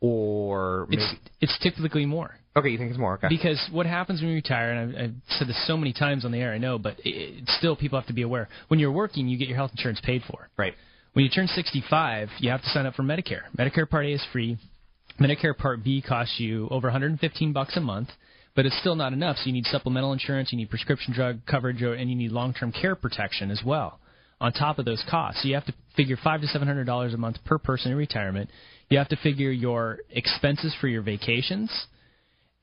or 0.00 0.86
maybe 0.88 1.02
it's, 1.02 1.14
it's 1.40 1.58
typically 1.62 2.06
more. 2.06 2.34
Okay, 2.56 2.68
you 2.68 2.78
think 2.78 2.90
it's 2.90 2.98
more? 2.98 3.14
Okay. 3.14 3.28
Because 3.28 3.60
what 3.72 3.84
happens 3.84 4.20
when 4.20 4.30
you 4.30 4.36
retire, 4.36 4.72
and 4.72 4.96
I've, 4.96 5.04
I've 5.04 5.14
said 5.38 5.48
this 5.48 5.66
so 5.66 5.76
many 5.76 5.92
times 5.92 6.24
on 6.24 6.30
the 6.30 6.38
air, 6.38 6.52
I 6.52 6.58
know, 6.58 6.78
but 6.78 6.98
it, 7.00 7.10
it, 7.10 7.48
still 7.58 7.74
people 7.74 7.98
have 7.98 8.06
to 8.06 8.14
be 8.14 8.22
aware. 8.22 8.48
When 8.68 8.78
you're 8.78 8.92
working, 8.92 9.28
you 9.28 9.36
get 9.36 9.48
your 9.48 9.56
health 9.56 9.72
insurance 9.72 10.00
paid 10.02 10.22
for. 10.30 10.48
Right. 10.56 10.74
When 11.14 11.24
you 11.24 11.30
turn 11.30 11.48
65, 11.48 12.28
you 12.38 12.50
have 12.50 12.62
to 12.62 12.68
sign 12.70 12.86
up 12.86 12.94
for 12.94 13.02
Medicare. 13.02 13.42
Medicare 13.58 13.88
Part 13.88 14.06
A 14.06 14.12
is 14.12 14.24
free. 14.32 14.56
Medicare 15.20 15.56
Part 15.56 15.84
B 15.84 16.02
costs 16.02 16.38
you 16.38 16.68
over 16.70 16.88
115 16.88 17.52
bucks 17.52 17.76
a 17.76 17.80
month, 17.80 18.08
but 18.54 18.66
it's 18.66 18.78
still 18.80 18.96
not 18.96 19.12
enough. 19.12 19.36
So 19.38 19.46
you 19.46 19.52
need 19.52 19.66
supplemental 19.66 20.12
insurance, 20.12 20.52
you 20.52 20.58
need 20.58 20.70
prescription 20.70 21.12
drug 21.12 21.40
coverage, 21.46 21.82
and 21.82 22.10
you 22.10 22.16
need 22.16 22.32
long-term 22.32 22.72
care 22.72 22.96
protection 22.96 23.50
as 23.50 23.62
well 23.64 24.00
on 24.40 24.52
top 24.52 24.78
of 24.78 24.84
those 24.84 25.02
costs. 25.08 25.42
So 25.42 25.48
you 25.48 25.54
have 25.54 25.66
to 25.66 25.74
figure 25.96 26.18
five 26.22 26.40
to 26.40 26.46
seven 26.48 26.66
hundred 26.66 26.84
dollars 26.84 27.14
a 27.14 27.16
month 27.16 27.36
per 27.44 27.58
person 27.58 27.92
in 27.92 27.96
retirement. 27.96 28.50
You 28.90 28.98
have 28.98 29.08
to 29.08 29.16
figure 29.16 29.50
your 29.50 29.98
expenses 30.10 30.74
for 30.80 30.88
your 30.88 31.02
vacations 31.02 31.70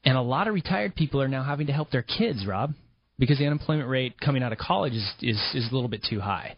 and 0.04 0.18
a 0.18 0.22
lot 0.22 0.48
of 0.48 0.54
retired 0.54 0.96
people 0.96 1.22
are 1.22 1.28
now 1.28 1.44
having 1.44 1.68
to 1.68 1.74
help 1.74 1.92
their 1.92 2.02
kids, 2.02 2.46
Rob, 2.46 2.74
because 3.20 3.38
the 3.38 3.46
unemployment 3.46 3.88
rate 3.88 4.20
coming 4.20 4.42
out 4.42 4.52
of 4.52 4.58
college 4.58 4.94
is 4.94 5.14
is, 5.22 5.38
is 5.54 5.72
a 5.72 5.74
little 5.74 5.90
bit 5.90 6.06
too 6.10 6.20
high. 6.20 6.58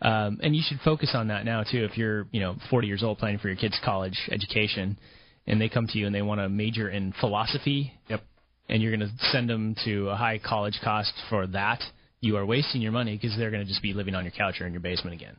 Um, 0.00 0.38
and 0.42 0.54
you 0.54 0.62
should 0.66 0.78
focus 0.84 1.10
on 1.14 1.28
that 1.28 1.44
now 1.44 1.64
too. 1.64 1.84
If 1.84 1.98
you're 1.98 2.26
you 2.30 2.40
know 2.40 2.56
40 2.70 2.86
years 2.86 3.02
old 3.02 3.18
planning 3.18 3.38
for 3.38 3.48
your 3.48 3.56
kids' 3.56 3.78
college 3.84 4.16
education, 4.30 4.98
and 5.46 5.60
they 5.60 5.68
come 5.68 5.86
to 5.88 5.98
you 5.98 6.06
and 6.06 6.14
they 6.14 6.22
want 6.22 6.40
to 6.40 6.48
major 6.48 6.88
in 6.88 7.12
philosophy, 7.20 7.92
yep. 8.08 8.22
and 8.68 8.82
you're 8.82 8.96
going 8.96 9.08
to 9.08 9.12
send 9.32 9.48
them 9.48 9.74
to 9.84 10.08
a 10.10 10.16
high 10.16 10.38
college 10.38 10.78
cost 10.84 11.12
for 11.28 11.46
that, 11.48 11.80
you 12.20 12.36
are 12.36 12.46
wasting 12.46 12.80
your 12.80 12.92
money 12.92 13.16
because 13.16 13.36
they're 13.36 13.50
going 13.50 13.62
to 13.62 13.68
just 13.68 13.82
be 13.82 13.92
living 13.92 14.14
on 14.14 14.24
your 14.24 14.32
couch 14.32 14.60
or 14.60 14.66
in 14.66 14.72
your 14.72 14.82
basement 14.82 15.14
again. 15.14 15.36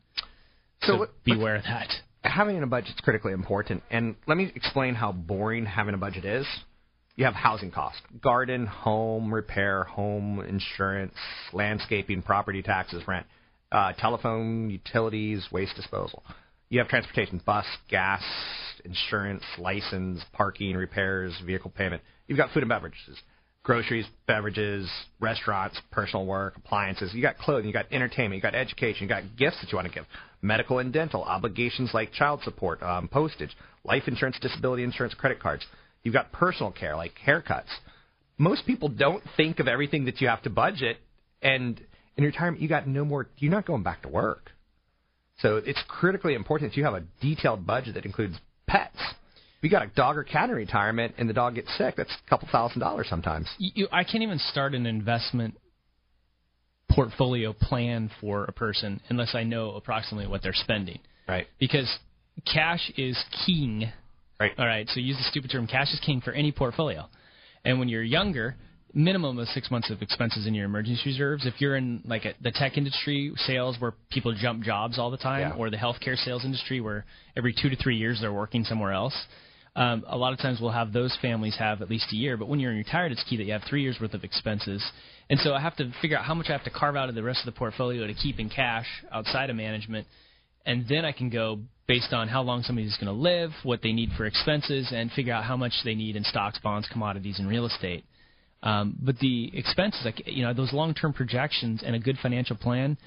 So, 0.81 0.97
so 0.97 1.07
beware 1.23 1.55
of 1.55 1.63
that. 1.63 1.89
Having 2.21 2.61
a 2.61 2.67
budget 2.67 2.89
is 2.89 3.01
critically 3.01 3.31
important, 3.31 3.81
and 3.89 4.15
let 4.27 4.37
me 4.37 4.51
explain 4.53 4.93
how 4.93 5.13
boring 5.13 5.65
having 5.65 5.93
a 5.93 5.97
budget 5.97 6.25
is 6.25 6.45
you 7.19 7.25
have 7.25 7.33
housing 7.33 7.69
costs 7.69 8.01
garden, 8.21 8.65
home 8.65 9.33
repair, 9.33 9.83
home 9.83 10.39
insurance, 10.39 11.13
landscaping, 11.51 12.21
property 12.21 12.61
taxes, 12.61 13.03
rent, 13.07 13.25
uh, 13.71 13.93
telephone, 13.93 14.69
utilities, 14.69 15.47
waste 15.51 15.75
disposal. 15.75 16.23
You 16.69 16.79
have 16.79 16.87
transportation, 16.87 17.41
bus, 17.45 17.65
gas, 17.89 18.21
insurance, 18.85 19.43
license, 19.57 20.21
parking, 20.33 20.75
repairs, 20.75 21.33
vehicle 21.45 21.71
payment. 21.71 22.01
You've 22.27 22.37
got 22.37 22.51
food 22.51 22.63
and 22.63 22.69
beverages, 22.69 23.19
groceries, 23.63 24.05
beverages, 24.27 24.89
restaurants, 25.19 25.79
personal 25.91 26.25
work, 26.25 26.57
appliances. 26.57 27.11
You 27.13 27.21
got 27.21 27.37
clothing, 27.37 27.65
you 27.67 27.73
got 27.73 27.91
entertainment, 27.91 28.35
you 28.35 28.41
got 28.41 28.55
education, 28.55 29.03
you 29.03 29.07
got 29.09 29.23
gifts 29.35 29.57
that 29.61 29.71
you 29.71 29.75
want 29.75 29.87
to 29.87 29.93
give, 29.93 30.05
medical 30.41 30.79
and 30.79 30.93
dental, 30.93 31.23
obligations 31.23 31.91
like 31.93 32.11
child 32.11 32.41
support, 32.43 32.81
um, 32.83 33.07
postage, 33.07 33.55
life 33.83 34.03
insurance, 34.07 34.37
disability 34.39 34.83
insurance, 34.83 35.13
credit 35.13 35.39
cards. 35.39 35.65
You've 36.03 36.13
got 36.13 36.31
personal 36.31 36.71
care 36.71 36.95
like 36.95 37.13
haircuts. 37.25 37.69
Most 38.37 38.65
people 38.65 38.89
don't 38.89 39.23
think 39.35 39.59
of 39.59 39.67
everything 39.67 40.05
that 40.05 40.21
you 40.21 40.27
have 40.29 40.41
to 40.43 40.49
budget, 40.49 40.97
and 41.41 41.81
in 42.17 42.23
retirement, 42.23 42.61
you 42.61 42.67
got 42.67 42.87
no 42.87 43.05
more. 43.05 43.27
You're 43.37 43.51
not 43.51 43.65
going 43.65 43.83
back 43.83 44.01
to 44.03 44.09
work, 44.09 44.51
so 45.39 45.57
it's 45.57 45.81
critically 45.87 46.33
important 46.33 46.71
that 46.71 46.77
you 46.77 46.83
have 46.83 46.93
a 46.93 47.03
detailed 47.21 47.65
budget 47.65 47.95
that 47.95 48.05
includes 48.05 48.35
pets. 48.67 48.97
If 48.97 49.63
you 49.63 49.69
got 49.69 49.83
a 49.83 49.87
dog 49.87 50.17
or 50.17 50.23
cat 50.23 50.49
in 50.49 50.55
retirement, 50.55 51.15
and 51.17 51.29
the 51.29 51.33
dog 51.33 51.55
gets 51.55 51.75
sick, 51.77 51.95
that's 51.97 52.13
a 52.25 52.29
couple 52.29 52.47
thousand 52.51 52.79
dollars 52.79 53.07
sometimes. 53.09 53.47
You, 53.57 53.87
I 53.91 54.03
can't 54.03 54.23
even 54.23 54.39
start 54.39 54.73
an 54.73 54.85
investment 54.85 55.57
portfolio 56.89 57.53
plan 57.53 58.09
for 58.21 58.45
a 58.45 58.51
person 58.51 59.01
unless 59.09 59.35
I 59.35 59.43
know 59.43 59.71
approximately 59.71 60.27
what 60.27 60.41
they're 60.41 60.53
spending. 60.53 60.99
Right. 61.27 61.47
Because 61.59 61.93
cash 62.45 62.91
is 62.97 63.21
king 63.45 63.91
Right. 64.39 64.53
All 64.57 64.65
right. 64.65 64.87
So 64.89 64.99
use 65.01 65.17
the 65.17 65.23
stupid 65.23 65.51
term 65.51 65.67
cash 65.67 65.91
is 65.93 65.99
king 66.05 66.21
for 66.21 66.31
any 66.31 66.51
portfolio. 66.51 67.07
And 67.65 67.77
when 67.77 67.89
you're 67.89 68.03
younger, 68.03 68.55
minimum 68.93 69.37
of 69.37 69.47
six 69.49 69.69
months 69.69 69.89
of 69.89 70.01
expenses 70.01 70.47
in 70.47 70.53
your 70.53 70.65
emergency 70.65 71.01
reserves. 71.05 71.45
If 71.45 71.59
you're 71.59 71.75
in 71.75 72.01
like 72.05 72.25
a, 72.25 72.33
the 72.41 72.51
tech 72.51 72.77
industry 72.77 73.31
sales 73.45 73.77
where 73.79 73.93
people 74.09 74.33
jump 74.33 74.63
jobs 74.63 74.97
all 74.97 75.11
the 75.11 75.17
time, 75.17 75.51
yeah. 75.51 75.55
or 75.55 75.69
the 75.69 75.77
healthcare 75.77 76.17
sales 76.17 76.45
industry 76.45 76.81
where 76.81 77.05
every 77.37 77.53
two 77.53 77.69
to 77.69 77.75
three 77.75 77.97
years 77.97 78.19
they're 78.21 78.33
working 78.33 78.63
somewhere 78.63 78.91
else. 78.91 79.15
Um, 79.75 80.03
a 80.07 80.17
lot 80.17 80.33
of 80.33 80.39
times 80.39 80.59
we'll 80.59 80.71
have 80.71 80.91
those 80.91 81.15
families 81.21 81.55
have 81.57 81.81
at 81.81 81.89
least 81.89 82.07
a 82.11 82.15
year, 82.15 82.37
but 82.37 82.49
when 82.49 82.59
you're 82.59 82.73
retired, 82.73 83.11
it's 83.11 83.23
key 83.23 83.37
that 83.37 83.45
you 83.45 83.53
have 83.53 83.63
three 83.69 83.83
years 83.83 83.97
worth 84.01 84.13
of 84.13 84.23
expenses. 84.23 84.83
And 85.29 85.39
so 85.39 85.53
I 85.53 85.61
have 85.61 85.75
to 85.77 85.91
figure 86.01 86.17
out 86.17 86.25
how 86.25 86.33
much 86.33 86.47
I 86.49 86.53
have 86.53 86.63
to 86.63 86.71
carve 86.71 86.95
out 86.95 87.07
of 87.07 87.15
the 87.15 87.23
rest 87.23 87.39
of 87.47 87.53
the 87.53 87.57
portfolio 87.57 88.07
to 88.07 88.13
keep 88.13 88.39
in 88.39 88.49
cash 88.49 88.87
outside 89.11 89.49
of 89.49 89.55
management, 89.55 90.07
and 90.65 90.85
then 90.89 91.05
I 91.05 91.11
can 91.11 91.29
go 91.29 91.59
based 91.87 92.13
on 92.13 92.27
how 92.27 92.41
long 92.41 92.63
somebody's 92.63 92.97
going 92.97 93.07
to 93.07 93.11
live, 93.13 93.51
what 93.63 93.81
they 93.81 93.93
need 93.93 94.09
for 94.17 94.25
expenses, 94.25 94.91
and 94.93 95.11
figure 95.11 95.33
out 95.33 95.43
how 95.43 95.57
much 95.57 95.73
they 95.85 95.95
need 95.95 96.15
in 96.15 96.23
stocks, 96.23 96.59
bonds, 96.63 96.87
commodities, 96.91 97.39
and 97.39 97.47
real 97.47 97.65
estate. 97.65 98.03
Um, 98.61 98.97
but 99.01 99.17
the 99.19 99.51
expenses, 99.57 100.01
like 100.03 100.21
you 100.25 100.43
know, 100.43 100.53
those 100.53 100.73
long-term 100.73 101.13
projections 101.13 101.81
and 101.85 101.95
a 101.95 101.99
good 101.99 102.17
financial 102.21 102.55
plan. 102.55 102.97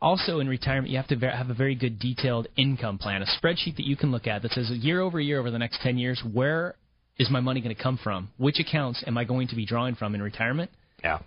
Also, 0.00 0.38
in 0.38 0.48
retirement, 0.48 0.90
you 0.90 0.96
have 0.96 1.08
to 1.08 1.16
have 1.18 1.50
a 1.50 1.54
very 1.54 1.74
good 1.74 1.98
detailed 1.98 2.46
income 2.56 2.98
plan, 2.98 3.20
a 3.20 3.26
spreadsheet 3.26 3.76
that 3.76 3.84
you 3.84 3.96
can 3.96 4.12
look 4.12 4.28
at 4.28 4.42
that 4.42 4.52
says 4.52 4.70
year 4.70 5.00
over 5.00 5.18
year 5.18 5.40
over 5.40 5.50
the 5.50 5.58
next 5.58 5.80
10 5.82 5.98
years, 5.98 6.22
where 6.32 6.76
is 7.18 7.28
my 7.30 7.40
money 7.40 7.60
going 7.60 7.74
to 7.74 7.82
come 7.82 7.98
from? 8.02 8.28
Which 8.36 8.60
accounts 8.60 9.02
am 9.08 9.18
I 9.18 9.24
going 9.24 9.48
to 9.48 9.56
be 9.56 9.66
drawing 9.66 9.96
from 9.96 10.14
in 10.14 10.22
retirement? 10.22 10.70
Yeah. 11.02 11.18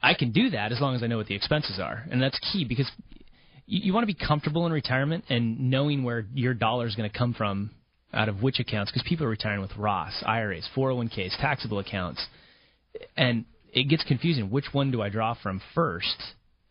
I 0.00 0.14
can 0.14 0.30
do 0.30 0.50
that 0.50 0.70
as 0.70 0.80
long 0.80 0.94
as 0.94 1.02
I 1.02 1.08
know 1.08 1.16
what 1.16 1.26
the 1.26 1.34
expenses 1.34 1.80
are, 1.80 2.04
and 2.08 2.22
that's 2.22 2.38
key 2.52 2.64
because 2.64 2.88
you, 3.66 3.80
you 3.86 3.92
want 3.92 4.08
to 4.08 4.14
be 4.14 4.26
comfortable 4.26 4.64
in 4.66 4.72
retirement 4.72 5.24
and 5.28 5.70
knowing 5.70 6.04
where 6.04 6.24
your 6.34 6.54
dollar 6.54 6.86
is 6.86 6.94
going 6.94 7.10
to 7.10 7.18
come 7.18 7.34
from 7.34 7.70
out 8.12 8.28
of 8.28 8.42
which 8.42 8.60
accounts 8.60 8.92
because 8.92 9.06
people 9.08 9.26
are 9.26 9.30
retiring 9.30 9.60
with 9.60 9.72
Roths, 9.72 10.22
IRAs, 10.24 10.68
401ks, 10.76 11.36
taxable 11.40 11.80
accounts, 11.80 12.24
and 13.16 13.44
it 13.72 13.84
gets 13.84 14.04
confusing. 14.04 14.50
Which 14.50 14.66
one 14.72 14.90
do 14.90 15.02
I 15.02 15.08
draw 15.08 15.34
from 15.34 15.60
first? 15.74 16.16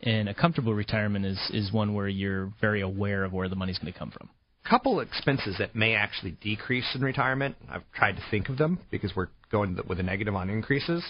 And 0.01 0.29
a 0.29 0.33
comfortable 0.33 0.73
retirement 0.73 1.25
is 1.25 1.39
is 1.51 1.71
one 1.71 1.93
where 1.93 2.07
you're 2.07 2.53
very 2.61 2.81
aware 2.81 3.23
of 3.23 3.33
where 3.33 3.49
the 3.49 3.55
money's 3.55 3.79
going 3.79 3.91
to 3.91 3.97
come 3.97 4.11
from. 4.11 4.29
Couple 4.67 4.99
expenses 4.99 5.55
that 5.59 5.75
may 5.75 5.93
actually 5.93 6.31
decrease 6.41 6.87
in 6.95 7.01
retirement. 7.01 7.55
I've 7.69 7.83
tried 7.93 8.13
to 8.13 8.23
think 8.31 8.49
of 8.49 8.57
them 8.57 8.79
because 8.89 9.15
we're 9.15 9.29
going 9.51 9.77
with 9.87 9.99
a 9.99 10.03
negative 10.03 10.35
on 10.35 10.49
increases, 10.49 11.03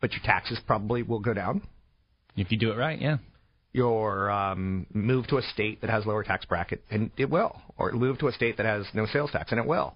but 0.00 0.12
your 0.12 0.22
taxes 0.24 0.58
probably 0.66 1.02
will 1.02 1.20
go 1.20 1.32
down 1.32 1.62
if 2.36 2.50
you 2.50 2.58
do 2.58 2.72
it 2.72 2.76
right. 2.76 3.00
Yeah 3.00 3.18
your 3.76 4.30
um, 4.30 4.86
move 4.94 5.26
to 5.26 5.36
a 5.36 5.42
state 5.42 5.82
that 5.82 5.90
has 5.90 6.06
lower 6.06 6.24
tax 6.24 6.46
bracket, 6.46 6.82
and 6.90 7.10
it 7.18 7.28
will, 7.28 7.60
or 7.76 7.92
move 7.92 8.18
to 8.18 8.26
a 8.26 8.32
state 8.32 8.56
that 8.56 8.64
has 8.64 8.86
no 8.94 9.04
sales 9.04 9.30
tax, 9.30 9.52
and 9.52 9.60
it 9.60 9.66
will. 9.66 9.94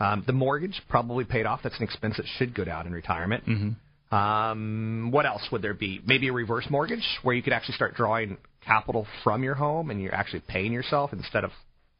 Um, 0.00 0.24
the 0.26 0.32
mortgage 0.32 0.80
probably 0.88 1.24
paid 1.24 1.44
off. 1.44 1.60
That's 1.62 1.76
an 1.76 1.84
expense 1.84 2.16
that 2.16 2.24
should 2.38 2.54
go 2.54 2.64
down 2.64 2.86
in 2.86 2.92
retirement. 2.94 3.44
Mm-hmm. 3.44 3.68
Um, 4.10 5.10
what 5.10 5.26
else 5.26 5.46
would 5.52 5.62
there 5.62 5.74
be? 5.74 6.00
Maybe 6.06 6.28
a 6.28 6.32
reverse 6.32 6.66
mortgage 6.70 7.04
where 7.22 7.34
you 7.34 7.42
could 7.42 7.52
actually 7.52 7.74
start 7.74 7.94
drawing 7.94 8.38
capital 8.64 9.06
from 9.22 9.42
your 9.42 9.54
home 9.54 9.90
and 9.90 10.00
you're 10.00 10.14
actually 10.14 10.42
paying 10.48 10.72
yourself 10.72 11.12
instead 11.12 11.44
of. 11.44 11.50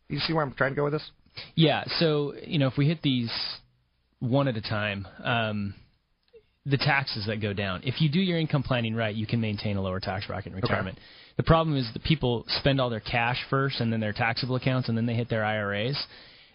You 0.08 0.18
see 0.20 0.32
where 0.32 0.42
I'm 0.42 0.54
trying 0.54 0.72
to 0.72 0.76
go 0.76 0.84
with 0.84 0.94
this? 0.94 1.10
Yeah. 1.54 1.84
So 1.98 2.34
you 2.44 2.58
know, 2.58 2.68
if 2.68 2.78
we 2.78 2.86
hit 2.86 3.02
these 3.02 3.30
one 4.20 4.48
at 4.48 4.56
a 4.56 4.62
time. 4.62 5.06
Um, 5.22 5.74
the 6.66 6.76
taxes 6.76 7.24
that 7.26 7.40
go 7.40 7.52
down. 7.52 7.80
If 7.84 8.00
you 8.00 8.10
do 8.10 8.20
your 8.20 8.38
income 8.38 8.62
planning 8.62 8.94
right, 8.94 9.14
you 9.14 9.26
can 9.26 9.40
maintain 9.40 9.76
a 9.76 9.82
lower 9.82 10.00
tax 10.00 10.26
bracket 10.26 10.52
in 10.52 10.60
retirement. 10.60 10.98
Okay. 10.98 11.06
The 11.38 11.42
problem 11.44 11.76
is 11.76 11.88
that 11.94 12.02
people 12.02 12.44
spend 12.48 12.80
all 12.80 12.90
their 12.90 13.00
cash 13.00 13.38
first 13.48 13.80
and 13.80 13.92
then 13.92 14.00
their 14.00 14.12
taxable 14.12 14.56
accounts 14.56 14.88
and 14.88 14.98
then 14.98 15.06
they 15.06 15.14
hit 15.14 15.30
their 15.30 15.44
IRAs. 15.44 15.98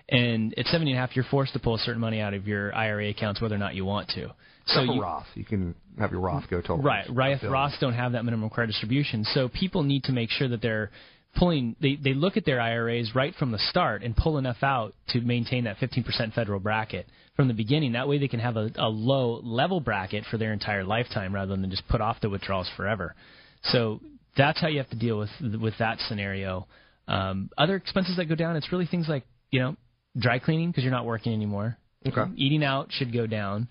And 0.10 0.54
at 0.58 0.66
70 0.68 0.92
and 0.92 0.98
a 0.98 1.02
half, 1.02 1.16
you're 1.16 1.26
forced 1.32 1.54
to 1.54 1.60
pull 1.60 1.76
a 1.76 1.80
certain 1.80 2.02
money 2.02 2.20
out 2.20 2.34
of 2.34 2.48
your 2.48 2.76
IRA 2.76 3.10
accounts 3.10 3.42
whether 3.42 3.56
or 3.56 3.60
not 3.60 3.76
you 3.76 3.86
want 3.86 4.10
to. 4.10 4.34
So 4.66 4.82
you, 4.82 5.02
Roth, 5.02 5.26
you 5.36 5.44
can 5.44 5.76
have 6.00 6.12
your 6.12 6.22
Roth 6.22 6.50
go 6.50 6.62
total. 6.62 6.82
right. 6.82 7.06
Right. 7.10 7.40
Roths 7.42 7.80
don't 7.80 7.94
have 7.94 8.14
that 8.14 8.24
minimum 8.24 8.46
required 8.46 8.68
distribution, 8.68 9.26
so 9.26 9.50
people 9.50 9.84
need 9.84 10.06
to 10.06 10.12
make 10.12 10.30
sure 10.30 10.48
that 10.48 10.62
they're 10.62 10.92
pulling 11.36 11.76
they 11.82 11.96
they 11.96 12.14
look 12.14 12.38
at 12.38 12.46
their 12.46 12.62
IRAs 12.62 13.14
right 13.16 13.34
from 13.36 13.52
the 13.52 13.58
start 13.58 14.04
and 14.04 14.16
pull 14.16 14.38
enough 14.38 14.62
out 14.62 14.94
to 15.10 15.22
maintain 15.22 15.64
that 15.66 15.78
15% 15.78 16.34
federal 16.34 16.60
bracket 16.60 17.08
from 17.36 17.48
the 17.48 17.54
beginning. 17.54 17.94
That 17.94 18.08
way 18.08 18.20
they 18.20 18.28
can 18.28 18.40
have 18.40 18.56
a, 18.56 18.70
a 18.76 18.88
low 18.88 19.42
level 19.44 19.80
bracket 19.80 20.26
for 20.30 20.38
their 20.38 20.54
entire 20.54 20.84
lifetime 20.84 21.34
rather 21.34 21.56
than 21.56 21.70
just 21.70 21.88
put 21.88 22.02
off 22.02 22.22
the 22.22 22.30
withdrawals 22.30 22.70
forever. 22.78 23.16
So 23.64 24.00
that's 24.38 24.60
how 24.60 24.68
you 24.68 24.78
have 24.78 24.90
to 24.90 24.96
deal 24.96 25.18
with 25.20 25.30
with 25.60 25.74
that 25.80 26.00
scenario. 26.08 26.68
Um, 27.08 27.50
other 27.58 27.76
expenses 27.76 28.18
that 28.18 28.26
go 28.26 28.36
down, 28.36 28.56
it's 28.56 28.72
really 28.72 28.86
things 28.86 29.08
like 29.10 29.26
you 29.52 29.60
know 29.60 29.76
dry 30.18 30.40
cleaning 30.40 30.70
because 30.70 30.84
you're 30.84 30.92
not 30.92 31.06
working 31.06 31.34
anymore. 31.34 31.78
Okay. 32.06 32.32
Eating 32.36 32.64
out 32.64 32.90
should 32.92 33.14
go 33.14 33.28
down. 33.28 33.68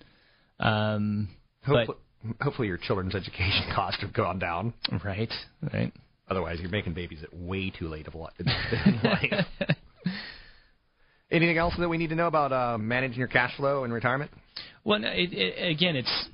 Um, 0.63 1.29
hopefully, 1.63 1.97
hopefully 2.41 2.67
your 2.67 2.77
children's 2.77 3.13
education 3.13 3.69
costs 3.75 4.01
have 4.01 4.13
gone 4.13 4.39
down. 4.39 4.73
Right. 5.03 5.31
Right. 5.73 5.93
Otherwise, 6.29 6.59
you're 6.61 6.71
making 6.71 6.93
babies 6.93 7.19
at 7.21 7.35
way 7.35 7.69
too 7.69 7.89
late 7.89 8.07
of 8.07 8.15
a 8.15 8.17
life. 8.17 9.45
Anything 11.29 11.57
else 11.57 11.73
that 11.77 11.89
we 11.89 11.97
need 11.97 12.09
to 12.09 12.15
know 12.15 12.27
about 12.27 12.53
uh, 12.53 12.77
managing 12.77 13.19
your 13.19 13.27
cash 13.27 13.55
flow 13.57 13.83
in 13.83 13.91
retirement? 13.91 14.31
Well, 14.85 15.03
it, 15.03 15.33
it, 15.33 15.69
again, 15.69 15.95
it's 15.95 16.29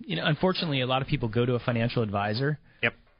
you 0.00 0.16
know, 0.16 0.26
unfortunately, 0.26 0.82
a 0.82 0.86
lot 0.86 1.02
of 1.02 1.08
people 1.08 1.28
go 1.28 1.46
to 1.46 1.54
a 1.54 1.58
financial 1.58 2.02
advisor. 2.02 2.58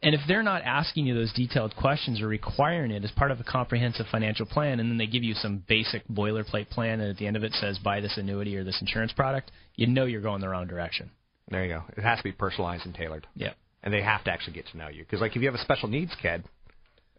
And 0.05 0.15
if 0.15 0.21
they're 0.29 0.43
not 0.43 0.61
asking 0.65 1.07
you 1.07 1.15
those 1.15 1.33
detailed 1.33 1.75
questions 1.77 2.21
or 2.21 2.29
requiring 2.29 2.91
it 2.91 3.05
as 3.05 3.11
part 3.13 3.31
of 3.31 3.41
a 3.41 3.43
comprehensive 3.43 4.05
financial 4.13 4.45
plan, 4.45 4.79
and 4.79 4.91
then 4.91 4.99
they 4.99 5.07
give 5.07 5.23
you 5.23 5.33
some 5.33 5.65
basic 5.67 6.07
boilerplate 6.09 6.69
plan, 6.69 7.01
and 7.01 7.09
at 7.09 7.17
the 7.17 7.27
end 7.27 7.37
of 7.37 7.43
it 7.43 7.55
says 7.55 7.79
buy 7.79 8.01
this 8.01 8.19
annuity 8.19 8.55
or 8.55 8.65
this 8.65 8.79
insurance 8.83 9.15
product, 9.15 9.51
you 9.77 9.87
know 9.87 10.05
you're 10.05 10.21
going 10.21 10.43
the 10.43 10.49
wrong 10.49 10.67
direction. 10.67 11.11
There 11.49 11.65
you 11.65 11.73
go. 11.73 11.85
It 11.97 12.03
has 12.03 12.19
to 12.19 12.25
be 12.25 12.33
personalized 12.33 12.85
and 12.85 12.95
tailored. 12.95 13.27
Yeah. 13.35 13.55
And 13.83 13.95
they 13.95 14.03
have 14.03 14.23
to 14.25 14.31
actually 14.31 14.53
get 14.53 14.67
to 14.73 14.77
know 14.77 14.89
you 14.89 15.05
because, 15.05 15.23
like, 15.23 15.37
if 15.37 15.43
you 15.43 15.49
have 15.49 15.55
a 15.55 15.63
special 15.63 15.89
needs 15.89 16.13
kid, 16.21 16.45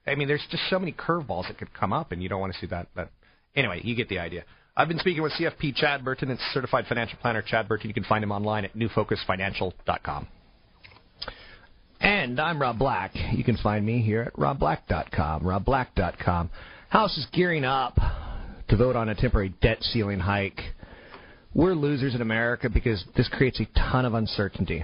I 0.05 0.13
mean, 0.13 0.27
there's 0.27 0.45
just 0.51 0.69
so 0.69 0.77
many 0.77 0.91
curveballs 0.91 1.47
that 1.47 1.57
could 1.57 1.73
come 1.73 1.91
up, 1.91 2.11
and 2.11 2.21
you 2.21 2.29
don't 2.29 2.39
want 2.39 2.53
to 2.53 2.59
see 2.59 2.67
that. 2.67 2.89
But 2.93 3.09
anyway, 3.55 3.81
you 3.83 3.95
get 3.95 4.09
the 4.09 4.19
idea. 4.19 4.43
I've 4.77 4.87
been 4.87 4.99
speaking 4.99 5.23
with 5.23 5.31
CFP 5.33 5.75
Chad 5.75 6.05
Burton. 6.05 6.29
It's 6.29 6.41
certified 6.53 6.85
financial 6.87 7.17
planner 7.19 7.41
Chad 7.41 7.67
Burton. 7.67 7.87
You 7.87 7.95
can 7.95 8.03
find 8.03 8.23
him 8.23 8.31
online 8.31 8.63
at 8.65 8.75
newfocusfinancial.com. 8.75 10.27
And 11.99 12.39
I'm 12.39 12.61
Rob 12.61 12.77
Black. 12.77 13.11
You 13.33 13.43
can 13.43 13.57
find 13.57 13.85
me 13.85 14.01
here 14.01 14.21
at 14.21 14.33
robblack.com. 14.33 15.43
Robblack.com. 15.43 16.49
House 16.89 17.17
is 17.17 17.25
gearing 17.31 17.63
up 17.63 17.97
to 18.67 18.77
vote 18.77 18.95
on 18.95 19.09
a 19.09 19.15
temporary 19.15 19.53
debt 19.61 19.81
ceiling 19.81 20.19
hike. 20.19 20.59
We're 21.53 21.73
losers 21.73 22.15
in 22.15 22.21
America 22.21 22.69
because 22.69 23.03
this 23.15 23.29
creates 23.29 23.59
a 23.59 23.65
ton 23.77 24.05
of 24.05 24.13
uncertainty. 24.13 24.83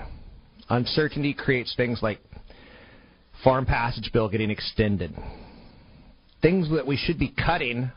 Uncertainty 0.70 1.34
creates 1.34 1.74
things 1.76 2.00
like 2.02 2.20
farm 3.44 3.66
passage 3.66 4.12
bill 4.14 4.30
getting 4.30 4.50
extended. 4.50 5.14
Things 6.42 6.70
that 6.72 6.88
we 6.88 6.96
should 6.96 7.20
be 7.20 7.28
cutting, 7.30 7.92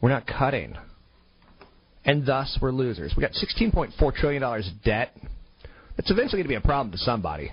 we're 0.00 0.10
not 0.10 0.26
cutting. 0.26 0.76
And 2.04 2.24
thus, 2.24 2.58
we're 2.60 2.70
losers. 2.70 3.14
we 3.16 3.22
got 3.22 3.32
$16.4 3.32 4.14
trillion 4.14 4.62
debt. 4.84 5.16
That's 5.96 6.10
eventually 6.10 6.42
going 6.42 6.44
to 6.44 6.48
be 6.48 6.54
a 6.54 6.60
problem 6.60 6.92
to 6.92 6.98
somebody. 6.98 7.50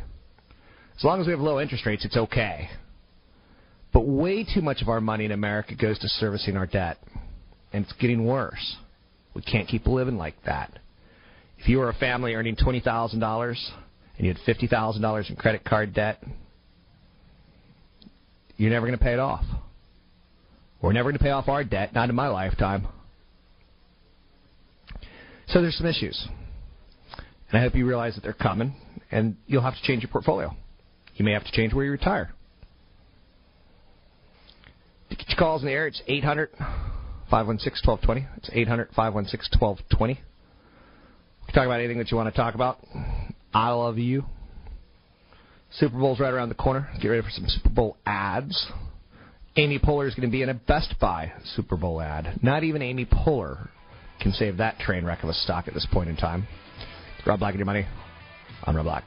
As 0.97 1.03
long 1.03 1.19
as 1.21 1.27
we 1.27 1.31
have 1.31 1.39
low 1.39 1.59
interest 1.59 1.85
rates, 1.85 2.05
it's 2.05 2.17
okay. 2.17 2.69
But 3.91 4.01
way 4.01 4.43
too 4.43 4.61
much 4.61 4.81
of 4.81 4.89
our 4.89 5.01
money 5.01 5.25
in 5.25 5.31
America 5.31 5.75
goes 5.75 5.99
to 5.99 6.07
servicing 6.07 6.57
our 6.57 6.65
debt. 6.65 6.97
And 7.71 7.85
it's 7.85 7.93
getting 7.93 8.25
worse. 8.25 8.77
We 9.33 9.41
can't 9.41 9.67
keep 9.67 9.87
living 9.87 10.17
like 10.17 10.35
that. 10.45 10.79
If 11.57 11.67
you 11.67 11.79
were 11.79 11.89
a 11.89 11.93
family 11.93 12.35
earning 12.35 12.55
$20,000 12.55 13.55
and 14.17 14.27
you 14.27 14.33
had 14.33 14.57
$50,000 14.57 15.29
in 15.29 15.35
credit 15.35 15.63
card 15.63 15.93
debt, 15.93 16.21
you're 18.57 18.69
never 18.69 18.85
going 18.85 18.97
to 18.97 19.03
pay 19.03 19.13
it 19.13 19.19
off. 19.19 19.43
We're 20.81 20.93
never 20.93 21.09
going 21.09 21.17
to 21.17 21.23
pay 21.23 21.31
off 21.31 21.47
our 21.47 21.63
debt, 21.63 21.93
not 21.93 22.09
in 22.09 22.15
my 22.15 22.27
lifetime. 22.27 22.87
So 25.47 25.61
there's 25.61 25.77
some 25.77 25.87
issues. 25.87 26.27
And 27.49 27.57
I 27.57 27.61
hope 27.61 27.75
you 27.75 27.87
realize 27.87 28.15
that 28.15 28.21
they're 28.21 28.33
coming, 28.33 28.75
and 29.11 29.37
you'll 29.47 29.61
have 29.61 29.75
to 29.75 29.81
change 29.83 30.03
your 30.03 30.11
portfolio. 30.11 30.55
You 31.15 31.25
may 31.25 31.31
have 31.31 31.43
to 31.43 31.51
change 31.51 31.73
where 31.73 31.85
you 31.85 31.91
retire. 31.91 32.33
To 35.09 35.15
get 35.15 35.29
your 35.29 35.37
calls 35.37 35.61
in 35.61 35.67
the 35.67 35.73
air, 35.73 35.87
it's 35.87 36.01
800 36.07 36.49
516 37.29 37.87
1220. 37.87 38.27
It's 38.37 38.49
800 38.51 38.89
516 38.95 39.59
1220. 39.59 40.21
Talk 41.53 41.65
about 41.65 41.79
anything 41.79 41.99
that 41.99 42.09
you 42.09 42.17
want 42.17 42.33
to 42.33 42.35
talk 42.35 42.55
about. 42.55 42.79
I 43.53 43.69
love 43.69 43.99
you. 43.99 44.25
Super 45.71 45.97
Bowl's 45.97 46.19
right 46.19 46.33
around 46.33 46.49
the 46.49 46.55
corner. 46.55 46.89
Get 47.01 47.09
ready 47.09 47.21
for 47.21 47.29
some 47.29 47.45
Super 47.47 47.69
Bowl 47.69 47.97
ads. 48.05 48.71
Amy 49.55 49.77
Poehler 49.77 50.07
is 50.07 50.15
going 50.15 50.27
to 50.27 50.31
be 50.31 50.41
in 50.41 50.49
a 50.49 50.55
Best 50.55 50.95
Buy 50.99 51.31
Super 51.55 51.77
Bowl 51.77 52.01
ad. 52.01 52.39
Not 52.41 52.63
even 52.63 52.81
Amy 52.81 53.05
Poehler 53.05 53.69
can 54.19 54.31
save 54.31 54.57
that 54.57 54.79
train 54.79 55.05
wreck 55.05 55.21
of 55.21 55.29
a 55.29 55.33
stock 55.33 55.67
at 55.67 55.75
this 55.75 55.87
point 55.91 56.09
in 56.09 56.15
time. 56.15 56.47
Rob 57.25 57.39
Black 57.39 57.53
and 57.53 57.59
your 57.59 57.65
money. 57.65 57.85
I'm 58.63 58.75
Rob 58.75 58.85
Black. 58.85 59.03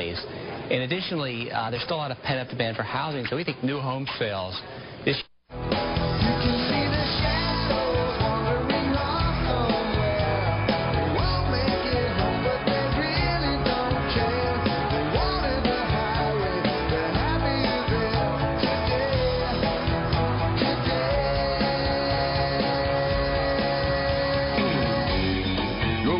Companies. 0.00 0.24
And 0.70 0.82
additionally, 0.82 1.50
uh, 1.50 1.70
there's 1.70 1.82
still 1.82 1.96
a 1.96 1.98
lot 1.98 2.10
of 2.10 2.18
pent-up 2.18 2.48
demand 2.48 2.76
for 2.76 2.82
housing, 2.82 3.26
so 3.26 3.36
we 3.36 3.44
think 3.44 3.62
new 3.62 3.78
home 3.80 4.06
sales 4.18 4.60
this 5.04 5.22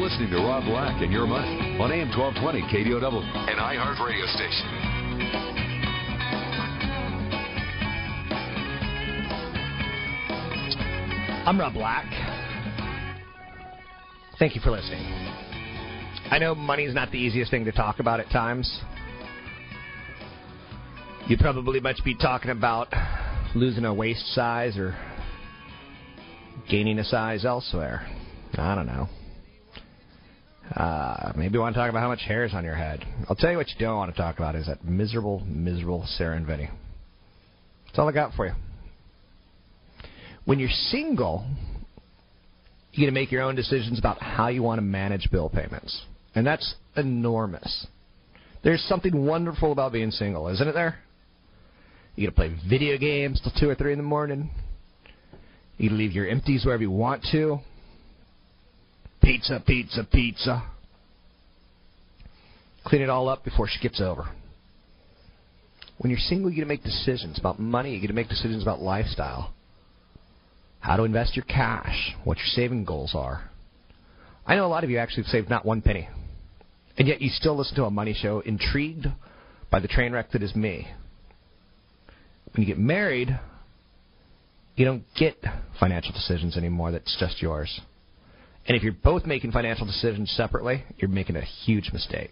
listening 0.01 0.31
to 0.31 0.39
Rob 0.39 0.65
Black 0.65 1.03
and 1.03 1.13
Your 1.13 1.27
Money 1.27 1.70
on 1.81 1.91
AM 1.93 2.11
1220 2.11 2.61
KDOW, 2.69 3.23
an 3.49 3.57
iHeart 3.57 4.07
radio 4.07 4.27
station. 4.27 4.67
I'm 11.47 11.59
Rob 11.59 11.73
Black. 11.73 12.05
Thank 14.39 14.55
you 14.55 14.61
for 14.61 14.71
listening. 14.71 15.03
I 16.31 16.37
know 16.39 16.55
money's 16.55 16.95
not 16.95 17.11
the 17.13 17.19
easiest 17.19 17.51
thing 17.51 17.65
to 17.65 17.73
talk 17.73 17.99
about 17.99 18.21
at 18.21 18.29
times. 18.29 18.83
You'd 21.29 21.41
probably 21.41 21.81
much 21.81 22.05
be 22.05 22.15
talking 22.15 22.51
about 22.51 22.93
losing 23.55 23.87
a 23.87 23.95
waist 23.95 24.35
size 24.35 24.77
or 24.77 24.95
gaining 26.69 26.99
a 26.99 27.05
size 27.05 27.47
elsewhere. 27.47 28.07
I 28.59 28.75
don't 28.75 28.87
know. 28.87 29.09
Uh, 30.75 31.33
maybe 31.37 31.55
you 31.55 31.61
want 31.61 31.75
to 31.75 31.81
talk 31.81 31.91
about 31.91 32.01
how 32.01 32.09
much 32.09 32.23
hair 32.23 32.45
is 32.45 32.55
on 32.55 32.65
your 32.65 32.77
head. 32.77 33.05
I'll 33.29 33.37
tell 33.37 33.51
you 33.51 33.57
what 33.57 33.69
you 33.69 33.75
don't 33.79 33.97
want 33.97 34.15
to 34.15 34.21
talk 34.21 34.37
about 34.37 34.55
is 34.55 34.67
that 34.67 34.85
miserable, 34.85 35.41
miserable 35.41 36.07
Vinny. 36.19 36.71
That's 37.87 37.99
all 37.99 38.09
I 38.09 38.13
got 38.13 38.35
for 38.35 38.47
you. 38.47 38.53
When 40.45 40.61
you're 40.61 40.69
single, 40.69 41.45
you 42.93 43.01
get 43.01 43.07
to 43.07 43.13
make 43.13 43.33
your 43.33 43.43
own 43.43 43.57
decisions 43.57 43.99
about 43.99 44.23
how 44.23 44.49
you 44.49 44.63
want 44.63 44.79
to 44.79 44.83
manage 44.83 45.29
bill 45.33 45.49
payments. 45.49 46.03
And 46.37 46.47
that's 46.47 46.75
enormous. 46.97 47.87
There's 48.63 48.83
something 48.83 49.27
wonderful 49.27 49.73
about 49.73 49.93
being 49.93 50.13
single, 50.13 50.49
isn't 50.49 50.67
it 50.69 50.73
there? 50.73 50.99
You 52.15 52.27
get 52.27 52.31
to 52.31 52.37
play 52.37 52.57
video 52.69 52.97
games 52.97 53.41
till 53.41 53.53
2 53.59 53.71
or 53.71 53.75
3 53.75 53.93
in 53.93 53.99
the 53.99 54.05
morning. 54.05 54.51
You 55.79 55.89
to 55.89 55.95
leave 55.95 56.13
your 56.13 56.29
empties 56.29 56.65
wherever 56.65 56.83
you 56.83 56.91
want 56.91 57.25
to. 57.33 57.59
Pizza, 59.23 59.63
pizza, 59.67 60.05
pizza. 60.05 60.63
Clean 62.85 63.03
it 63.03 63.11
all 63.11 63.29
up 63.29 63.45
before 63.45 63.69
she 63.69 63.81
gets 63.81 64.01
over. 64.01 64.29
When 65.99 66.11
you're 66.11 66.19
single, 66.19 66.51
you 66.51 66.57
get 66.57 66.63
to 66.63 66.69
make 66.69 66.83
decisions 66.83 67.39
about 67.39 67.59
money. 67.59 67.95
You 67.95 68.01
get 68.01 68.07
to 68.07 68.15
make 68.15 68.29
decisions 68.29 68.63
about 68.63 68.81
lifestyle. 68.81 69.53
How 70.81 70.97
to 70.97 71.05
invest 71.05 71.37
your 71.37 71.45
cash. 71.45 72.15
What 72.25 72.39
your 72.39 72.47
saving 72.47 72.87
goals 72.87 73.15
are. 73.15 73.51
I 74.47 74.57
know 74.57 74.65
a 74.65 74.69
lot 74.69 74.83
of 74.83 74.91
you 74.91 74.97
actually 74.97 75.25
have 75.25 75.31
saved 75.31 75.51
not 75.51 75.67
one 75.67 75.83
penny. 75.83 76.09
And 76.97 77.07
yet 77.07 77.21
you 77.21 77.29
still 77.29 77.57
listen 77.57 77.77
to 77.77 77.85
a 77.85 77.91
money 77.91 78.15
show 78.15 78.41
intrigued 78.41 79.07
by 79.71 79.81
the 79.81 79.89
train 79.89 80.13
wreck 80.13 80.31
that 80.33 80.43
is 80.43 80.55
me. 80.57 80.89
When 82.53 82.63
you 82.63 82.67
get 82.67 82.79
married, 82.79 83.39
you 84.75 84.85
don't 84.85 85.05
get 85.19 85.37
financial 85.79 86.13
decisions 86.13 86.57
anymore 86.57 86.93
that's 86.93 87.17
just 87.21 87.43
yours. 87.43 87.81
And 88.71 88.77
if 88.77 88.85
you're 88.85 88.93
both 88.93 89.27
making 89.27 89.51
financial 89.51 89.85
decisions 89.85 90.31
separately, 90.31 90.85
you're 90.97 91.11
making 91.11 91.35
a 91.35 91.41
huge 91.41 91.91
mistake. 91.93 92.31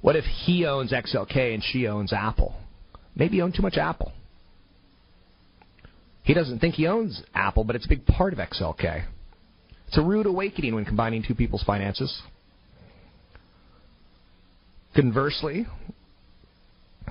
What 0.00 0.16
if 0.16 0.24
he 0.24 0.64
owns 0.64 0.90
XLK 0.90 1.52
and 1.52 1.62
she 1.62 1.86
owns 1.86 2.14
Apple? 2.14 2.54
Maybe 3.14 3.36
you 3.36 3.42
own 3.42 3.52
too 3.52 3.60
much 3.60 3.76
Apple. 3.76 4.14
He 6.22 6.32
doesn't 6.32 6.60
think 6.60 6.76
he 6.76 6.86
owns 6.86 7.22
Apple, 7.34 7.64
but 7.64 7.76
it's 7.76 7.84
a 7.84 7.90
big 7.90 8.06
part 8.06 8.32
of 8.32 8.38
XLK. 8.38 9.04
It's 9.86 9.98
a 9.98 10.02
rude 10.02 10.24
awakening 10.24 10.74
when 10.74 10.86
combining 10.86 11.22
two 11.22 11.34
people's 11.34 11.64
finances. 11.64 12.22
Conversely, 14.94 15.66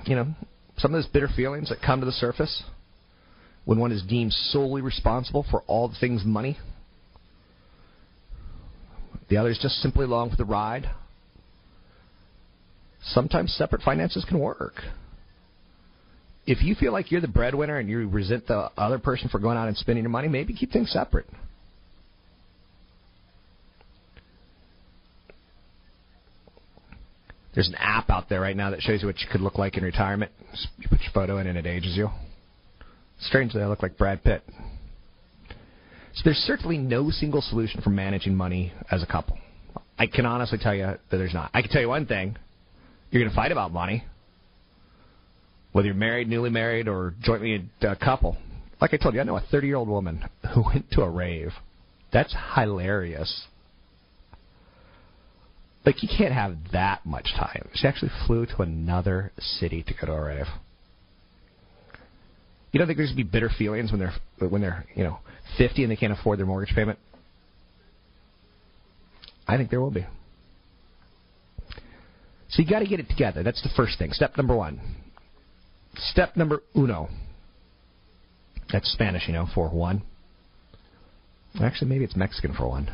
you 0.06 0.16
know, 0.16 0.34
some 0.78 0.92
of 0.92 1.00
those 1.00 1.12
bitter 1.12 1.28
feelings 1.28 1.68
that 1.68 1.80
come 1.80 2.00
to 2.00 2.06
the 2.06 2.10
surface 2.10 2.64
when 3.64 3.78
one 3.78 3.92
is 3.92 4.02
deemed 4.02 4.32
solely 4.32 4.82
responsible 4.82 5.46
for 5.48 5.62
all 5.68 5.94
things 6.00 6.24
money. 6.24 6.58
The 9.28 9.36
other 9.36 9.50
is 9.50 9.58
just 9.58 9.76
simply 9.76 10.04
along 10.04 10.30
for 10.30 10.36
the 10.36 10.44
ride. 10.44 10.90
Sometimes 13.02 13.54
separate 13.54 13.82
finances 13.82 14.24
can 14.24 14.38
work. 14.38 14.74
If 16.46 16.62
you 16.62 16.76
feel 16.76 16.92
like 16.92 17.10
you're 17.10 17.20
the 17.20 17.28
breadwinner 17.28 17.78
and 17.78 17.88
you 17.88 18.08
resent 18.08 18.46
the 18.46 18.70
other 18.76 18.98
person 18.98 19.28
for 19.28 19.40
going 19.40 19.56
out 19.56 19.66
and 19.66 19.76
spending 19.76 20.04
your 20.04 20.10
money, 20.10 20.28
maybe 20.28 20.54
keep 20.54 20.72
things 20.72 20.92
separate. 20.92 21.26
There's 27.54 27.68
an 27.68 27.74
app 27.76 28.10
out 28.10 28.28
there 28.28 28.40
right 28.40 28.56
now 28.56 28.70
that 28.70 28.82
shows 28.82 29.00
you 29.00 29.08
what 29.08 29.18
you 29.20 29.26
could 29.32 29.40
look 29.40 29.56
like 29.56 29.76
in 29.76 29.82
retirement. 29.82 30.30
You 30.78 30.88
put 30.88 31.00
your 31.00 31.10
photo 31.12 31.38
in 31.38 31.46
and 31.46 31.56
it 31.56 31.66
ages 31.66 31.96
you. 31.96 32.10
Strangely, 33.18 33.62
I 33.62 33.66
look 33.66 33.82
like 33.82 33.96
Brad 33.96 34.22
Pitt. 34.22 34.42
So 36.16 36.22
there's 36.24 36.38
certainly 36.38 36.78
no 36.78 37.10
single 37.10 37.42
solution 37.42 37.82
for 37.82 37.90
managing 37.90 38.34
money 38.34 38.72
as 38.90 39.02
a 39.02 39.06
couple. 39.06 39.38
I 39.98 40.06
can 40.06 40.24
honestly 40.24 40.58
tell 40.58 40.74
you 40.74 40.84
that 40.84 41.00
there's 41.10 41.34
not. 41.34 41.50
I 41.52 41.60
can 41.60 41.70
tell 41.70 41.80
you 41.80 41.88
one 41.88 42.06
thing. 42.06 42.36
You're 43.10 43.22
going 43.22 43.30
to 43.30 43.36
fight 43.36 43.52
about 43.52 43.72
money. 43.72 44.04
Whether 45.72 45.86
you're 45.86 45.94
married, 45.94 46.28
newly 46.28 46.50
married, 46.50 46.88
or 46.88 47.14
jointly 47.22 47.68
a 47.82 47.96
couple. 47.96 48.36
Like 48.80 48.94
I 48.94 48.96
told 48.96 49.14
you, 49.14 49.20
I 49.20 49.24
know 49.24 49.36
a 49.36 49.44
30 49.50 49.66
year 49.66 49.76
old 49.76 49.88
woman 49.88 50.24
who 50.54 50.62
went 50.62 50.90
to 50.92 51.02
a 51.02 51.10
rave. 51.10 51.52
That's 52.12 52.34
hilarious. 52.54 53.44
Like, 55.84 56.02
you 56.02 56.08
can't 56.08 56.34
have 56.34 56.56
that 56.72 57.06
much 57.06 57.32
time. 57.36 57.68
She 57.74 57.86
actually 57.86 58.10
flew 58.26 58.44
to 58.46 58.62
another 58.62 59.32
city 59.38 59.84
to 59.84 59.94
go 59.94 60.06
to 60.08 60.12
a 60.12 60.24
rave. 60.24 60.46
You 62.76 62.78
don't 62.78 62.88
think 62.88 62.98
there's 62.98 63.08
going 63.08 63.24
to 63.24 63.24
be 63.24 63.30
bitter 63.30 63.48
feelings 63.56 63.90
when 63.90 64.00
they're 64.00 64.12
when 64.50 64.60
they're 64.60 64.84
you 64.94 65.02
know 65.02 65.18
50 65.56 65.84
and 65.84 65.90
they 65.90 65.96
can't 65.96 66.12
afford 66.12 66.38
their 66.38 66.44
mortgage 66.44 66.74
payment? 66.74 66.98
I 69.48 69.56
think 69.56 69.70
there 69.70 69.80
will 69.80 69.90
be. 69.90 70.04
So 72.50 72.60
you 72.60 72.68
got 72.68 72.80
to 72.80 72.86
get 72.86 73.00
it 73.00 73.08
together. 73.08 73.42
That's 73.42 73.62
the 73.62 73.70
first 73.74 73.98
thing. 73.98 74.12
Step 74.12 74.36
number 74.36 74.54
one. 74.54 74.78
Step 75.94 76.36
number 76.36 76.62
uno. 76.76 77.08
That's 78.70 78.92
Spanish, 78.92 79.26
you 79.26 79.32
know, 79.32 79.46
for 79.54 79.70
one. 79.70 80.02
Actually, 81.58 81.88
maybe 81.88 82.04
it's 82.04 82.14
Mexican 82.14 82.52
for 82.52 82.68
one. 82.68 82.90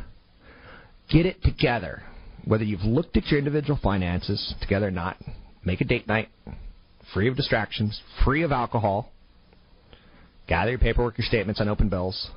Get 1.10 1.26
it 1.26 1.42
together. 1.42 2.04
Whether 2.44 2.62
you've 2.62 2.84
looked 2.84 3.16
at 3.16 3.26
your 3.26 3.40
individual 3.40 3.80
finances 3.82 4.54
together 4.60 4.86
or 4.86 4.92
not, 4.92 5.16
make 5.64 5.80
a 5.80 5.84
date 5.84 6.06
night, 6.06 6.28
free 7.12 7.26
of 7.26 7.34
distractions, 7.34 8.00
free 8.24 8.44
of 8.44 8.52
alcohol. 8.52 9.10
Gather 10.48 10.70
your 10.70 10.78
paperwork, 10.78 11.18
your 11.18 11.26
statements 11.26 11.60
on 11.60 11.68
open 11.68 11.88
bills, 11.88 12.30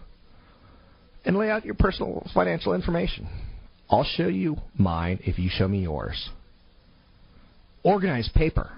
and 1.26 1.38
lay 1.38 1.50
out 1.50 1.66
your 1.66 1.76
personal 1.76 2.26
financial 2.34 2.74
information. 2.74 3.28
I'll 3.90 4.04
show 4.04 4.28
you 4.28 4.58
mine 4.78 5.20
if 5.24 5.38
you 5.38 5.50
show 5.52 5.68
me 5.68 5.80
yours. 5.82 6.30
Organize 7.84 8.30
paper. 8.34 8.72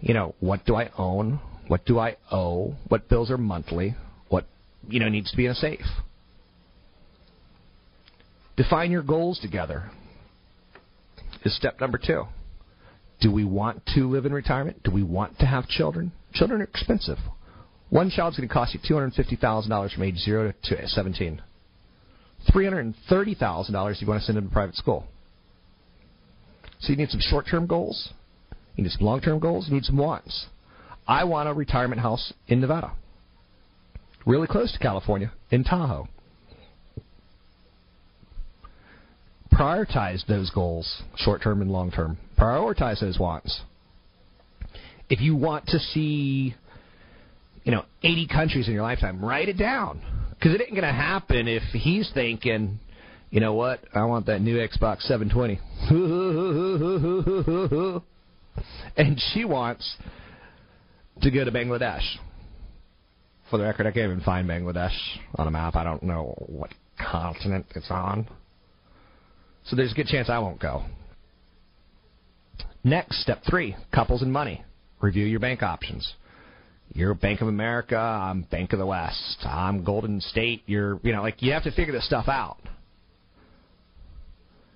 You 0.00 0.14
know, 0.14 0.34
what 0.40 0.64
do 0.64 0.74
I 0.76 0.90
own? 0.96 1.40
What 1.68 1.84
do 1.84 1.98
I 1.98 2.16
owe? 2.32 2.74
What 2.88 3.08
bills 3.08 3.30
are 3.30 3.38
monthly? 3.38 3.94
What, 4.28 4.46
you 4.88 4.98
know, 4.98 5.08
needs 5.08 5.30
to 5.30 5.36
be 5.36 5.46
in 5.46 5.52
a 5.52 5.54
safe? 5.54 5.80
Define 8.56 8.90
your 8.90 9.02
goals 9.02 9.38
together 9.38 9.90
is 11.44 11.56
step 11.56 11.80
number 11.80 11.98
two. 11.98 12.24
Do 13.20 13.30
we 13.30 13.44
want 13.44 13.82
to 13.94 14.08
live 14.08 14.26
in 14.26 14.32
retirement? 14.32 14.82
Do 14.82 14.90
we 14.90 15.02
want 15.02 15.38
to 15.38 15.46
have 15.46 15.68
children? 15.68 16.12
Children 16.32 16.60
are 16.60 16.64
expensive. 16.64 17.18
One 17.90 18.08
child's 18.08 18.36
going 18.36 18.48
to 18.48 18.52
cost 18.52 18.74
you 18.74 18.80
$250,000 18.80 19.94
from 19.94 20.02
age 20.02 20.16
0 20.18 20.52
to 20.64 20.88
17. 20.88 21.42
$330,000 22.50 23.92
if 23.92 24.00
you 24.00 24.08
want 24.08 24.20
to 24.20 24.24
send 24.24 24.38
them 24.38 24.48
to 24.48 24.52
private 24.52 24.76
school. 24.76 25.06
So 26.80 26.90
you 26.90 26.96
need 26.96 27.10
some 27.10 27.20
short-term 27.20 27.66
goals. 27.66 28.12
You 28.76 28.84
need 28.84 28.92
some 28.92 29.06
long-term 29.06 29.40
goals. 29.40 29.68
You 29.68 29.74
need 29.74 29.84
some 29.84 29.98
wants. 29.98 30.46
I 31.06 31.24
want 31.24 31.48
a 31.48 31.52
retirement 31.52 32.00
house 32.00 32.32
in 32.46 32.60
Nevada, 32.60 32.92
really 34.24 34.46
close 34.46 34.72
to 34.72 34.78
California, 34.78 35.32
in 35.50 35.64
Tahoe. 35.64 36.08
Prioritize 39.52 40.24
those 40.26 40.50
goals, 40.50 41.02
short-term 41.16 41.60
and 41.60 41.70
long-term. 41.70 42.16
Prioritize 42.38 43.00
those 43.00 43.18
wants. 43.18 43.62
If 45.10 45.20
you 45.20 45.34
want 45.34 45.66
to 45.66 45.78
see, 45.78 46.54
you 47.70 47.76
know, 47.76 47.84
80 48.02 48.26
countries 48.26 48.66
in 48.66 48.74
your 48.74 48.82
lifetime, 48.82 49.24
write 49.24 49.48
it 49.48 49.56
down 49.56 50.02
because 50.30 50.56
it 50.56 50.60
ain't 50.60 50.72
going 50.72 50.82
to 50.82 50.92
happen 50.92 51.46
if 51.46 51.62
he's 51.72 52.10
thinking, 52.12 52.80
you 53.30 53.38
know 53.38 53.54
what, 53.54 53.78
I 53.94 54.02
want 54.06 54.26
that 54.26 54.40
new 54.40 54.56
Xbox 54.56 55.02
720. 55.02 55.60
and 58.96 59.22
she 59.32 59.44
wants 59.44 59.96
to 61.22 61.30
go 61.30 61.44
to 61.44 61.52
Bangladesh. 61.52 62.02
For 63.50 63.58
the 63.58 63.62
record, 63.62 63.86
I 63.86 63.92
can't 63.92 64.10
even 64.10 64.22
find 64.22 64.48
Bangladesh 64.48 64.96
on 65.36 65.46
a 65.46 65.52
map. 65.52 65.76
I 65.76 65.84
don't 65.84 66.02
know 66.02 66.34
what 66.48 66.70
continent 66.98 67.66
it's 67.76 67.88
on. 67.88 68.26
So 69.66 69.76
there's 69.76 69.92
a 69.92 69.94
good 69.94 70.08
chance 70.08 70.28
I 70.28 70.40
won't 70.40 70.58
go. 70.58 70.82
Next, 72.82 73.22
step 73.22 73.42
three 73.48 73.76
couples 73.94 74.22
and 74.22 74.32
money. 74.32 74.64
Review 75.00 75.24
your 75.24 75.38
bank 75.38 75.62
options. 75.62 76.14
You're 76.92 77.14
Bank 77.14 77.40
of 77.40 77.48
America, 77.48 77.96
I'm 77.96 78.42
Bank 78.42 78.72
of 78.72 78.78
the 78.78 78.86
West, 78.86 79.38
I'm 79.44 79.84
Golden 79.84 80.20
State, 80.20 80.62
you're, 80.66 80.98
you 81.02 81.12
know, 81.12 81.22
like 81.22 81.40
you 81.40 81.52
have 81.52 81.62
to 81.64 81.70
figure 81.70 81.92
this 81.92 82.06
stuff 82.06 82.26
out. 82.28 82.58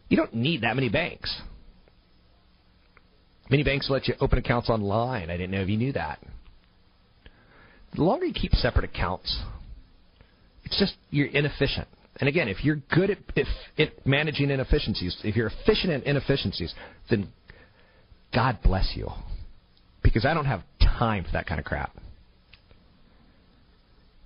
You 0.08 0.16
don't 0.16 0.34
need 0.34 0.62
that 0.62 0.76
many 0.76 0.88
banks. 0.88 1.34
Many 3.50 3.64
banks 3.64 3.90
let 3.90 4.06
you 4.06 4.14
open 4.20 4.38
accounts 4.38 4.70
online. 4.70 5.28
I 5.28 5.36
didn't 5.36 5.50
know 5.50 5.60
if 5.60 5.68
you 5.68 5.76
knew 5.76 5.92
that. 5.92 6.20
The 7.94 8.02
longer 8.02 8.26
you 8.26 8.32
keep 8.32 8.52
separate 8.52 8.84
accounts, 8.84 9.40
it's 10.64 10.78
just 10.78 10.94
you're 11.10 11.26
inefficient. 11.26 11.88
And 12.20 12.28
again, 12.28 12.48
if 12.48 12.64
you're 12.64 12.80
good 12.94 13.10
at, 13.10 13.18
if, 13.34 13.48
at 13.76 14.06
managing 14.06 14.50
inefficiencies, 14.50 15.16
if 15.24 15.34
you're 15.36 15.48
efficient 15.48 15.92
in 15.92 16.02
inefficiencies, 16.02 16.72
then 17.10 17.32
God 18.32 18.58
bless 18.62 18.92
you. 18.94 19.10
Because 20.02 20.24
I 20.24 20.32
don't 20.32 20.46
have 20.46 20.62
time 20.80 21.24
for 21.24 21.32
that 21.32 21.46
kind 21.46 21.58
of 21.58 21.64
crap. 21.64 21.96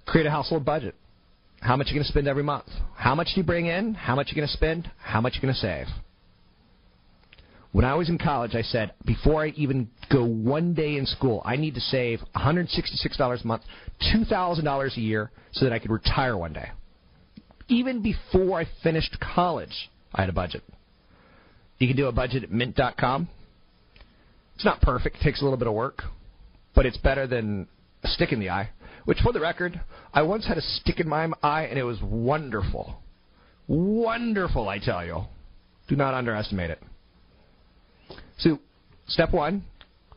Create 0.08 0.26
a 0.26 0.30
household 0.30 0.64
budget. 0.64 0.94
How 1.60 1.76
much 1.76 1.88
are 1.88 1.90
you 1.90 1.96
going 1.96 2.04
to 2.04 2.08
spend 2.08 2.28
every 2.28 2.42
month? 2.42 2.64
How 2.96 3.14
much 3.14 3.28
do 3.34 3.40
you 3.40 3.46
bring 3.46 3.66
in? 3.66 3.92
How 3.92 4.16
much 4.16 4.28
are 4.28 4.30
you 4.30 4.36
going 4.36 4.48
to 4.48 4.54
spend? 4.54 4.90
How 4.96 5.20
much 5.20 5.34
are 5.34 5.36
you 5.36 5.42
going 5.42 5.54
to 5.54 5.60
save? 5.60 5.86
When 7.72 7.84
I 7.84 7.94
was 7.94 8.08
in 8.08 8.16
college, 8.16 8.54
I 8.54 8.62
said, 8.62 8.94
before 9.04 9.44
I 9.44 9.48
even 9.48 9.90
go 10.10 10.24
one 10.24 10.72
day 10.72 10.96
in 10.96 11.04
school, 11.04 11.42
I 11.44 11.56
need 11.56 11.74
to 11.74 11.80
save 11.80 12.20
$166 12.34 13.44
a 13.44 13.46
month, 13.46 13.62
$2,000 14.14 14.96
a 14.96 15.00
year, 15.00 15.30
so 15.52 15.66
that 15.66 15.74
I 15.74 15.78
could 15.78 15.90
retire 15.90 16.38
one 16.38 16.54
day. 16.54 16.70
Even 17.68 18.00
before 18.00 18.58
I 18.60 18.66
finished 18.82 19.18
college, 19.20 19.90
I 20.14 20.22
had 20.22 20.30
a 20.30 20.32
budget. 20.32 20.62
You 21.76 21.86
can 21.86 21.98
do 21.98 22.06
a 22.06 22.12
budget 22.12 22.44
at 22.44 22.50
mint.com. 22.50 23.28
It's 24.54 24.64
not 24.64 24.80
perfect, 24.80 25.16
it 25.16 25.22
takes 25.22 25.42
a 25.42 25.44
little 25.44 25.58
bit 25.58 25.68
of 25.68 25.74
work, 25.74 26.02
but 26.74 26.86
it's 26.86 26.96
better 26.96 27.26
than 27.26 27.68
a 28.02 28.08
stick 28.08 28.32
in 28.32 28.40
the 28.40 28.48
eye. 28.48 28.70
Which, 29.04 29.18
for 29.20 29.32
the 29.32 29.40
record, 29.40 29.80
I 30.12 30.22
once 30.22 30.46
had 30.46 30.58
a 30.58 30.62
stick 30.62 31.00
in 31.00 31.08
my 31.08 31.30
eye, 31.42 31.64
and 31.64 31.78
it 31.78 31.84
was 31.84 32.00
wonderful. 32.02 32.96
Wonderful, 33.66 34.68
I 34.68 34.78
tell 34.78 35.04
you. 35.04 35.24
Do 35.88 35.96
not 35.96 36.14
underestimate 36.14 36.70
it. 36.70 36.82
So, 38.38 38.58
step 39.06 39.32
one, 39.32 39.64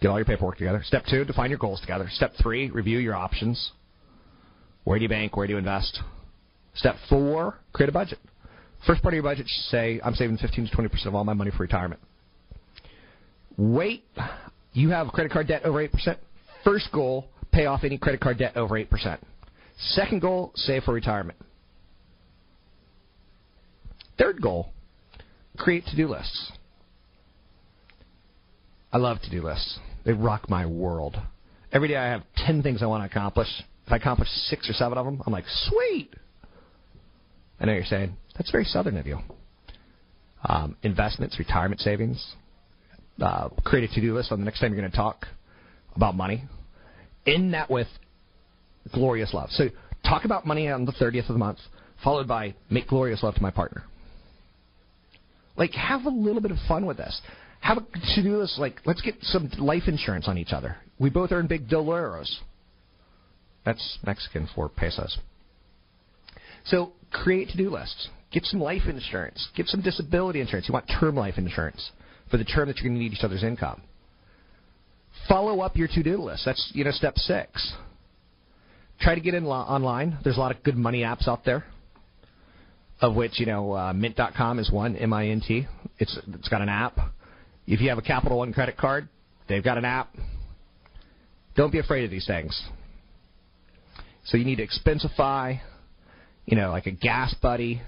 get 0.01 0.09
all 0.09 0.17
your 0.17 0.25
paperwork 0.25 0.57
together. 0.57 0.81
Step 0.85 1.05
two, 1.09 1.25
define 1.25 1.49
your 1.49 1.59
goals 1.59 1.81
together. 1.81 2.07
Step 2.11 2.33
three, 2.41 2.69
review 2.69 2.99
your 2.99 3.15
options. 3.15 3.71
Where 4.83 4.97
do 4.97 5.03
you 5.03 5.09
bank? 5.09 5.35
Where 5.35 5.47
do 5.47 5.53
you 5.53 5.59
invest? 5.59 6.01
Step 6.75 6.95
four, 7.09 7.55
create 7.73 7.89
a 7.89 7.91
budget. 7.91 8.19
First 8.87 9.01
part 9.01 9.13
of 9.13 9.15
your 9.15 9.23
budget 9.23 9.47
should 9.47 9.69
say, 9.69 10.01
I'm 10.03 10.15
saving 10.15 10.37
15 10.37 10.67
to 10.67 10.75
20% 10.75 11.05
of 11.05 11.15
all 11.15 11.23
my 11.23 11.33
money 11.33 11.51
for 11.51 11.63
retirement. 11.63 12.01
Wait, 13.57 14.03
you 14.73 14.89
have 14.89 15.07
credit 15.09 15.31
card 15.31 15.47
debt 15.47 15.63
over 15.65 15.87
8%. 15.87 16.17
First 16.63 16.89
goal, 16.91 17.27
pay 17.51 17.65
off 17.65 17.83
any 17.83 17.97
credit 17.97 18.21
card 18.21 18.37
debt 18.37 18.55
over 18.55 18.75
8%. 18.75 19.19
Second 19.77 20.21
goal, 20.21 20.51
save 20.55 20.83
for 20.83 20.93
retirement. 20.93 21.37
Third 24.17 24.41
goal, 24.41 24.69
create 25.57 25.85
to 25.87 25.95
do 25.95 26.07
lists. 26.07 26.51
I 28.93 28.97
love 28.97 29.21
to 29.21 29.29
do 29.29 29.41
lists, 29.41 29.79
they 30.05 30.13
rock 30.13 30.49
my 30.49 30.65
world. 30.65 31.17
Every 31.71 31.87
day 31.87 31.95
I 31.95 32.07
have 32.07 32.23
10 32.35 32.61
things 32.61 32.83
I 32.83 32.85
want 32.85 33.03
to 33.03 33.09
accomplish. 33.09 33.47
If 33.85 33.91
I 33.91 33.95
accomplish 33.95 34.27
six 34.29 34.69
or 34.69 34.73
seven 34.73 34.97
of 34.97 35.05
them, 35.05 35.21
I'm 35.25 35.31
like, 35.31 35.45
sweet. 35.47 36.13
I 37.59 37.65
know 37.65 37.73
you're 37.73 37.85
saying 37.85 38.15
that's 38.35 38.51
very 38.51 38.65
southern 38.65 38.97
of 38.97 39.07
you. 39.07 39.19
Um, 40.43 40.75
investments, 40.83 41.39
retirement 41.39 41.79
savings. 41.79 42.35
Uh, 43.21 43.49
create 43.63 43.89
a 43.89 43.93
to-do 43.93 44.15
list 44.15 44.31
on 44.31 44.39
the 44.39 44.45
next 44.45 44.59
time 44.59 44.73
you're 44.73 44.81
going 44.81 44.91
to 44.91 44.97
talk 44.97 45.27
about 45.95 46.15
money. 46.15 46.43
End 47.25 47.53
that 47.53 47.69
with 47.69 47.87
glorious 48.93 49.33
love. 49.33 49.49
So 49.51 49.69
talk 50.03 50.25
about 50.25 50.45
money 50.45 50.69
on 50.69 50.85
the 50.85 50.91
30th 50.93 51.29
of 51.29 51.33
the 51.33 51.39
month, 51.39 51.59
followed 52.03 52.27
by 52.27 52.55
make 52.69 52.87
glorious 52.87 53.23
love 53.23 53.35
to 53.35 53.41
my 53.41 53.51
partner. 53.51 53.83
Like, 55.55 55.71
have 55.73 56.05
a 56.05 56.09
little 56.09 56.41
bit 56.41 56.51
of 56.51 56.57
fun 56.67 56.85
with 56.85 56.97
this. 56.97 57.21
Have 57.59 57.77
a 57.77 57.81
to-do 58.15 58.37
list. 58.37 58.57
Like, 58.57 58.81
let's 58.85 59.01
get 59.01 59.15
some 59.21 59.51
life 59.59 59.83
insurance 59.87 60.27
on 60.27 60.37
each 60.37 60.53
other. 60.53 60.77
We 60.97 61.09
both 61.09 61.31
earn 61.31 61.47
big 61.47 61.67
doleros. 61.67 62.37
That's 63.65 63.99
Mexican 64.03 64.49
for 64.55 64.69
pesos. 64.69 65.17
So 66.65 66.93
create 67.11 67.49
to-do 67.49 67.69
lists. 67.69 68.09
Get 68.31 68.45
some 68.45 68.59
life 68.59 68.83
insurance. 68.87 69.49
Get 69.55 69.67
some 69.67 69.81
disability 69.81 70.39
insurance. 70.39 70.67
You 70.67 70.73
want 70.73 70.89
term 70.99 71.15
life 71.15 71.37
insurance 71.37 71.91
for 72.31 72.37
the 72.37 72.45
term 72.45 72.67
that 72.69 72.77
you're 72.77 72.89
going 72.89 72.97
to 72.97 73.03
need 73.03 73.13
each 73.13 73.23
other's 73.23 73.43
income. 73.43 73.81
Follow 75.27 75.61
up 75.61 75.75
your 75.75 75.87
to-do 75.87 76.17
list. 76.17 76.43
That's 76.45 76.71
you 76.73 76.83
know 76.83 76.91
step 76.91 77.17
six. 77.17 77.73
Try 78.99 79.15
to 79.15 79.21
get 79.21 79.33
in 79.33 79.45
lo- 79.45 79.55
online. 79.55 80.17
There's 80.23 80.37
a 80.37 80.39
lot 80.39 80.55
of 80.55 80.61
good 80.63 80.77
money 80.77 81.01
apps 81.01 81.27
out 81.27 81.43
there, 81.45 81.65
of 83.01 83.15
which 83.15 83.39
you 83.39 83.45
know 83.45 83.73
uh, 83.73 83.93
Mint.com 83.93 84.59
is 84.59 84.71
one. 84.71 84.95
M-I-N-T. 84.95 85.67
It's 85.99 86.19
it's 86.33 86.49
got 86.49 86.61
an 86.61 86.69
app. 86.69 86.97
If 87.67 87.81
you 87.81 87.89
have 87.89 87.97
a 87.97 88.03
Capital 88.03 88.39
One 88.39 88.53
credit 88.53 88.77
card, 88.77 89.07
they've 89.47 89.63
got 89.63 89.77
an 89.77 89.85
app. 89.85 90.13
Don't 91.55 91.71
be 91.71 91.79
afraid 91.79 92.05
of 92.05 92.11
these 92.11 92.25
things. 92.25 92.61
So 94.25 94.37
you 94.37 94.45
need 94.45 94.57
to 94.57 94.67
expensify, 94.67 95.59
you 96.45 96.55
know, 96.55 96.69
like 96.71 96.85
a 96.85 96.91
gas 96.91 97.33
buddy. 97.41 97.81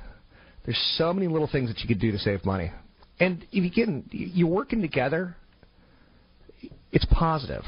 There's 0.66 0.96
so 0.98 1.14
many 1.14 1.28
little 1.28 1.48
things 1.48 1.70
that 1.70 1.80
you 1.80 1.88
could 1.88 2.00
do 2.00 2.12
to 2.12 2.20
save 2.20 2.46
money. 2.46 2.72
And 3.20 3.46
if 3.52 3.64
you 3.64 3.70
get 3.70 3.90
you're 4.12 4.48
working 4.48 4.82
together, 4.82 5.36
it's 6.94 7.06
positive. 7.12 7.64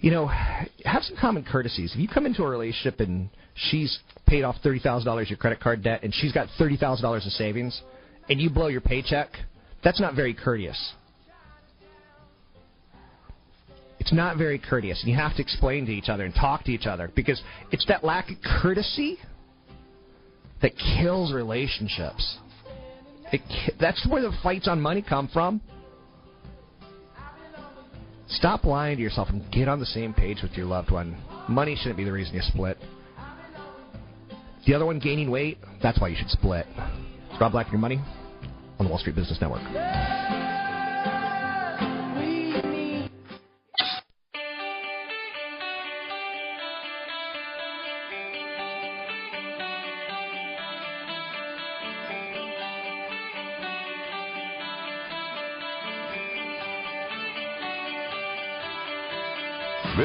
You 0.00 0.12
know, 0.12 0.26
have 0.26 1.02
some 1.02 1.16
common 1.20 1.44
courtesies. 1.44 1.92
If 1.92 1.98
you 1.98 2.06
come 2.06 2.24
into 2.24 2.44
a 2.44 2.48
relationship 2.48 3.00
and 3.00 3.30
she's 3.54 3.98
paid 4.28 4.44
off 4.44 4.54
thirty 4.62 4.78
thousand 4.78 5.06
dollars 5.06 5.28
your 5.28 5.38
credit 5.38 5.58
card 5.58 5.82
debt 5.82 6.04
and 6.04 6.14
she's 6.14 6.30
got 6.30 6.46
thirty 6.56 6.76
thousand 6.76 7.02
dollars 7.02 7.26
of 7.26 7.32
savings, 7.32 7.82
and 8.28 8.40
you 8.40 8.48
blow 8.50 8.68
your 8.68 8.80
paycheck, 8.80 9.30
that's 9.82 10.00
not 10.00 10.14
very 10.14 10.34
courteous. 10.34 10.92
It's 13.98 14.12
not 14.12 14.36
very 14.38 14.58
courteous, 14.58 15.00
and 15.02 15.10
you 15.10 15.16
have 15.16 15.34
to 15.36 15.42
explain 15.42 15.84
to 15.86 15.92
each 15.92 16.08
other 16.08 16.24
and 16.24 16.32
talk 16.32 16.64
to 16.64 16.70
each 16.70 16.86
other 16.86 17.10
because 17.16 17.42
it's 17.72 17.84
that 17.86 18.04
lack 18.04 18.30
of 18.30 18.36
courtesy 18.62 19.18
that 20.62 20.72
kills 20.76 21.32
relationships. 21.32 22.38
It, 23.32 23.40
that's 23.80 24.06
where 24.08 24.22
the 24.22 24.32
fights 24.42 24.68
on 24.68 24.80
money 24.80 25.02
come 25.06 25.28
from. 25.32 25.60
Stop 28.30 28.64
lying 28.64 28.96
to 28.96 29.02
yourself 29.02 29.28
and 29.30 29.50
get 29.50 29.68
on 29.68 29.80
the 29.80 29.86
same 29.86 30.12
page 30.12 30.42
with 30.42 30.52
your 30.52 30.66
loved 30.66 30.90
one. 30.90 31.16
Money 31.48 31.76
shouldn't 31.76 31.96
be 31.96 32.04
the 32.04 32.12
reason 32.12 32.34
you 32.34 32.42
split. 32.42 32.76
The 34.66 34.74
other 34.74 34.84
one 34.84 34.98
gaining 34.98 35.30
weight, 35.30 35.58
that's 35.82 35.98
why 35.98 36.08
you 36.08 36.16
should 36.16 36.28
split. 36.28 36.66
It's 37.30 37.40
Rob 37.40 37.52
Black 37.52 37.72
your 37.72 37.80
money 37.80 38.00
on 38.78 38.84
the 38.84 38.90
Wall 38.90 38.98
Street 38.98 39.16
Business 39.16 39.40
Network. 39.40 39.62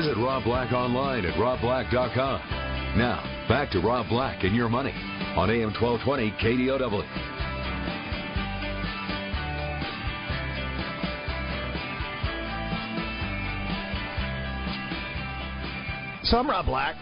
Visit 0.03 0.17
Rob 0.17 0.43
Black 0.43 0.73
online 0.73 1.25
at 1.25 1.33
robblack.com. 1.35 2.41
Now, 2.97 3.23
back 3.47 3.71
to 3.71 3.79
Rob 3.79 4.09
Black 4.09 4.43
and 4.43 4.53
your 4.53 4.67
money 4.67 4.91
on 5.37 5.49
AM 5.49 5.71
1220 5.79 6.31
KDOW. 6.41 7.03
So 16.23 16.37
I'm 16.37 16.49
Rob 16.49 16.65
Black. 16.65 16.97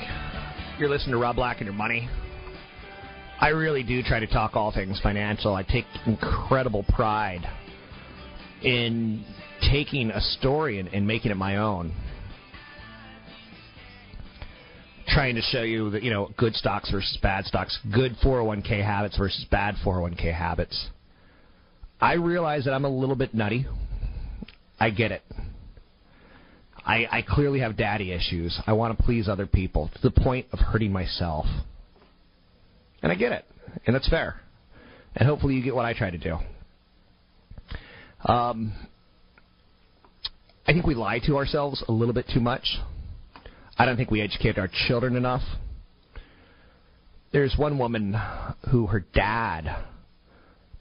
You're 0.78 0.90
listening 0.90 1.14
to 1.14 1.18
Rob 1.18 1.38
Black 1.38 1.58
and 1.58 1.66
Your 1.66 1.74
Money. 1.74 2.08
I 3.40 3.48
really 3.48 3.82
do 3.82 4.04
try 4.04 4.20
to 4.20 4.28
talk 4.28 4.56
all 4.56 4.72
things 4.72 5.00
financial. 5.02 5.56
I 5.56 5.64
take 5.64 5.86
incredible 6.06 6.86
pride 6.90 7.50
in 8.62 9.26
taking 9.72 10.12
a 10.12 10.22
story 10.22 10.78
and, 10.78 10.88
and 10.90 11.08
making 11.08 11.32
it 11.32 11.38
my 11.38 11.58
own. 11.58 11.96
Trying 15.14 15.36
to 15.36 15.42
show 15.42 15.64
you 15.64 15.90
that, 15.92 16.04
you 16.04 16.12
know, 16.12 16.30
good 16.38 16.56
stocks 16.56 16.90
versus 16.90 17.18
bad 17.22 17.46
stocks, 17.46 17.78
good 17.94 18.16
401k 18.24 18.84
habits 18.84 19.18
versus 19.18 19.46
bad 19.52 19.76
401k 19.86 20.34
habits. 20.34 20.90
I 22.00 22.14
realize 22.14 22.66
that 22.66 22.74
I'm 22.74 22.86
a 22.86 22.90
little 22.90 23.16
bit 23.16 23.34
nutty. 23.34 23.66
I 24.80 24.90
get 24.90 25.12
it. 25.12 25.22
I, 26.86 27.08
I 27.12 27.22
clearly 27.28 27.60
have 27.60 27.78
daddy 27.78 28.12
issues. 28.12 28.60
I 28.66 28.74
want 28.74 28.98
to 28.98 29.04
please 29.04 29.28
other 29.28 29.46
people 29.46 29.92
to 29.94 30.02
the 30.02 30.12
point 30.12 30.48
of 30.52 30.60
hurting 30.60 30.92
myself. 30.92 31.46
And 33.04 33.12
I 33.12 33.16
get 33.16 33.32
it. 33.32 33.46
And 33.86 33.96
that's 33.96 34.10
fair. 34.10 34.40
And 35.16 35.28
hopefully 35.28 35.56
you 35.56 35.64
get 35.64 35.76
what 35.76 35.86
I 35.86 35.94
try 35.94 36.10
to 36.10 36.18
do. 36.18 36.38
Um, 38.26 38.74
I 40.66 40.74
think 40.74 40.86
we 40.86 40.96
lie 40.96 41.20
to 41.26 41.38
ourselves 41.38 41.84
a 41.88 41.92
little 41.92 42.14
bit 42.14 42.26
too 42.34 42.40
much. 42.40 42.66
I 43.78 43.86
don't 43.86 43.98
think 43.98 44.12
we 44.12 44.22
educate 44.22 44.58
our 44.58 44.70
children 44.88 45.16
enough. 45.16 45.42
There's 47.32 47.56
one 47.58 47.78
woman 47.78 48.20
who 48.70 48.88
her 48.88 49.00
dad, 49.14 49.84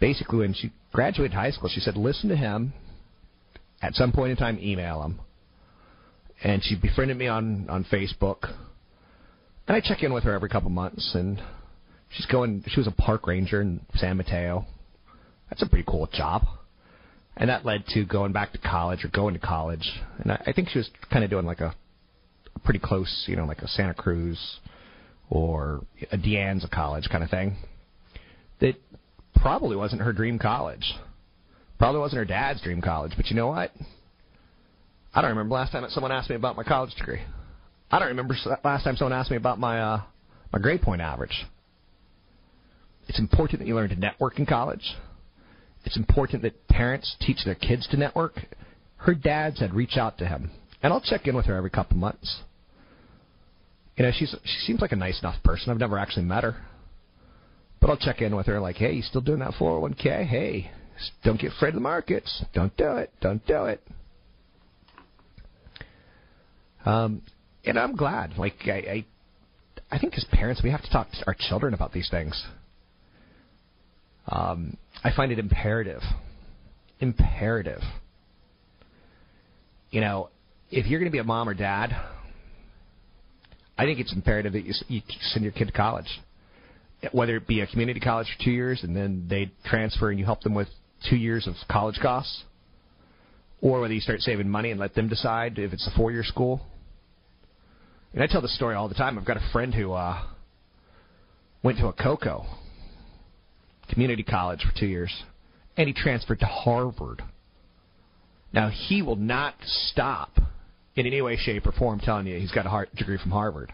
basically 0.00 0.38
when 0.38 0.54
she 0.54 0.72
graduated 0.92 1.34
high 1.34 1.50
school, 1.50 1.70
she 1.72 1.80
said, 1.80 1.96
listen 1.96 2.28
to 2.30 2.36
him. 2.36 2.72
At 3.82 3.94
some 3.94 4.12
point 4.12 4.32
in 4.32 4.36
time, 4.36 4.58
email 4.60 5.02
him 5.02 5.20
and 6.42 6.62
she 6.64 6.76
befriended 6.76 7.16
me 7.16 7.26
on 7.26 7.68
on 7.68 7.84
Facebook. 7.84 8.52
And 9.68 9.76
I 9.76 9.80
check 9.80 10.02
in 10.02 10.12
with 10.12 10.24
her 10.24 10.32
every 10.32 10.48
couple 10.48 10.70
months, 10.70 11.14
and 11.14 11.40
she's 12.10 12.26
going. 12.26 12.64
She 12.68 12.80
was 12.80 12.86
a 12.86 12.92
park 12.92 13.26
ranger 13.26 13.60
in 13.60 13.80
San 13.94 14.16
Mateo. 14.16 14.66
That's 15.48 15.62
a 15.62 15.66
pretty 15.66 15.84
cool 15.86 16.08
job. 16.12 16.42
And 17.36 17.48
that 17.48 17.64
led 17.64 17.86
to 17.94 18.04
going 18.04 18.32
back 18.32 18.52
to 18.52 18.58
college 18.58 19.04
or 19.04 19.08
going 19.08 19.34
to 19.34 19.40
college. 19.40 19.88
And 20.18 20.32
I, 20.32 20.42
I 20.48 20.52
think 20.52 20.68
she 20.68 20.78
was 20.78 20.90
kind 21.10 21.24
of 21.24 21.30
doing 21.30 21.46
like 21.46 21.60
a, 21.60 21.66
a 21.68 21.74
pretty 22.64 22.80
close, 22.80 23.24
you 23.26 23.36
know, 23.36 23.44
like 23.44 23.60
a 23.60 23.68
Santa 23.68 23.94
Cruz 23.94 24.58
or 25.28 25.84
a 26.10 26.16
De 26.16 26.34
Anza 26.34 26.70
college 26.70 27.08
kind 27.10 27.24
of 27.24 27.30
thing. 27.30 27.56
That 28.60 28.74
probably 29.36 29.76
wasn't 29.76 30.02
her 30.02 30.12
dream 30.12 30.38
college. 30.38 30.94
Probably 31.78 32.00
wasn't 32.00 32.18
her 32.18 32.24
dad's 32.24 32.60
dream 32.60 32.82
college. 32.82 33.12
But 33.16 33.28
you 33.28 33.36
know 33.36 33.46
what? 33.46 33.72
I 35.14 35.22
don't 35.22 35.30
remember 35.30 35.54
last 35.54 35.72
time 35.72 35.82
that 35.82 35.90
someone 35.90 36.12
asked 36.12 36.30
me 36.30 36.36
about 36.36 36.56
my 36.56 36.62
college 36.62 36.94
degree. 36.94 37.20
I 37.90 37.98
don't 37.98 38.08
remember 38.08 38.36
last 38.62 38.84
time 38.84 38.96
someone 38.96 39.12
asked 39.12 39.30
me 39.30 39.36
about 39.36 39.58
my 39.58 39.80
uh, 39.80 40.02
my 40.52 40.58
grade 40.58 40.82
point 40.82 41.00
average. 41.00 41.46
It's 43.08 43.18
important 43.18 43.58
that 43.60 43.66
you 43.66 43.74
learn 43.74 43.88
to 43.88 43.96
network 43.96 44.38
in 44.38 44.46
college. 44.46 44.94
It's 45.84 45.96
important 45.96 46.42
that 46.42 46.68
parents 46.68 47.16
teach 47.20 47.38
their 47.44 47.56
kids 47.56 47.88
to 47.88 47.96
network. 47.96 48.34
Her 48.98 49.14
dad 49.14 49.56
said 49.56 49.74
reach 49.74 49.96
out 49.96 50.18
to 50.18 50.26
him, 50.26 50.50
and 50.82 50.92
I'll 50.92 51.00
check 51.00 51.26
in 51.26 51.36
with 51.36 51.46
her 51.46 51.56
every 51.56 51.70
couple 51.70 51.96
months. 51.96 52.40
You 53.96 54.04
know, 54.04 54.12
she's 54.14 54.34
she 54.44 54.58
seems 54.66 54.80
like 54.80 54.92
a 54.92 54.96
nice 54.96 55.20
enough 55.20 55.42
person. 55.42 55.70
I've 55.70 55.78
never 55.78 55.98
actually 55.98 56.24
met 56.24 56.44
her, 56.44 56.56
but 57.80 57.90
I'll 57.90 57.96
check 57.96 58.22
in 58.22 58.34
with 58.34 58.46
her 58.46 58.60
like, 58.60 58.76
hey, 58.76 58.92
you 58.92 59.02
still 59.02 59.20
doing 59.20 59.40
that 59.40 59.52
401k? 59.52 60.26
Hey, 60.26 60.70
don't 61.24 61.40
get 61.40 61.52
afraid 61.52 61.70
of 61.70 61.74
the 61.74 61.80
markets. 61.80 62.44
Don't 62.54 62.74
do 62.76 62.96
it. 62.96 63.12
Don't 63.20 63.44
do 63.46 63.64
it. 63.66 63.82
Um, 66.84 67.22
and 67.64 67.78
I'm 67.78 67.94
glad. 67.94 68.38
Like 68.38 68.54
I, 68.66 68.70
I, 68.70 69.06
I 69.90 69.98
think 69.98 70.14
as 70.16 70.24
parents, 70.32 70.62
we 70.62 70.70
have 70.70 70.82
to 70.82 70.90
talk 70.90 71.10
to 71.10 71.26
our 71.26 71.36
children 71.38 71.74
about 71.74 71.92
these 71.92 72.08
things. 72.10 72.42
Um, 74.28 74.76
I 75.02 75.10
find 75.14 75.32
it 75.32 75.38
imperative, 75.38 76.02
imperative. 77.00 77.82
You 79.90 80.00
know, 80.00 80.30
if 80.70 80.86
you're 80.86 81.00
going 81.00 81.10
to 81.10 81.12
be 81.12 81.18
a 81.18 81.24
mom 81.24 81.48
or 81.48 81.54
dad, 81.54 81.90
I 83.76 83.84
think 83.84 83.98
it's 83.98 84.12
imperative 84.12 84.52
that 84.52 84.64
you, 84.64 84.74
you 84.88 85.00
send 85.32 85.42
your 85.42 85.52
kid 85.52 85.66
to 85.66 85.72
college, 85.72 86.20
whether 87.12 87.36
it 87.36 87.46
be 87.46 87.60
a 87.60 87.66
community 87.66 87.98
college 87.98 88.26
for 88.36 88.44
two 88.44 88.50
years 88.50 88.82
and 88.82 88.94
then 88.94 89.26
they 89.28 89.50
transfer 89.64 90.10
and 90.10 90.18
you 90.18 90.24
help 90.24 90.42
them 90.42 90.54
with 90.54 90.68
two 91.08 91.16
years 91.16 91.46
of 91.46 91.54
college 91.70 91.98
costs, 92.00 92.44
or 93.62 93.80
whether 93.80 93.94
you 93.94 94.00
start 94.00 94.20
saving 94.20 94.48
money 94.48 94.70
and 94.70 94.78
let 94.78 94.94
them 94.94 95.08
decide 95.08 95.58
if 95.58 95.72
it's 95.72 95.86
a 95.86 95.96
four-year 95.96 96.22
school. 96.22 96.60
And 98.12 98.22
I 98.22 98.26
tell 98.26 98.42
this 98.42 98.54
story 98.54 98.74
all 98.74 98.88
the 98.88 98.94
time. 98.94 99.18
I've 99.18 99.24
got 99.24 99.36
a 99.36 99.52
friend 99.52 99.74
who 99.74 99.92
uh, 99.92 100.22
went 101.62 101.78
to 101.78 101.86
a 101.86 101.92
CoCo, 101.92 102.44
community 103.88 104.22
college 104.22 104.60
for 104.62 104.78
two 104.78 104.86
years, 104.86 105.12
and 105.76 105.88
he 105.88 105.94
transferred 105.94 106.40
to 106.40 106.46
Harvard. 106.46 107.22
Now, 108.52 108.68
he 108.68 109.00
will 109.00 109.16
not 109.16 109.54
stop 109.62 110.30
in 111.00 111.06
any 111.06 111.22
way, 111.22 111.36
shape, 111.36 111.66
or 111.66 111.72
form 111.72 111.98
telling 111.98 112.26
you 112.26 112.38
he's 112.38 112.52
got 112.52 112.66
a 112.66 112.96
degree 112.96 113.18
from 113.18 113.30
Harvard. 113.30 113.72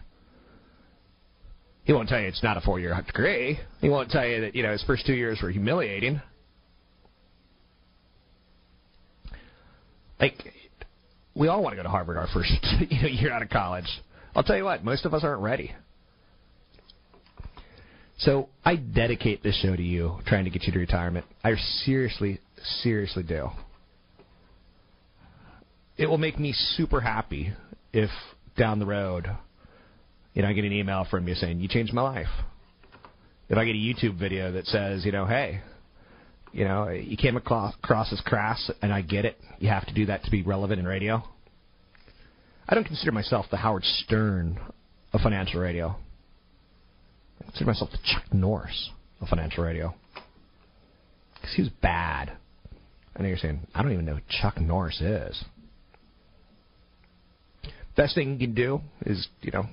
He 1.83 1.93
won't 1.93 2.09
tell 2.09 2.19
you 2.19 2.27
it's 2.27 2.43
not 2.43 2.57
a 2.57 2.61
four-year 2.61 2.99
degree. 3.05 3.59
He 3.79 3.89
won't 3.89 4.09
tell 4.09 4.25
you 4.25 4.41
that 4.41 4.55
you 4.55 4.63
know 4.63 4.71
his 4.71 4.83
first 4.83 5.05
two 5.05 5.13
years 5.13 5.39
were 5.41 5.51
humiliating. 5.51 6.21
Like, 10.19 10.53
we 11.35 11.47
all 11.47 11.61
want 11.61 11.73
to 11.73 11.77
go 11.77 11.83
to 11.83 11.89
Harvard 11.89 12.17
our 12.17 12.27
first 12.33 12.51
you 12.89 13.01
know, 13.01 13.07
year 13.07 13.31
out 13.31 13.41
of 13.41 13.49
college. 13.49 13.87
I'll 14.35 14.43
tell 14.43 14.57
you 14.57 14.63
what, 14.63 14.83
most 14.83 15.05
of 15.05 15.13
us 15.13 15.23
aren't 15.23 15.41
ready. 15.41 15.73
So 18.19 18.49
I 18.65 18.77
dedicate 18.77 19.43
this 19.43 19.55
show 19.61 19.75
to 19.75 19.83
you, 19.83 20.17
trying 20.25 20.45
to 20.45 20.49
get 20.49 20.63
you 20.63 20.73
to 20.73 20.79
retirement. 20.79 21.25
I 21.43 21.53
seriously, 21.85 22.39
seriously 22.81 23.23
do. 23.23 23.49
It 25.97 26.07
will 26.07 26.17
make 26.19 26.37
me 26.37 26.53
super 26.53 27.01
happy 27.01 27.53
if 27.91 28.11
down 28.55 28.79
the 28.79 28.85
road, 28.85 29.27
you 30.33 30.43
know, 30.43 30.49
I 30.49 30.53
get 30.53 30.65
an 30.65 30.71
email 30.71 31.07
from 31.09 31.27
you 31.27 31.33
saying 31.33 31.59
you 31.59 31.67
changed 31.67 31.93
my 31.93 32.03
life. 32.03 32.27
If 33.49 33.57
I 33.57 33.65
get 33.65 33.71
a 33.71 33.77
YouTube 33.77 34.19
video 34.19 34.51
that 34.51 34.67
says, 34.67 35.05
you 35.05 35.11
know, 35.11 35.25
hey, 35.25 35.61
you 36.51 36.65
know, 36.65 36.89
you 36.89 37.17
came 37.17 37.37
across, 37.37 37.73
across 37.83 38.11
as 38.13 38.21
crass, 38.21 38.69
and 38.81 38.93
I 38.93 39.01
get 39.01 39.25
it. 39.25 39.37
You 39.59 39.69
have 39.69 39.87
to 39.87 39.93
do 39.93 40.05
that 40.07 40.23
to 40.23 40.31
be 40.31 40.43
relevant 40.43 40.79
in 40.79 40.87
radio. 40.87 41.23
I 42.69 42.75
don't 42.75 42.83
consider 42.83 43.11
myself 43.11 43.47
the 43.49 43.57
Howard 43.57 43.83
Stern 43.83 44.59
of 45.13 45.21
financial 45.21 45.61
radio. 45.61 45.95
I 47.39 47.45
consider 47.45 47.65
myself 47.65 47.89
the 47.91 47.99
Chuck 48.03 48.33
Norris 48.33 48.91
of 49.21 49.29
financial 49.29 49.63
radio. 49.63 49.95
Because 51.35 51.55
he 51.55 51.61
was 51.61 51.71
bad. 51.81 52.33
I 53.15 53.21
know 53.21 53.29
you're 53.29 53.37
saying, 53.37 53.61
I 53.73 53.81
don't 53.81 53.93
even 53.93 54.05
know 54.05 54.15
who 54.15 54.21
Chuck 54.41 54.59
Norris 54.59 55.01
is. 55.01 55.43
Best 57.97 58.13
thing 58.13 58.33
you 58.33 58.37
can 58.37 58.53
do 58.53 58.79
is, 59.07 59.27
you 59.41 59.51
know, 59.51 59.65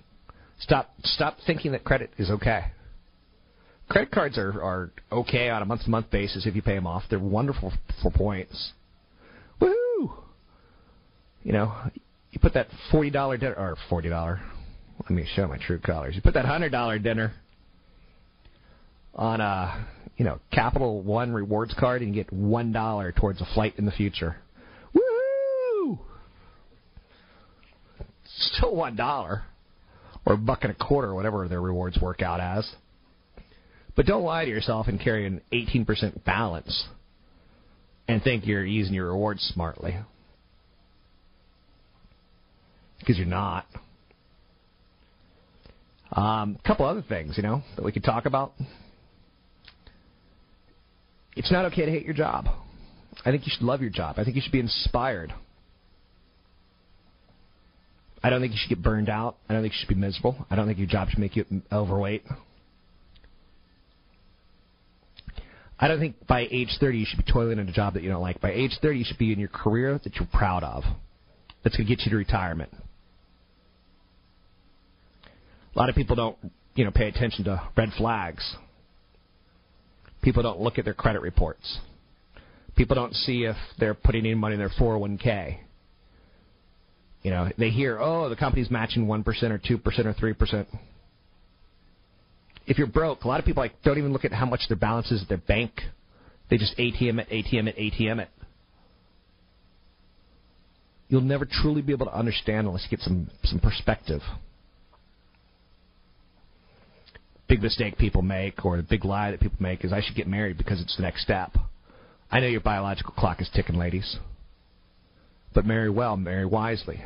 stop 0.58 0.90
stop 1.04 1.36
thinking 1.46 1.72
that 1.72 1.84
credit 1.84 2.10
is 2.16 2.30
okay. 2.30 2.64
Credit 3.90 4.10
cards 4.10 4.38
are, 4.38 4.62
are 4.62 4.90
okay 5.12 5.50
on 5.50 5.60
a 5.60 5.66
month 5.66 5.84
to 5.84 5.90
month 5.90 6.10
basis 6.10 6.46
if 6.46 6.56
you 6.56 6.62
pay 6.62 6.74
them 6.74 6.86
off. 6.86 7.02
They're 7.10 7.18
wonderful 7.18 7.70
for 8.02 8.10
points. 8.10 8.72
Woohoo! 9.60 10.10
You 11.42 11.52
know, 11.52 11.74
you 12.30 12.40
put 12.40 12.54
that 12.54 12.68
forty 12.90 13.10
dollar 13.10 13.36
dinner 13.36 13.54
or 13.56 13.76
forty 13.90 14.08
dollar. 14.08 14.40
Let 15.00 15.10
me 15.10 15.26
show 15.36 15.46
my 15.46 15.58
true 15.58 15.78
colors. 15.78 16.16
You 16.16 16.22
put 16.22 16.32
that 16.32 16.46
hundred 16.46 16.70
dollar 16.70 16.98
dinner 16.98 17.34
on 19.14 19.42
a 19.42 19.86
you 20.16 20.24
know 20.24 20.40
Capital 20.50 21.02
One 21.02 21.32
rewards 21.34 21.74
card 21.78 22.00
and 22.00 22.14
you 22.14 22.24
get 22.24 22.32
one 22.32 22.72
dollar 22.72 23.12
towards 23.12 23.42
a 23.42 23.46
flight 23.52 23.74
in 23.76 23.84
the 23.84 23.92
future. 23.92 24.36
Still 28.36 28.74
one 28.74 28.96
dollar 28.96 29.44
or 30.26 30.34
a 30.34 30.38
buck 30.38 30.60
and 30.62 30.72
a 30.72 30.74
quarter, 30.74 31.08
or 31.08 31.14
whatever 31.14 31.46
their 31.48 31.60
rewards 31.60 31.98
work 32.00 32.22
out 32.22 32.40
as. 32.40 32.68
But 33.96 34.06
don't 34.06 34.24
lie 34.24 34.44
to 34.44 34.50
yourself 34.50 34.88
and 34.88 35.00
carry 35.00 35.26
an 35.26 35.40
18% 35.52 36.24
balance 36.24 36.86
and 38.08 38.22
think 38.22 38.46
you're 38.46 38.64
using 38.64 38.94
your 38.94 39.08
rewards 39.08 39.40
smartly. 39.54 39.96
Because 42.98 43.18
you're 43.18 43.26
not. 43.26 43.66
A 46.12 46.20
um, 46.20 46.58
couple 46.66 46.86
other 46.86 47.04
things, 47.06 47.36
you 47.36 47.42
know, 47.42 47.62
that 47.76 47.84
we 47.84 47.92
could 47.92 48.04
talk 48.04 48.24
about. 48.26 48.52
It's 51.36 51.52
not 51.52 51.66
okay 51.66 51.84
to 51.84 51.90
hate 51.90 52.04
your 52.04 52.14
job. 52.14 52.46
I 53.24 53.30
think 53.30 53.46
you 53.46 53.52
should 53.54 53.64
love 53.64 53.80
your 53.80 53.90
job. 53.90 54.16
I 54.18 54.24
think 54.24 54.36
you 54.36 54.42
should 54.42 54.52
be 54.52 54.60
inspired. 54.60 55.32
I 58.24 58.30
don't 58.30 58.40
think 58.40 58.52
you 58.52 58.58
should 58.58 58.70
get 58.70 58.82
burned 58.82 59.10
out. 59.10 59.36
I 59.50 59.52
don't 59.52 59.60
think 59.60 59.74
you 59.74 59.78
should 59.80 59.94
be 59.94 60.00
miserable. 60.00 60.46
I 60.48 60.56
don't 60.56 60.66
think 60.66 60.78
your 60.78 60.86
job 60.86 61.10
should 61.10 61.18
make 61.18 61.36
you 61.36 61.44
overweight. 61.70 62.24
I 65.78 65.88
don't 65.88 66.00
think 66.00 66.26
by 66.26 66.48
age 66.50 66.70
30 66.80 66.96
you 66.96 67.04
should 67.06 67.22
be 67.22 67.30
toiling 67.30 67.58
in 67.58 67.68
a 67.68 67.72
job 67.72 67.92
that 67.94 68.02
you 68.02 68.08
don't 68.08 68.22
like. 68.22 68.40
By 68.40 68.52
age 68.52 68.78
30 68.80 68.98
you 68.98 69.04
should 69.06 69.18
be 69.18 69.30
in 69.34 69.38
your 69.38 69.50
career 69.50 70.00
that 70.02 70.16
you're 70.16 70.28
proud 70.32 70.64
of. 70.64 70.84
That's 71.62 71.76
going 71.76 71.86
to 71.86 71.94
get 71.94 72.06
you 72.06 72.12
to 72.12 72.16
retirement. 72.16 72.70
A 75.74 75.78
lot 75.78 75.90
of 75.90 75.94
people 75.94 76.16
don't, 76.16 76.38
you 76.76 76.86
know, 76.86 76.92
pay 76.92 77.08
attention 77.08 77.44
to 77.44 77.68
red 77.76 77.90
flags. 77.98 78.56
People 80.22 80.42
don't 80.42 80.60
look 80.60 80.78
at 80.78 80.86
their 80.86 80.94
credit 80.94 81.20
reports. 81.20 81.78
People 82.74 82.94
don't 82.94 83.14
see 83.14 83.44
if 83.44 83.56
they're 83.78 83.92
putting 83.92 84.24
any 84.24 84.34
money 84.34 84.54
in 84.54 84.60
their 84.60 84.70
401k. 84.70 85.58
You 87.24 87.32
know, 87.32 87.48
they 87.58 87.70
hear, 87.70 87.98
oh, 87.98 88.28
the 88.28 88.36
company's 88.36 88.70
matching 88.70 89.06
1% 89.06 89.26
or 89.26 89.58
2% 89.58 90.06
or 90.06 90.14
3% 90.14 90.66
if 92.66 92.78
you're 92.78 92.86
broke, 92.86 93.24
a 93.24 93.28
lot 93.28 93.40
of 93.40 93.46
people 93.46 93.62
like 93.62 93.82
don't 93.82 93.98
even 93.98 94.12
look 94.12 94.24
at 94.24 94.32
how 94.32 94.46
much 94.46 94.62
their 94.68 94.76
balance 94.76 95.10
is 95.10 95.22
at 95.22 95.28
their 95.28 95.38
bank. 95.38 95.72
They 96.50 96.56
just 96.56 96.76
ATM 96.76 97.18
it, 97.20 97.28
ATM 97.30 97.68
it, 97.68 97.76
ATM 97.76 98.20
it. 98.20 98.28
You'll 101.08 101.20
never 101.20 101.46
truly 101.48 101.82
be 101.82 101.92
able 101.92 102.06
to 102.06 102.16
understand 102.16 102.66
unless 102.66 102.86
you 102.90 102.96
get 102.96 103.04
some 103.04 103.30
some 103.44 103.60
perspective. 103.60 104.22
Big 107.46 107.62
mistake 107.62 107.98
people 107.98 108.22
make, 108.22 108.64
or 108.64 108.78
the 108.78 108.82
big 108.82 109.04
lie 109.04 109.30
that 109.30 109.40
people 109.40 109.58
make, 109.60 109.84
is 109.84 109.92
I 109.92 110.00
should 110.00 110.16
get 110.16 110.26
married 110.26 110.56
because 110.56 110.80
it's 110.80 110.96
the 110.96 111.02
next 111.02 111.22
step. 111.22 111.54
I 112.30 112.40
know 112.40 112.46
your 112.46 112.62
biological 112.62 113.12
clock 113.12 113.42
is 113.42 113.50
ticking, 113.54 113.76
ladies. 113.76 114.16
But 115.54 115.64
marry 115.64 115.90
well, 115.90 116.16
marry 116.16 116.46
wisely 116.46 117.04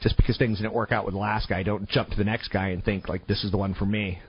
just 0.00 0.16
because 0.16 0.38
things 0.38 0.58
didn't 0.58 0.74
work 0.74 0.92
out 0.92 1.04
with 1.04 1.14
the 1.14 1.18
last 1.18 1.48
guy, 1.48 1.62
don't 1.62 1.88
jump 1.88 2.10
to 2.10 2.16
the 2.16 2.24
next 2.24 2.48
guy 2.48 2.68
and 2.68 2.84
think 2.84 3.08
like 3.08 3.26
this 3.26 3.42
is 3.42 3.50
the 3.50 3.56
one 3.56 3.74
for 3.74 3.86
me. 3.86 4.20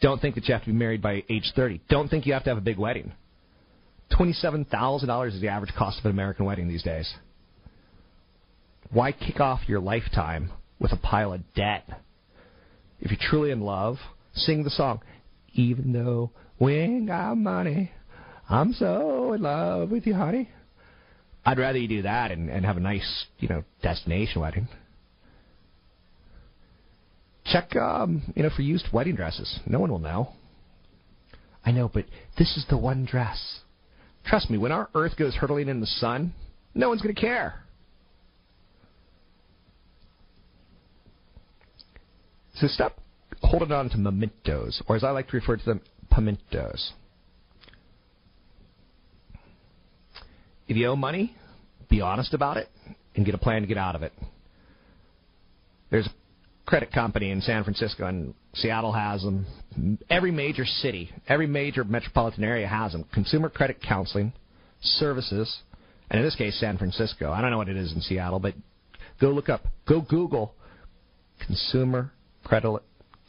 Don't 0.00 0.20
think 0.20 0.34
that 0.34 0.46
you 0.48 0.54
have 0.54 0.62
to 0.62 0.68
be 0.70 0.74
married 0.74 1.02
by 1.02 1.24
age 1.28 1.52
30. 1.54 1.80
Don't 1.88 2.08
think 2.08 2.26
you 2.26 2.32
have 2.32 2.44
to 2.44 2.50
have 2.50 2.58
a 2.58 2.62
big 2.62 2.78
wedding. 2.78 3.12
$27,000 4.12 5.34
is 5.34 5.40
the 5.40 5.48
average 5.48 5.74
cost 5.76 5.98
of 5.98 6.06
an 6.06 6.10
American 6.10 6.44
wedding 6.44 6.68
these 6.68 6.82
days. 6.82 7.12
Why 8.90 9.12
kick 9.12 9.40
off 9.40 9.60
your 9.66 9.80
lifetime 9.80 10.50
with 10.78 10.92
a 10.92 10.96
pile 10.96 11.32
of 11.32 11.42
debt? 11.54 11.86
If 13.00 13.10
you're 13.10 13.20
truly 13.20 13.50
in 13.50 13.60
love, 13.60 13.96
sing 14.34 14.64
the 14.64 14.70
song. 14.70 15.00
Even 15.54 15.92
though 15.92 16.30
we 16.58 16.74
ain't 16.76 17.06
got 17.06 17.36
money, 17.36 17.92
I'm 18.50 18.72
so 18.72 19.32
in 19.32 19.42
love 19.42 19.90
with 19.90 20.06
you, 20.06 20.14
honey. 20.14 20.50
I'd 21.46 21.58
rather 21.58 21.78
you 21.78 21.86
do 21.86 22.02
that 22.02 22.32
and, 22.32 22.50
and 22.50 22.66
have 22.66 22.76
a 22.76 22.80
nice, 22.80 23.26
you 23.38 23.48
know, 23.48 23.62
destination 23.80 24.42
wedding. 24.42 24.68
Check, 27.44 27.76
um, 27.76 28.22
you 28.34 28.42
know, 28.42 28.50
for 28.54 28.62
used 28.62 28.86
wedding 28.92 29.14
dresses. 29.14 29.60
No 29.66 29.78
one 29.78 29.90
will 29.90 30.00
know. 30.00 30.32
I 31.64 31.70
know, 31.70 31.88
but 31.92 32.06
this 32.38 32.56
is 32.56 32.66
the 32.68 32.76
one 32.76 33.04
dress. 33.04 33.60
Trust 34.26 34.50
me, 34.50 34.58
when 34.58 34.72
our 34.72 34.88
Earth 34.94 35.16
goes 35.16 35.36
hurtling 35.36 35.68
in 35.68 35.80
the 35.80 35.86
sun, 35.86 36.34
no 36.74 36.88
one's 36.88 37.02
going 37.02 37.14
to 37.14 37.20
care. 37.20 37.62
So 42.56 42.66
stop 42.66 42.98
holding 43.42 43.72
on 43.72 43.90
to 43.90 43.96
mementos, 43.96 44.82
or 44.88 44.96
as 44.96 45.04
I 45.04 45.10
like 45.10 45.28
to 45.28 45.36
refer 45.36 45.56
to 45.56 45.64
them, 45.64 45.80
pimentos. 46.10 46.92
If 50.70 50.76
you 50.76 50.86
owe 50.86 50.94
money, 50.94 51.34
be 51.88 52.00
honest 52.00 52.32
about 52.32 52.56
it 52.56 52.68
and 53.16 53.26
get 53.26 53.34
a 53.34 53.38
plan 53.38 53.62
to 53.62 53.66
get 53.66 53.76
out 53.76 53.96
of 53.96 54.04
it. 54.04 54.12
There's 55.90 56.06
a 56.06 56.10
credit 56.64 56.92
company 56.92 57.32
in 57.32 57.40
San 57.40 57.64
Francisco, 57.64 58.06
and 58.06 58.34
Seattle 58.54 58.92
has 58.92 59.22
them. 59.22 59.98
Every 60.08 60.30
major 60.30 60.64
city, 60.64 61.10
every 61.26 61.48
major 61.48 61.82
metropolitan 61.82 62.44
area 62.44 62.68
has 62.68 62.92
them. 62.92 63.04
Consumer 63.12 63.48
Credit 63.48 63.82
Counseling 63.82 64.32
Services, 64.80 65.58
and 66.08 66.20
in 66.20 66.24
this 66.24 66.36
case, 66.36 66.60
San 66.60 66.78
Francisco. 66.78 67.32
I 67.32 67.40
don't 67.40 67.50
know 67.50 67.58
what 67.58 67.68
it 67.68 67.76
is 67.76 67.92
in 67.92 68.00
Seattle, 68.00 68.38
but 68.38 68.54
go 69.20 69.30
look 69.30 69.48
up, 69.48 69.64
go 69.88 70.00
Google 70.00 70.54
Consumer 71.44 72.12
Credit 72.44 72.78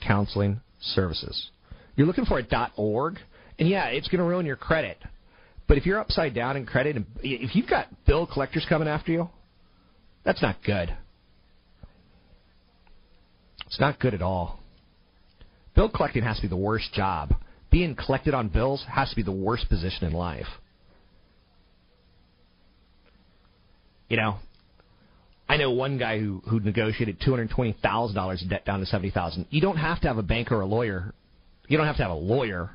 Counseling 0.06 0.62
Services. 0.80 1.50
You're 1.96 2.06
looking 2.06 2.26
for 2.26 2.38
a 2.38 2.72
.org, 2.78 3.18
and 3.58 3.68
yeah, 3.68 3.88
it's 3.88 4.10
going 4.10 4.20
to 4.20 4.26
ruin 4.26 4.46
your 4.46 4.58
credit. 4.58 5.00
But 5.72 5.78
if 5.78 5.86
you're 5.86 6.02
upside 6.02 6.36
down 6.36 6.58
in 6.58 6.66
credit, 6.66 6.98
and 6.98 7.06
if 7.24 7.56
you've 7.56 7.70
got 7.70 7.88
bill 8.06 8.28
collectors 8.28 8.66
coming 8.68 8.90
after 8.90 9.14
you, 9.14 9.30
that's 10.26 10.42
not 10.42 10.62
good. 10.66 10.94
It's 13.68 13.80
not 13.80 13.98
good 13.98 14.14
at 14.14 14.22
all. 14.22 14.60
Bill 15.74 15.88
collecting 15.88 16.24
has 16.24 16.36
to 16.36 16.42
be 16.42 16.48
the 16.50 16.58
worst 16.58 16.92
job. 16.92 17.34
Being 17.72 17.96
collected 17.96 18.34
on 18.34 18.50
bills 18.50 18.86
has 18.90 19.12
to 19.12 19.16
be 19.16 19.24
the 19.24 19.32
worst 19.32 19.70
position 19.70 20.08
in 20.08 20.12
life. 20.12 20.48
You 24.10 24.18
know, 24.18 24.40
I 25.48 25.56
know 25.56 25.72
one 25.72 25.98
guy 25.98 26.20
who 26.20 26.42
who 26.50 26.60
negotiated 26.60 27.22
two 27.24 27.32
hundred 27.32 27.50
twenty 27.50 27.78
thousand 27.82 28.18
dollars 28.18 28.42
in 28.42 28.50
debt 28.50 28.66
down 28.66 28.82
to 28.82 28.86
seventy 28.86 29.12
thousand. 29.12 29.46
You 29.50 29.62
don't 29.62 29.78
have 29.78 30.02
to 30.02 30.10
have 30.10 30.18
a 30.18 30.22
banker 30.22 30.58
or 30.58 30.62
a 30.64 30.66
lawyer. 30.66 31.14
You 31.70 31.78
don't 31.78 31.88
have 31.88 31.96
to 31.96 32.04
have 32.04 32.12
a 32.12 32.16
lawyer 32.16 32.72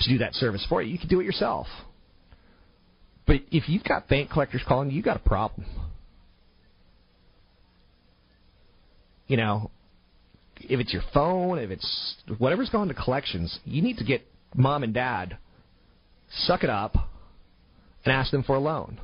to 0.00 0.08
do 0.08 0.18
that 0.18 0.34
service 0.34 0.64
for 0.68 0.82
you. 0.82 0.92
You 0.92 0.98
can 0.98 1.08
do 1.08 1.20
it 1.20 1.24
yourself. 1.24 1.66
But 3.26 3.42
if 3.50 3.68
you've 3.68 3.84
got 3.84 4.08
bank 4.08 4.30
collectors 4.30 4.62
calling 4.66 4.90
you, 4.90 4.96
you 4.96 5.02
got 5.02 5.16
a 5.16 5.28
problem. 5.28 5.66
You 9.26 9.36
know, 9.36 9.70
if 10.56 10.80
it's 10.80 10.92
your 10.92 11.02
phone, 11.14 11.58
if 11.58 11.70
it's 11.70 12.16
whatever's 12.38 12.70
gone 12.70 12.88
to 12.88 12.94
collections, 12.94 13.60
you 13.64 13.82
need 13.82 13.98
to 13.98 14.04
get 14.04 14.26
mom 14.54 14.82
and 14.82 14.92
dad 14.92 15.38
suck 16.32 16.62
it 16.64 16.70
up 16.70 16.94
and 18.04 18.14
ask 18.14 18.30
them 18.30 18.42
for 18.42 18.56
a 18.56 18.60
loan. 18.60 19.00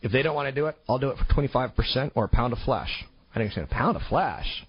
If 0.00 0.12
they 0.12 0.22
don't 0.22 0.34
want 0.34 0.52
to 0.52 0.60
do 0.60 0.66
it, 0.66 0.76
I'll 0.88 0.98
do 0.98 1.10
it 1.10 1.16
for 1.16 1.24
25% 1.32 2.12
or 2.14 2.24
a 2.24 2.28
pound 2.28 2.52
of 2.52 2.58
flesh. 2.60 3.04
I 3.34 3.38
think 3.38 3.52
I 3.52 3.54
said 3.54 3.64
a 3.64 3.68
pound 3.68 3.96
of 3.96 4.02
flesh. 4.08 4.66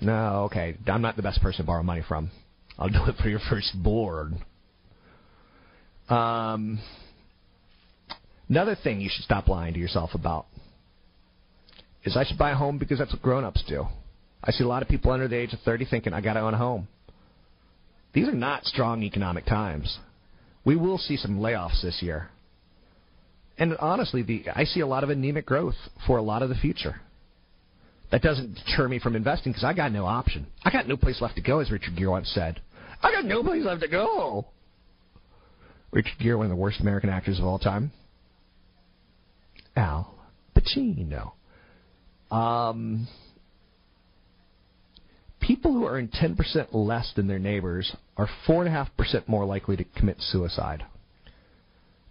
No, 0.00 0.44
okay. 0.46 0.76
I'm 0.86 1.02
not 1.02 1.16
the 1.16 1.22
best 1.22 1.40
person 1.40 1.58
to 1.58 1.66
borrow 1.66 1.82
money 1.82 2.02
from. 2.06 2.30
I'll 2.78 2.88
do 2.88 3.04
it 3.06 3.16
for 3.22 3.28
your 3.28 3.40
first 3.50 3.74
board. 3.82 4.32
Um, 6.08 6.80
another 8.48 8.76
thing 8.82 9.00
you 9.00 9.10
should 9.12 9.24
stop 9.24 9.48
lying 9.48 9.74
to 9.74 9.80
yourself 9.80 10.10
about 10.14 10.46
is 12.04 12.16
I 12.16 12.24
should 12.24 12.38
buy 12.38 12.50
a 12.50 12.56
home 12.56 12.78
because 12.78 12.98
that's 12.98 13.12
what 13.12 13.22
grown-ups 13.22 13.64
do. 13.68 13.86
I 14.42 14.50
see 14.50 14.64
a 14.64 14.68
lot 14.68 14.82
of 14.82 14.88
people 14.88 15.10
under 15.10 15.28
the 15.28 15.36
age 15.36 15.52
of 15.54 15.60
30 15.60 15.86
thinking 15.86 16.12
I 16.12 16.20
got 16.20 16.34
to 16.34 16.40
own 16.40 16.54
a 16.54 16.58
home. 16.58 16.88
These 18.12 18.28
are 18.28 18.34
not 18.34 18.64
strong 18.64 19.02
economic 19.02 19.46
times. 19.46 19.98
We 20.64 20.76
will 20.76 20.98
see 20.98 21.16
some 21.16 21.38
layoffs 21.38 21.82
this 21.82 22.00
year. 22.02 22.28
And 23.56 23.76
honestly, 23.78 24.22
the, 24.22 24.44
I 24.54 24.64
see 24.64 24.80
a 24.80 24.86
lot 24.86 25.04
of 25.04 25.10
anemic 25.10 25.46
growth 25.46 25.76
for 26.06 26.18
a 26.18 26.22
lot 26.22 26.42
of 26.42 26.48
the 26.48 26.54
future. 26.54 27.00
That 28.14 28.22
doesn't 28.22 28.54
deter 28.54 28.86
me 28.86 29.00
from 29.00 29.16
investing 29.16 29.50
because 29.50 29.64
I 29.64 29.72
got 29.72 29.90
no 29.90 30.06
option. 30.06 30.46
I 30.64 30.70
got 30.70 30.86
no 30.86 30.96
place 30.96 31.20
left 31.20 31.34
to 31.34 31.40
go, 31.40 31.58
as 31.58 31.72
Richard 31.72 31.96
Gere 31.96 32.06
once 32.06 32.30
said. 32.32 32.60
I 33.02 33.10
got 33.10 33.24
no 33.24 33.42
place 33.42 33.64
left 33.64 33.80
to 33.80 33.88
go. 33.88 34.46
Richard 35.90 36.20
Gere, 36.20 36.36
one 36.36 36.46
of 36.46 36.50
the 36.50 36.54
worst 36.54 36.78
American 36.78 37.10
actors 37.10 37.40
of 37.40 37.44
all 37.44 37.58
time. 37.58 37.90
Al 39.74 40.14
Pacino. 40.56 41.32
Um, 42.30 43.08
people 45.40 45.72
who 45.72 45.88
earn 45.88 46.06
10% 46.06 46.68
less 46.70 47.12
than 47.16 47.26
their 47.26 47.40
neighbors 47.40 47.96
are 48.16 48.28
4.5% 48.46 49.26
more 49.26 49.44
likely 49.44 49.76
to 49.76 49.84
commit 49.96 50.20
suicide. 50.20 50.84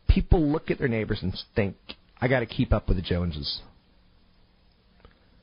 People 0.10 0.52
look 0.52 0.70
at 0.70 0.80
their 0.80 0.90
neighbors 0.90 1.20
and 1.22 1.34
think, 1.56 1.78
I 2.20 2.28
got 2.28 2.42
to 2.42 2.46
keep 2.46 2.74
up 2.74 2.90
with 2.90 2.98
the 2.98 3.04
Joneses. 3.04 3.62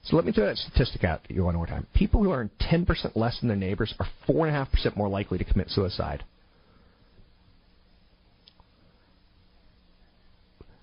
So 0.03 0.17
let 0.17 0.25
me 0.25 0.33
throw 0.33 0.47
that 0.47 0.57
statistic 0.57 1.05
out 1.05 1.25
to 1.25 1.35
you 1.35 1.45
one 1.45 1.55
more 1.55 1.67
time. 1.67 1.87
People 1.95 2.23
who 2.23 2.33
earn 2.33 2.51
10% 2.61 3.17
less 3.17 3.39
than 3.41 3.49
their 3.49 3.57
neighbors 3.57 3.95
are 3.99 4.07
4.5% 4.29 4.97
more 4.97 5.09
likely 5.09 5.39
to 5.39 5.45
commit 5.45 5.71
suicide. 5.71 6.25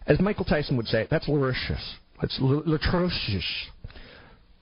As 0.05 0.19
Michael 0.19 0.45
Tyson 0.45 0.77
would 0.77 0.87
say, 0.87 1.07
that's 1.09 1.27
ludicrous. 1.27 1.95
It's 2.21 2.37
ludicrous. 2.39 3.67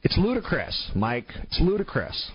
It's 0.01 0.17
ludicrous, 0.17 0.91
Mike. 0.95 1.27
It's 1.43 1.59
ludicrous. 1.59 2.31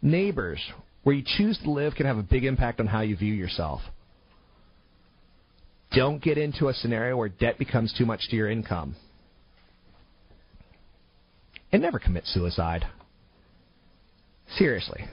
Neighbors, 0.00 0.60
where 1.02 1.16
you 1.16 1.24
choose 1.24 1.58
to 1.64 1.70
live, 1.70 1.94
can 1.94 2.06
have 2.06 2.18
a 2.18 2.22
big 2.22 2.44
impact 2.44 2.78
on 2.78 2.86
how 2.86 3.00
you 3.00 3.16
view 3.16 3.34
yourself. 3.34 3.80
Don't 5.92 6.22
get 6.22 6.38
into 6.38 6.68
a 6.68 6.74
scenario 6.74 7.16
where 7.16 7.28
debt 7.28 7.58
becomes 7.58 7.92
too 7.96 8.06
much 8.06 8.28
to 8.28 8.36
your 8.36 8.50
income. 8.50 8.94
And 11.72 11.82
never 11.82 11.98
commit 11.98 12.24
suicide. 12.26 12.86
Seriously. 14.56 15.04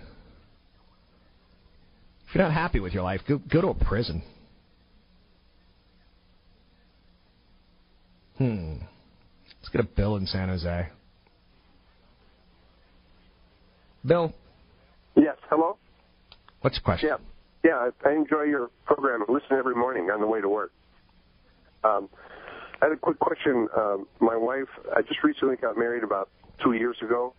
If 2.28 2.36
you're 2.36 2.44
not 2.44 2.54
happy 2.54 2.80
with 2.80 2.94
your 2.94 3.04
life, 3.04 3.22
go, 3.28 3.40
go 3.52 3.62
to 3.62 3.68
a 3.68 3.74
prison. 3.74 4.24
Hmm. 8.38 8.76
Let's 9.60 9.70
get 9.70 9.82
a 9.82 9.84
Bill 9.84 10.18
in 10.18 10.26
San 10.26 10.50
Jose. 10.50 10.88
Bill. 14.06 14.34
Yes. 15.16 15.36
Hello. 15.50 15.78
What's 16.62 16.78
the 16.78 16.84
question? 16.84 17.10
Yeah. 17.10 17.18
Yeah. 17.64 17.90
I 18.06 18.12
enjoy 18.12 18.44
your 18.44 18.70
program. 18.86 19.24
I 19.28 19.32
listen 19.32 19.58
every 19.58 19.76
morning 19.76 20.10
on 20.10 20.22
the 20.22 20.28
way 20.28 20.42
to 20.42 20.50
work. 20.50 20.72
Um, 21.84 22.10
I 22.82 22.86
had 22.86 22.92
a 22.92 22.98
quick 22.98 23.20
question. 23.20 23.68
Um, 23.76 24.08
my 24.20 24.36
wife, 24.36 24.68
I 24.96 25.02
just 25.02 25.24
recently 25.24 25.56
got 25.56 25.78
married 25.78 26.04
about 26.04 26.30
two 26.64 26.74
years 26.74 26.98
ago. 27.02 27.34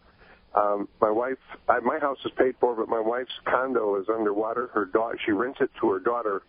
Um, 0.54 0.88
my 1.00 1.10
wife, 1.10 1.38
I, 1.68 1.80
my 1.80 1.98
house 1.98 2.18
is 2.24 2.32
paid 2.38 2.54
for, 2.60 2.74
but 2.74 2.88
my 2.88 3.00
wife's 3.00 3.32
condo 3.44 4.00
is 4.00 4.06
underwater. 4.08 4.68
Her 4.68 4.86
daughter, 4.86 5.18
she 5.24 5.32
rents 5.32 5.58
it 5.60 5.70
to 5.80 5.90
her 5.90 5.98
daughter, 5.98 6.42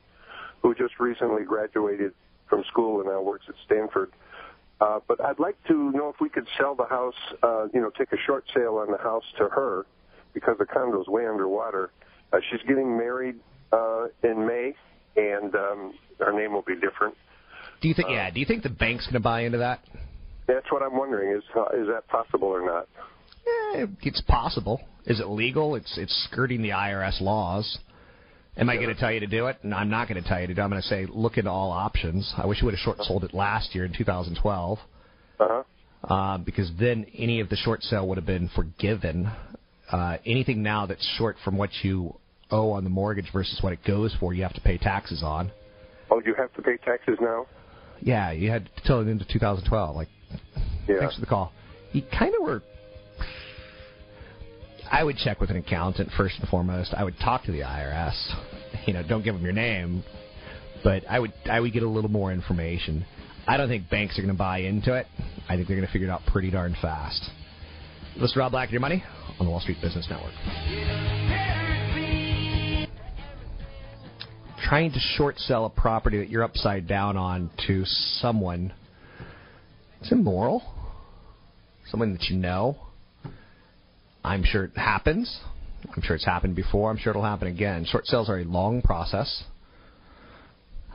who 0.61 0.73
just 0.73 0.99
recently 0.99 1.43
graduated 1.43 2.13
from 2.49 2.63
school 2.71 3.01
and 3.01 3.09
now 3.09 3.21
works 3.21 3.45
at 3.49 3.55
Stanford. 3.65 4.11
Uh, 4.79 4.99
but 5.07 5.23
I'd 5.23 5.39
like 5.39 5.57
to 5.67 5.91
know 5.91 6.09
if 6.09 6.21
we 6.21 6.29
could 6.29 6.47
sell 6.57 6.75
the 6.75 6.85
house, 6.85 7.15
uh, 7.43 7.67
you 7.73 7.81
know, 7.81 7.89
take 7.97 8.11
a 8.13 8.17
short 8.25 8.45
sale 8.53 8.77
on 8.77 8.91
the 8.91 8.97
house 8.97 9.23
to 9.37 9.49
her 9.49 9.85
because 10.33 10.55
the 10.59 10.65
condo's 10.65 11.07
way 11.07 11.27
underwater. 11.27 11.91
Uh, 12.31 12.37
she's 12.49 12.61
getting 12.67 12.95
married 12.97 13.35
uh, 13.71 14.05
in 14.23 14.45
May, 14.45 14.75
and 15.15 15.55
um, 15.55 15.93
our 16.21 16.31
name 16.31 16.53
will 16.53 16.61
be 16.61 16.75
different. 16.75 17.15
Do 17.81 17.87
you 17.87 17.93
think? 17.93 18.09
yeah. 18.09 18.29
Do 18.29 18.39
you 18.39 18.45
think 18.45 18.63
the 18.63 18.69
bank's 18.69 19.05
going 19.05 19.13
to 19.13 19.19
buy 19.19 19.41
into 19.41 19.59
that? 19.59 19.81
That's 20.47 20.71
what 20.71 20.81
I'm 20.81 20.97
wondering. 20.97 21.35
Is 21.35 21.43
uh, 21.55 21.65
is 21.77 21.87
that 21.87 22.07
possible 22.07 22.47
or 22.47 22.65
not? 22.65 22.87
Eh, 23.75 23.85
it's 24.01 24.21
possible. 24.21 24.81
Is 25.05 25.19
it 25.19 25.27
legal? 25.27 25.75
It's 25.75 25.97
it's 25.97 26.27
skirting 26.29 26.61
the 26.61 26.69
IRS 26.69 27.21
laws. 27.21 27.77
Am 28.57 28.69
I 28.69 28.75
going 28.75 28.87
to 28.87 28.95
tell 28.95 29.11
you 29.11 29.19
to 29.19 29.27
do 29.27 29.47
it? 29.47 29.57
No, 29.61 29.75
I'm 29.75 29.89
not 29.89 30.07
going 30.09 30.21
to 30.21 30.27
tell 30.27 30.41
you 30.41 30.47
to 30.47 30.53
do 30.53 30.61
it. 30.61 30.63
I'm 30.63 30.71
going 30.71 30.81
to 30.81 30.87
say 30.87 31.05
look 31.07 31.37
into 31.37 31.51
all 31.51 31.71
options. 31.71 32.33
I 32.37 32.47
wish 32.47 32.59
you 32.61 32.65
would 32.65 32.73
have 32.73 32.79
short 32.79 32.97
sold 33.01 33.23
it 33.23 33.33
last 33.33 33.75
year 33.75 33.85
in 33.85 33.93
2012. 33.93 34.79
Uh-huh. 35.39 35.63
Uh, 36.03 36.37
because 36.39 36.71
then 36.79 37.05
any 37.15 37.39
of 37.39 37.49
the 37.49 37.55
short 37.55 37.83
sale 37.83 38.07
would 38.07 38.17
have 38.17 38.25
been 38.25 38.49
forgiven. 38.55 39.29
Uh, 39.91 40.17
anything 40.25 40.63
now 40.63 40.87
that's 40.87 41.05
short 41.17 41.35
from 41.43 41.57
what 41.57 41.69
you 41.83 42.15
owe 42.49 42.71
on 42.71 42.83
the 42.83 42.89
mortgage 42.89 43.29
versus 43.31 43.59
what 43.61 43.73
it 43.73 43.79
goes 43.85 44.15
for, 44.19 44.33
you 44.33 44.41
have 44.41 44.53
to 44.53 44.61
pay 44.61 44.77
taxes 44.77 45.21
on. 45.21 45.51
Oh, 46.09 46.21
you 46.25 46.33
have 46.35 46.51
to 46.53 46.61
pay 46.61 46.77
taxes 46.77 47.17
now? 47.21 47.45
Yeah, 47.99 48.31
you 48.31 48.49
had 48.49 48.65
to 48.75 48.83
tell 48.85 49.01
it 49.01 49.07
into 49.07 49.25
2012. 49.25 49.95
Like, 49.95 50.07
yeah. 50.87 50.99
thanks 50.99 51.15
for 51.15 51.21
the 51.21 51.27
call. 51.27 51.51
You 51.93 52.03
kind 52.17 52.33
of 52.35 52.41
were. 52.41 52.61
I 54.89 55.03
would 55.03 55.17
check 55.17 55.41
with 55.41 55.49
an 55.49 55.57
accountant 55.57 56.09
first 56.15 56.39
and 56.39 56.47
foremost. 56.49 56.93
I 56.95 57.03
would 57.03 57.19
talk 57.19 57.43
to 57.43 57.51
the 57.51 57.59
IRS. 57.59 58.33
You 58.85 58.93
know, 58.93 59.03
don't 59.03 59.23
give 59.23 59.35
them 59.35 59.43
your 59.43 59.53
name, 59.53 60.03
but 60.83 61.03
I 61.09 61.19
would 61.19 61.33
I 61.49 61.59
would 61.59 61.73
get 61.73 61.83
a 61.83 61.89
little 61.89 62.09
more 62.09 62.31
information. 62.31 63.05
I 63.47 63.57
don't 63.57 63.69
think 63.69 63.89
banks 63.89 64.17
are 64.17 64.21
going 64.21 64.33
to 64.33 64.37
buy 64.37 64.59
into 64.59 64.93
it. 64.93 65.07
I 65.47 65.55
think 65.55 65.67
they're 65.67 65.77
going 65.77 65.87
to 65.87 65.91
figure 65.91 66.07
it 66.07 66.11
out 66.11 66.21
pretty 66.25 66.51
darn 66.51 66.75
fast. 66.81 67.29
Listen 68.17 68.33
to 68.33 68.39
Rob 68.39 68.51
Black 68.51 68.67
and 68.67 68.73
your 68.73 68.81
money 68.81 69.03
on 69.39 69.45
the 69.45 69.51
Wall 69.51 69.61
Street 69.61 69.77
Business 69.81 70.07
Network. 70.09 70.33
Trying 74.67 74.91
to 74.91 74.99
short 74.99 75.37
sell 75.39 75.65
a 75.65 75.69
property 75.69 76.17
that 76.17 76.29
you're 76.29 76.43
upside 76.43 76.87
down 76.87 77.15
on 77.15 77.49
to 77.67 77.85
someone, 77.85 78.73
it's 80.01 80.11
immoral. 80.11 80.63
Someone 81.89 82.13
that 82.13 82.23
you 82.23 82.37
know. 82.37 82.77
I'm 84.23 84.43
sure 84.43 84.65
it 84.65 84.77
happens. 84.77 85.39
I'm 85.95 86.01
sure 86.01 86.15
it's 86.15 86.25
happened 86.25 86.55
before. 86.55 86.91
I'm 86.91 86.97
sure 86.97 87.11
it'll 87.11 87.23
happen 87.23 87.47
again. 87.47 87.85
Short 87.85 88.05
sales 88.05 88.29
are 88.29 88.39
a 88.39 88.43
long 88.43 88.81
process. 88.81 89.43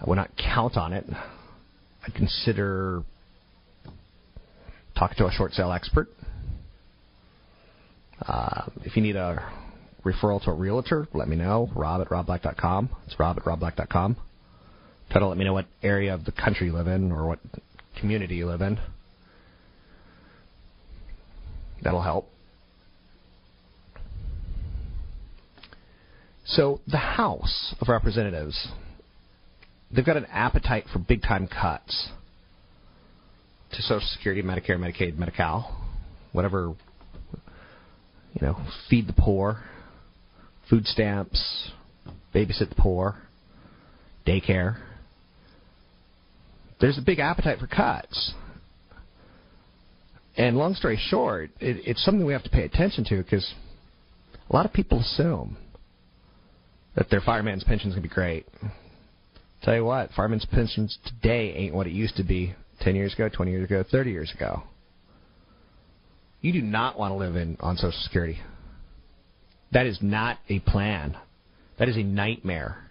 I 0.01 0.09
would 0.09 0.17
not 0.17 0.31
count 0.37 0.77
on 0.77 0.93
it. 0.93 1.07
I'd 1.09 2.15
consider 2.15 3.03
talking 4.99 5.17
to 5.19 5.27
a 5.27 5.33
short 5.33 5.53
sale 5.53 5.73
expert. 5.73 6.09
Uh, 8.27 8.67
if 8.85 8.97
you 8.97 9.03
need 9.03 9.17
a 9.17 9.51
referral 10.05 10.43
to 10.45 10.51
a 10.51 10.55
realtor, 10.55 11.07
let 11.15 11.29
me 11.29 11.37
know. 11.37 11.71
Rob 11.75 12.01
at 12.01 12.09
robblack.com. 12.09 12.91
It's 13.07 13.19
rob 13.19 13.39
at 13.39 13.45
robblack.com. 13.45 14.17
Try 15.11 15.21
to 15.21 15.27
let 15.27 15.39
me 15.39 15.45
know 15.45 15.53
what 15.53 15.67
area 15.83 16.15
of 16.15 16.25
the 16.25 16.33
country 16.33 16.69
you 16.69 16.73
live 16.73 16.87
in 16.87 17.13
or 17.13 17.27
what 17.27 17.39
community 17.99 18.37
you 18.37 18.47
live 18.47 18.61
in. 18.61 18.79
That'll 21.83 22.03
help. 22.03 22.29
So 26.45 26.81
the 26.87 26.99
House 26.99 27.75
of 27.81 27.89
Representatives, 27.89 28.69
they've 29.91 30.05
got 30.05 30.17
an 30.17 30.27
appetite 30.27 30.85
for 30.93 30.99
big 30.99 31.23
time 31.23 31.49
cuts 31.49 32.11
to 33.73 33.83
Social 33.83 34.07
Security, 34.13 34.43
Medicare, 34.43 34.79
Medicaid, 34.79 35.17
Medi-Cal, 35.17 35.83
whatever, 36.33 36.75
you 38.35 38.47
know, 38.47 38.59
feed 38.91 39.07
the 39.07 39.15
poor, 39.15 39.63
food 40.69 40.87
stamps, 40.87 41.71
babysit 42.35 42.69
the 42.69 42.75
poor, 42.77 43.17
daycare. 44.27 44.77
There's 46.83 46.99
a 46.99 47.03
big 47.03 47.21
appetite 47.21 47.61
for 47.61 47.69
cuts. 47.69 48.35
And 50.37 50.57
long 50.57 50.75
story 50.75 50.99
short, 51.01 51.51
it, 51.61 51.81
it's 51.87 52.05
something 52.05 52.27
we 52.27 52.33
have 52.33 52.43
to 52.43 52.51
pay 52.51 52.65
attention 52.65 53.05
to 53.05 53.23
because 53.23 53.55
a 54.51 54.55
lot 54.55 54.67
of 54.67 54.73
people 54.73 55.01
assume 55.01 55.57
that 56.97 57.09
their 57.09 57.21
fireman's 57.21 57.63
pension 57.65 57.89
is 57.89 57.95
going 57.95 58.03
to 58.03 58.09
be 58.09 58.15
great. 58.15 58.47
Tell 59.63 59.77
you 59.77 59.85
what, 59.85 60.11
fireman's 60.17 60.45
pensions 60.45 60.99
today 61.07 61.55
ain't 61.55 61.75
what 61.75 61.87
it 61.87 61.93
used 61.93 62.17
to 62.17 62.25
be 62.25 62.55
10 62.81 62.97
years 62.97 63.15
ago, 63.15 63.29
20 63.29 63.51
years 63.53 63.65
ago, 63.65 63.85
30 63.89 64.11
years 64.11 64.33
ago. 64.35 64.65
You 66.41 66.53
do 66.53 66.63
not 66.63 66.99
want 66.99 67.13
to 67.13 67.17
live 67.17 67.37
in 67.37 67.57
on 67.61 67.77
Social 67.77 67.99
Security. 68.03 68.41
That 69.71 69.87
is 69.87 69.99
not 70.03 70.39
a 70.49 70.59
plan. 70.59 71.17
That 71.79 71.89
is 71.89 71.97
a 71.97 72.03
nightmare. 72.03 72.91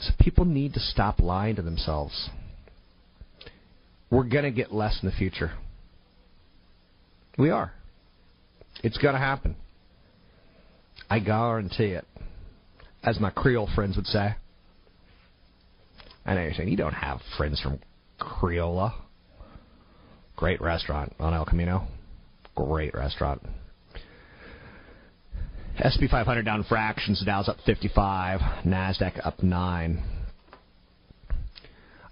So 0.00 0.12
people 0.20 0.44
need 0.44 0.74
to 0.74 0.80
stop 0.80 1.20
lying 1.20 1.56
to 1.56 1.62
themselves. 1.62 2.30
We're 4.10 4.24
going 4.24 4.44
to 4.44 4.50
get 4.50 4.72
less 4.72 4.98
in 5.02 5.08
the 5.08 5.14
future. 5.14 5.52
We 7.38 7.50
are. 7.50 7.72
It's 8.82 8.98
going 8.98 9.14
to 9.14 9.20
happen. 9.20 9.56
I 11.08 11.18
guarantee 11.18 11.90
it. 11.90 12.06
As 13.02 13.20
my 13.20 13.30
Creole 13.30 13.68
friends 13.74 13.96
would 13.96 14.06
say. 14.06 14.36
I 16.24 16.34
know 16.34 16.42
you're 16.42 16.54
saying 16.54 16.68
you 16.68 16.76
don't 16.76 16.92
have 16.92 17.20
friends 17.36 17.60
from 17.60 17.78
Creola. 18.20 18.92
Great 20.34 20.60
restaurant 20.60 21.14
on 21.18 21.32
El 21.32 21.44
Camino. 21.44 21.86
Great 22.54 22.94
restaurant. 22.94 23.42
S&P 25.78 26.08
500 26.08 26.42
down 26.42 26.64
fractions. 26.64 27.22
Dow's 27.24 27.48
up 27.48 27.58
55. 27.66 28.40
Nasdaq 28.64 29.24
up 29.24 29.42
nine. 29.42 30.02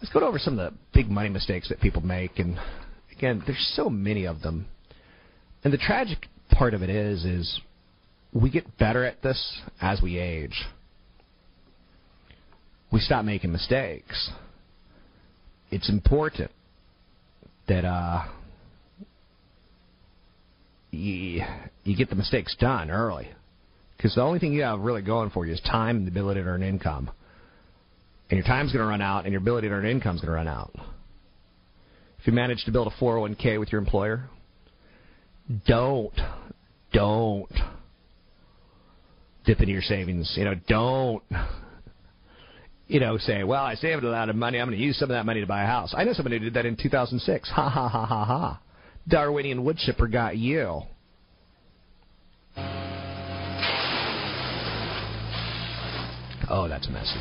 Let's 0.00 0.12
go 0.12 0.20
over 0.20 0.38
some 0.38 0.58
of 0.58 0.72
the 0.72 0.78
big 0.92 1.08
money 1.08 1.30
mistakes 1.30 1.70
that 1.70 1.80
people 1.80 2.02
make, 2.02 2.38
and 2.38 2.58
again, 3.16 3.42
there's 3.46 3.72
so 3.74 3.88
many 3.88 4.26
of 4.26 4.42
them. 4.42 4.66
And 5.64 5.72
the 5.72 5.78
tragic 5.78 6.26
part 6.50 6.74
of 6.74 6.82
it 6.82 6.90
is, 6.90 7.24
is 7.24 7.60
we 8.34 8.50
get 8.50 8.76
better 8.76 9.04
at 9.04 9.22
this 9.22 9.60
as 9.80 10.02
we 10.02 10.18
age. 10.18 10.62
We 12.92 13.00
stop 13.00 13.24
making 13.24 13.50
mistakes. 13.50 14.30
It's 15.70 15.88
important 15.88 16.50
that 17.66 17.86
uh, 17.86 18.24
you, 20.90 21.42
you 21.82 21.96
get 21.96 22.10
the 22.10 22.16
mistakes 22.16 22.54
done 22.60 22.90
early. 22.90 23.30
Because 23.96 24.14
the 24.14 24.22
only 24.22 24.38
thing 24.38 24.52
you 24.52 24.62
have 24.62 24.80
really 24.80 25.02
going 25.02 25.30
for 25.30 25.46
you 25.46 25.52
is 25.52 25.60
time 25.60 25.96
and 25.96 26.06
the 26.06 26.10
ability 26.10 26.42
to 26.42 26.46
earn 26.46 26.62
income. 26.62 27.10
And 28.30 28.38
your 28.38 28.46
time's 28.46 28.72
going 28.72 28.82
to 28.82 28.88
run 28.88 29.02
out, 29.02 29.24
and 29.24 29.32
your 29.32 29.40
ability 29.40 29.68
to 29.68 29.74
earn 29.74 29.86
income 29.86 30.16
is 30.16 30.22
going 30.22 30.32
to 30.32 30.36
run 30.36 30.48
out. 30.48 30.72
If 32.18 32.26
you 32.26 32.32
manage 32.32 32.64
to 32.64 32.72
build 32.72 32.86
a 32.86 33.02
401k 33.02 33.60
with 33.60 33.70
your 33.70 33.80
employer, 33.80 34.28
don't, 35.66 36.18
don't 36.92 37.52
dip 39.44 39.60
into 39.60 39.72
your 39.72 39.82
savings. 39.82 40.32
You 40.36 40.44
know, 40.44 40.54
don't, 40.66 41.22
you 42.86 43.00
know, 43.00 43.18
say, 43.18 43.44
well, 43.44 43.62
I 43.62 43.74
saved 43.74 44.04
a 44.04 44.08
lot 44.08 44.30
of 44.30 44.36
money. 44.36 44.58
I'm 44.58 44.68
going 44.68 44.78
to 44.78 44.84
use 44.84 44.98
some 44.98 45.10
of 45.10 45.14
that 45.14 45.26
money 45.26 45.40
to 45.40 45.46
buy 45.46 45.64
a 45.64 45.66
house. 45.66 45.94
I 45.96 46.04
know 46.04 46.14
somebody 46.14 46.38
who 46.38 46.44
did 46.44 46.54
that 46.54 46.66
in 46.66 46.76
2006. 46.76 47.50
Ha 47.50 47.68
ha 47.68 47.88
ha 47.88 48.06
ha 48.06 48.24
ha. 48.24 48.60
Darwinian 49.06 49.64
woodchipper 49.64 50.10
got 50.10 50.38
you. 50.38 50.82
Oh, 56.48 56.68
that's 56.68 56.88
messy. 56.88 57.20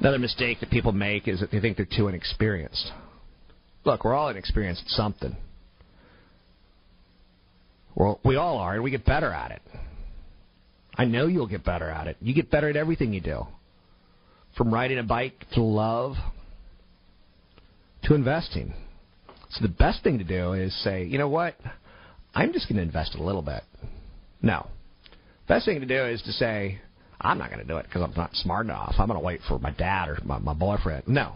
Another 0.00 0.18
mistake 0.18 0.60
that 0.60 0.70
people 0.70 0.92
make 0.92 1.26
is 1.26 1.40
that 1.40 1.50
they 1.50 1.60
think 1.60 1.76
they're 1.76 1.86
too 1.86 2.08
inexperienced. 2.08 2.92
Look, 3.84 4.04
we're 4.04 4.14
all 4.14 4.28
inexperienced 4.28 4.82
at 4.86 4.90
something. 4.90 5.36
Well, 7.94 8.20
we 8.24 8.36
all 8.36 8.58
are, 8.58 8.74
and 8.74 8.84
we 8.84 8.90
get 8.90 9.04
better 9.04 9.32
at 9.32 9.50
it. 9.50 9.62
I 10.94 11.04
know 11.04 11.26
you'll 11.26 11.48
get 11.48 11.64
better 11.64 11.88
at 11.88 12.06
it. 12.06 12.16
You 12.20 12.34
get 12.34 12.50
better 12.50 12.68
at 12.68 12.76
everything 12.76 13.12
you 13.12 13.20
do. 13.20 13.46
From 14.56 14.72
riding 14.72 14.98
a 14.98 15.02
bike 15.02 15.34
to 15.54 15.62
love 15.62 16.14
to 18.04 18.14
investing. 18.14 18.72
So 19.50 19.62
the 19.62 19.68
best 19.68 20.02
thing 20.02 20.18
to 20.18 20.24
do 20.24 20.52
is 20.52 20.74
say, 20.82 21.04
you 21.04 21.18
know 21.18 21.28
what? 21.28 21.56
I'm 22.34 22.52
just 22.52 22.68
going 22.68 22.76
to 22.76 22.82
invest 22.82 23.14
a 23.14 23.22
little 23.22 23.42
bit. 23.42 23.62
No. 24.42 24.68
Best 25.48 25.64
thing 25.64 25.80
to 25.80 25.86
do 25.86 26.04
is 26.04 26.20
to 26.22 26.32
say, 26.32 26.78
I'm 27.20 27.38
not 27.38 27.50
going 27.50 27.62
to 27.62 27.66
do 27.66 27.78
it 27.78 27.86
because 27.86 28.02
I'm 28.02 28.12
not 28.16 28.34
smart 28.34 28.66
enough. 28.66 28.94
I'm 28.98 29.08
going 29.08 29.18
to 29.18 29.24
wait 29.24 29.40
for 29.48 29.58
my 29.58 29.70
dad 29.70 30.08
or 30.08 30.18
my, 30.22 30.38
my 30.38 30.52
boyfriend. 30.54 31.08
No. 31.08 31.34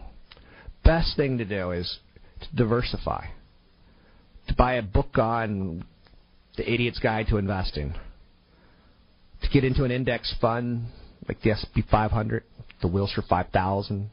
Best 0.84 1.16
thing 1.16 1.39
to 1.39 1.44
do 1.44 1.72
is 1.72 1.98
to 2.40 2.56
diversify. 2.56 3.26
To 4.48 4.55
buy 4.55 4.74
a 4.74 4.82
book 4.82 5.18
on 5.18 5.84
the 6.56 6.70
Idiot's 6.70 6.98
Guide 6.98 7.26
to 7.30 7.39
Investing. 7.39 7.94
To 9.43 9.48
get 9.48 9.64
into 9.64 9.84
an 9.84 9.90
index 9.90 10.34
fund 10.40 10.86
like 11.26 11.40
the 11.40 11.51
S&P 11.52 11.82
500, 11.90 12.44
the 12.82 12.89
Wilshire 12.89 13.24
5000. 13.28 14.10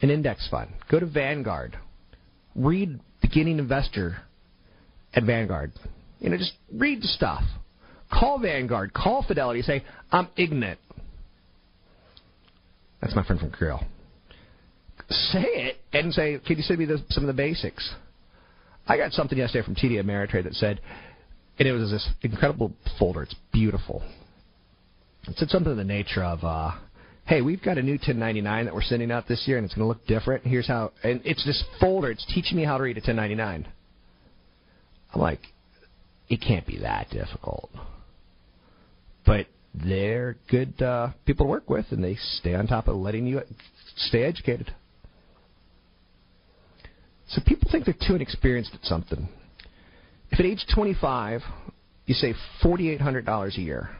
An 0.00 0.10
index 0.10 0.48
fund. 0.50 0.70
Go 0.90 0.98
to 0.98 1.06
Vanguard. 1.06 1.76
Read 2.54 3.00
Beginning 3.20 3.58
Investor 3.58 4.16
at 5.12 5.24
Vanguard. 5.24 5.72
You 6.20 6.30
know, 6.30 6.36
just 6.36 6.54
read 6.72 7.02
the 7.02 7.06
stuff. 7.06 7.42
Call 8.18 8.38
Vanguard. 8.38 8.92
Call 8.94 9.24
Fidelity. 9.26 9.62
Say, 9.62 9.82
I'm 10.12 10.28
ignorant. 10.36 10.78
That's 13.00 13.14
my 13.14 13.24
friend 13.24 13.40
from 13.40 13.50
Creole. 13.50 13.82
Say 15.10 15.42
it 15.42 15.76
and 15.92 16.12
say, 16.14 16.38
can 16.46 16.56
you 16.56 16.62
send 16.62 16.78
me 16.78 16.86
the, 16.86 17.04
some 17.10 17.24
of 17.24 17.26
the 17.26 17.34
basics? 17.34 17.94
I 18.86 18.96
got 18.96 19.12
something 19.12 19.36
yesterday 19.36 19.64
from 19.64 19.74
TD 19.74 20.02
Ameritrade 20.02 20.44
that 20.44 20.54
said, 20.54 20.80
and 21.58 21.68
it 21.68 21.72
was 21.72 21.90
this 21.90 22.08
incredible 22.22 22.72
folder. 22.98 23.22
It's 23.22 23.34
beautiful. 23.52 24.02
It 25.26 25.36
said 25.36 25.48
something 25.48 25.72
in 25.72 25.78
the 25.78 25.84
nature 25.84 26.22
of, 26.22 26.44
uh, 26.44 26.72
hey, 27.26 27.42
we've 27.42 27.62
got 27.62 27.78
a 27.78 27.82
new 27.82 27.92
1099 27.92 28.64
that 28.66 28.74
we're 28.74 28.82
sending 28.82 29.10
out 29.10 29.26
this 29.26 29.44
year, 29.46 29.58
and 29.58 29.64
it's 29.64 29.74
going 29.74 29.84
to 29.84 29.88
look 29.88 30.06
different. 30.06 30.46
Here's 30.46 30.68
how, 30.68 30.92
and 31.02 31.20
it's 31.24 31.44
this 31.44 31.62
folder. 31.80 32.10
It's 32.10 32.24
teaching 32.34 32.56
me 32.56 32.64
how 32.64 32.78
to 32.78 32.84
read 32.84 32.96
a 32.96 33.00
1099. 33.00 33.66
I'm 35.14 35.20
like, 35.20 35.40
it 36.28 36.40
can't 36.40 36.66
be 36.66 36.78
that 36.78 37.10
difficult. 37.10 37.70
But 39.26 39.46
they're 39.74 40.36
good 40.50 40.80
uh, 40.80 41.10
people 41.26 41.46
to 41.46 41.50
work 41.50 41.68
with, 41.68 41.86
and 41.90 42.02
they 42.02 42.16
stay 42.16 42.54
on 42.54 42.66
top 42.66 42.88
of 42.88 42.96
letting 42.96 43.26
you 43.26 43.40
stay 43.96 44.22
educated. 44.24 44.72
So 47.28 47.40
people 47.46 47.68
think 47.70 47.84
they're 47.84 47.94
too 48.06 48.14
inexperienced 48.14 48.74
at 48.74 48.84
something. 48.84 49.28
If 50.30 50.40
at 50.40 50.46
age 50.46 50.64
25 50.74 51.40
you 52.06 52.14
save 52.14 52.36
$4,800 52.62 53.56
a 53.56 53.60
year, 53.60 53.90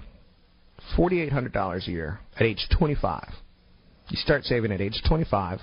$4,800 0.97 1.89
a 1.89 1.91
year 1.91 2.21
at 2.37 2.43
age 2.43 2.69
25, 2.79 3.29
you 4.11 4.17
start 4.17 4.45
saving 4.45 4.73
at 4.73 4.81
age 4.81 5.03
25, 5.09 5.61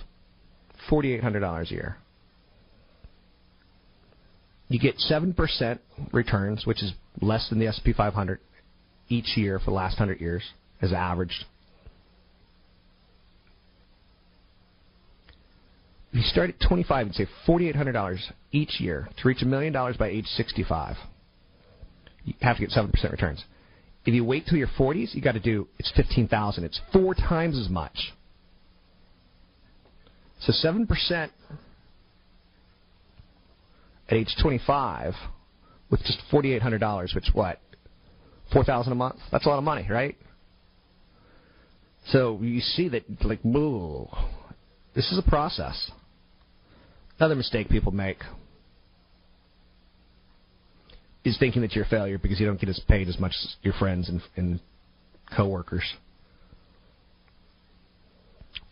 $4,800 0.89 1.61
a 1.61 1.73
year. 1.73 1.97
You 4.67 4.79
get 4.79 4.95
7% 4.97 5.79
returns, 6.11 6.65
which 6.65 6.81
is 6.81 6.93
less 7.21 7.49
than 7.49 7.59
the 7.59 7.67
S&P 7.67 7.93
500 7.93 8.39
each 9.11 9.35
year 9.37 9.59
for 9.59 9.65
the 9.65 9.71
last 9.71 9.99
100 9.99 10.21
years 10.21 10.43
as 10.81 10.93
averaged. 10.93 11.45
If 16.11 16.17
you 16.17 16.23
start 16.23 16.49
at 16.49 16.67
25 16.67 17.07
and 17.07 17.15
save 17.15 17.27
$4,800 17.47 18.19
each 18.51 18.79
year 18.79 19.07
to 19.17 19.27
reach 19.27 19.41
a 19.41 19.45
million 19.45 19.71
dollars 19.71 19.95
by 19.97 20.07
age 20.09 20.25
65, 20.25 20.97
you 22.25 22.33
have 22.41 22.57
to 22.57 22.61
get 22.65 22.71
7% 22.71 23.11
returns. 23.11 23.43
If 24.05 24.13
you 24.13 24.25
wait 24.25 24.45
till 24.47 24.57
your 24.57 24.67
40s, 24.67 25.13
you 25.13 25.21
got 25.21 25.33
to 25.33 25.39
do 25.39 25.67
it's 25.77 25.91
15,000. 25.95 26.63
It's 26.63 26.81
four 26.91 27.13
times 27.13 27.57
as 27.57 27.69
much. 27.69 28.13
So 30.41 30.51
7% 30.51 31.29
at 34.09 34.17
age 34.17 34.35
25 34.41 35.13
with 35.89 36.01
just 36.01 36.19
$4,800, 36.31 37.15
which 37.15 37.29
what? 37.33 37.59
4000 38.51 38.91
a 38.91 38.95
month? 38.95 39.17
That's 39.31 39.45
a 39.45 39.49
lot 39.49 39.57
of 39.57 39.63
money, 39.63 39.87
right? 39.89 40.17
So 42.07 42.39
you 42.41 42.61
see 42.61 42.89
that, 42.89 43.03
like, 43.23 43.45
moo, 43.45 44.05
this 44.95 45.11
is 45.11 45.17
a 45.17 45.29
process. 45.29 45.91
Another 47.19 47.35
mistake 47.35 47.69
people 47.69 47.91
make 47.91 48.17
is 51.23 51.37
thinking 51.37 51.61
that 51.61 51.73
you're 51.73 51.85
a 51.85 51.89
failure 51.89 52.17
because 52.17 52.39
you 52.39 52.47
don't 52.47 52.59
get 52.59 52.69
as 52.69 52.81
paid 52.87 53.07
as 53.07 53.19
much 53.19 53.33
as 53.43 53.55
your 53.61 53.73
friends 53.75 54.09
and, 54.09 54.21
and 54.35 54.59
coworkers. 55.35 55.93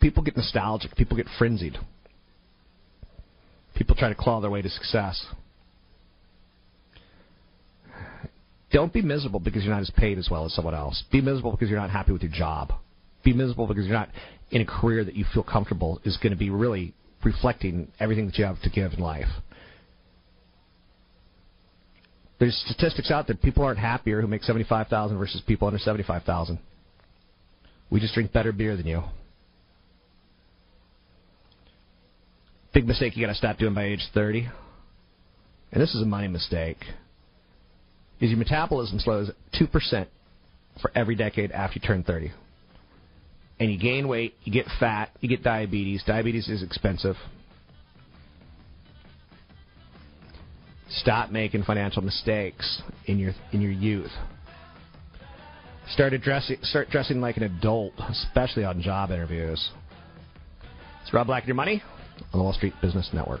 People 0.00 0.22
get 0.22 0.36
nostalgic. 0.36 0.96
People 0.96 1.16
get 1.16 1.26
frenzied. 1.38 1.78
People 3.76 3.94
try 3.94 4.08
to 4.08 4.14
claw 4.14 4.40
their 4.40 4.50
way 4.50 4.62
to 4.62 4.68
success. 4.68 5.24
Don't 8.72 8.92
be 8.92 9.02
miserable 9.02 9.40
because 9.40 9.64
you're 9.64 9.74
not 9.74 9.82
as 9.82 9.90
paid 9.90 10.18
as 10.18 10.28
well 10.30 10.44
as 10.44 10.54
someone 10.54 10.74
else. 10.74 11.02
Be 11.10 11.20
miserable 11.20 11.50
because 11.50 11.68
you're 11.68 11.80
not 11.80 11.90
happy 11.90 12.12
with 12.12 12.22
your 12.22 12.32
job. 12.32 12.72
be 13.22 13.32
miserable 13.32 13.66
because 13.66 13.86
you're 13.86 13.94
not 13.94 14.08
in 14.50 14.60
a 14.62 14.66
career 14.66 15.04
that 15.04 15.14
you 15.14 15.24
feel 15.32 15.42
comfortable 15.42 16.00
is 16.04 16.16
going 16.16 16.32
to 16.32 16.38
be 16.38 16.50
really 16.50 16.94
reflecting 17.24 17.88
everything 17.98 18.26
that 18.26 18.38
you 18.38 18.44
have 18.44 18.60
to 18.62 18.70
give 18.70 18.92
in 18.92 19.00
life. 19.00 19.28
There's 22.38 22.56
statistics 22.66 23.10
out 23.10 23.26
there. 23.26 23.36
People 23.36 23.64
aren't 23.64 23.78
happier 23.78 24.22
who 24.22 24.26
make 24.26 24.42
seventy-five 24.42 24.88
thousand 24.88 25.18
versus 25.18 25.42
people 25.46 25.68
under 25.68 25.78
seventy-five 25.78 26.22
thousand. 26.22 26.58
We 27.90 28.00
just 28.00 28.14
drink 28.14 28.32
better 28.32 28.52
beer 28.52 28.76
than 28.76 28.86
you. 28.86 29.02
Big 32.72 32.86
mistake 32.86 33.16
you 33.16 33.26
got 33.26 33.32
to 33.32 33.38
stop 33.38 33.58
doing 33.58 33.74
by 33.74 33.84
age 33.84 34.08
thirty, 34.14 34.48
and 35.70 35.82
this 35.82 35.94
is 35.94 36.00
a 36.00 36.06
money 36.06 36.28
mistake. 36.28 36.78
Is 38.20 38.28
your 38.30 38.38
metabolism 38.38 38.98
slows 38.98 39.30
two 39.58 39.66
percent 39.66 40.08
for 40.82 40.90
every 40.94 41.14
decade 41.14 41.52
after 41.52 41.78
you 41.78 41.86
turn 41.86 42.04
thirty, 42.04 42.32
and 43.58 43.72
you 43.72 43.78
gain 43.78 44.08
weight, 44.08 44.34
you 44.44 44.52
get 44.52 44.66
fat, 44.78 45.10
you 45.20 45.28
get 45.28 45.42
diabetes. 45.42 46.02
Diabetes 46.06 46.48
is 46.48 46.62
expensive. 46.62 47.16
Stop 50.90 51.30
making 51.30 51.62
financial 51.62 52.02
mistakes 52.02 52.82
in 53.06 53.18
your 53.18 53.32
in 53.52 53.60
your 53.60 53.72
youth. 53.72 54.10
Start 55.88 56.12
dressing 56.20 56.58
start 56.62 56.90
dressing 56.90 57.20
like 57.20 57.36
an 57.36 57.44
adult, 57.44 57.94
especially 58.10 58.64
on 58.64 58.82
job 58.82 59.10
interviews. 59.10 59.70
It's 61.02 61.14
Rob 61.14 61.28
Black 61.28 61.44
and 61.44 61.48
your 61.48 61.54
money 61.54 61.82
on 62.32 62.38
the 62.38 62.42
Wall 62.42 62.52
Street 62.52 62.74
Business 62.82 63.08
Network. 63.14 63.40